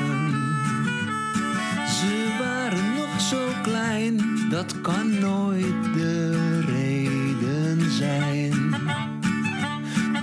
Ze 1.88 2.36
waren 2.38 2.94
nog 2.94 3.20
zo 3.20 3.38
klein, 3.62 4.20
dat 4.50 4.80
kan 4.80 5.18
nooit 5.18 5.94
de 5.94 6.60
reden 6.66 7.90
zijn. 7.90 8.74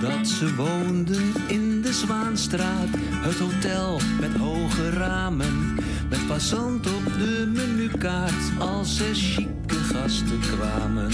Dat 0.00 0.28
ze 0.28 0.54
woonden 0.54 1.32
in 1.46 1.82
de 1.82 1.92
Zwaanstraat, 1.92 2.88
het 3.10 3.38
hotel 3.38 4.00
met 4.20 4.36
hoge 4.36 4.90
ramen. 4.90 5.76
Met 6.08 6.26
passant 6.26 6.86
op 6.86 7.04
de 7.18 7.50
menukaart 7.54 8.58
als 8.58 9.00
er 9.00 9.14
chique 9.14 9.76
gasten 9.92 10.40
kwamen. 10.40 11.10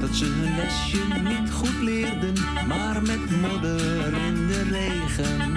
Dat 0.00 0.14
ze 0.14 0.24
hun 0.24 0.56
lesje 0.56 1.30
niet 1.30 1.50
goed 1.50 1.82
leerden, 1.82 2.32
maar 2.68 3.02
met 3.02 3.40
modder 3.40 4.12
in 4.26 4.46
de 4.46 4.62
regen. 4.70 5.56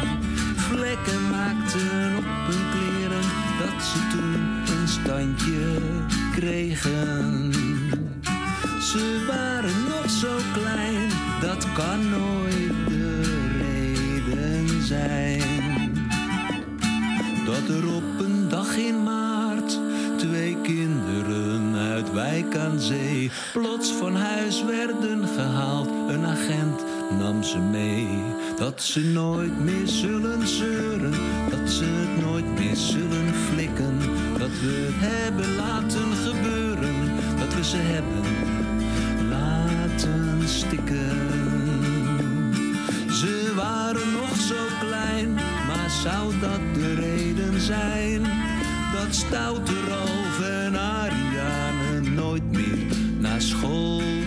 Vlekken 0.55 1.29
maakten 1.29 2.17
op 2.17 2.25
hun 2.25 2.69
kleren, 2.71 3.27
dat 3.59 3.83
ze 3.83 4.07
toen 4.11 4.77
een 4.77 4.87
standje 4.87 5.77
kregen. 6.31 7.53
Ze 8.81 9.25
waren 9.27 9.83
nog 9.87 10.09
zo 10.09 10.37
klein, 10.53 11.09
dat 11.41 11.67
kan 11.73 12.09
nooit 12.09 12.87
de 12.87 13.21
reden 13.57 14.83
zijn. 14.83 15.41
Dat 17.45 17.69
er 17.69 17.87
op 17.95 18.19
een 18.19 18.40
in 18.69 19.03
maart 19.03 19.79
twee 20.17 20.57
kinderen 20.61 21.75
uit 21.75 22.13
Wijk 22.13 22.55
aan 22.57 22.79
Zee 22.79 23.31
plots 23.53 23.91
van 23.91 24.15
huis 24.15 24.63
werden 24.63 25.27
gehaald. 25.27 25.89
Een 26.07 26.25
agent 26.25 26.83
nam 27.19 27.43
ze 27.43 27.59
mee. 27.59 28.07
Dat 28.57 28.81
ze 28.81 28.99
nooit 28.99 29.59
meer 29.59 29.87
zullen 29.87 30.47
zeuren, 30.47 31.11
dat 31.49 31.69
ze 31.69 31.83
het 31.83 32.25
nooit 32.25 32.59
meer 32.59 32.75
zullen 32.75 33.33
flikken. 33.49 33.97
Dat 34.37 34.49
we 34.49 34.91
het 34.91 35.09
hebben 35.09 35.55
laten 35.55 36.11
gebeuren, 36.13 36.95
dat 37.39 37.53
we 37.53 37.63
ze 37.63 37.77
hebben 37.77 38.23
laten 39.29 40.49
stikken. 40.49 41.29
Ze 43.11 43.51
waren 43.55 44.11
nog 44.11 44.35
zo 44.35 44.65
klein, 44.79 45.33
maar 45.67 45.89
zou 46.03 46.39
dat 46.39 46.73
de 46.73 46.93
reden 46.93 47.61
zijn? 47.61 48.40
Dat 49.05 49.15
stoute 49.15 49.73
Ralf 49.87 50.41
en 50.41 50.79
Ariane 50.79 52.09
nooit 52.09 52.51
meer 52.51 52.97
naar 53.19 53.41
school. 53.41 54.20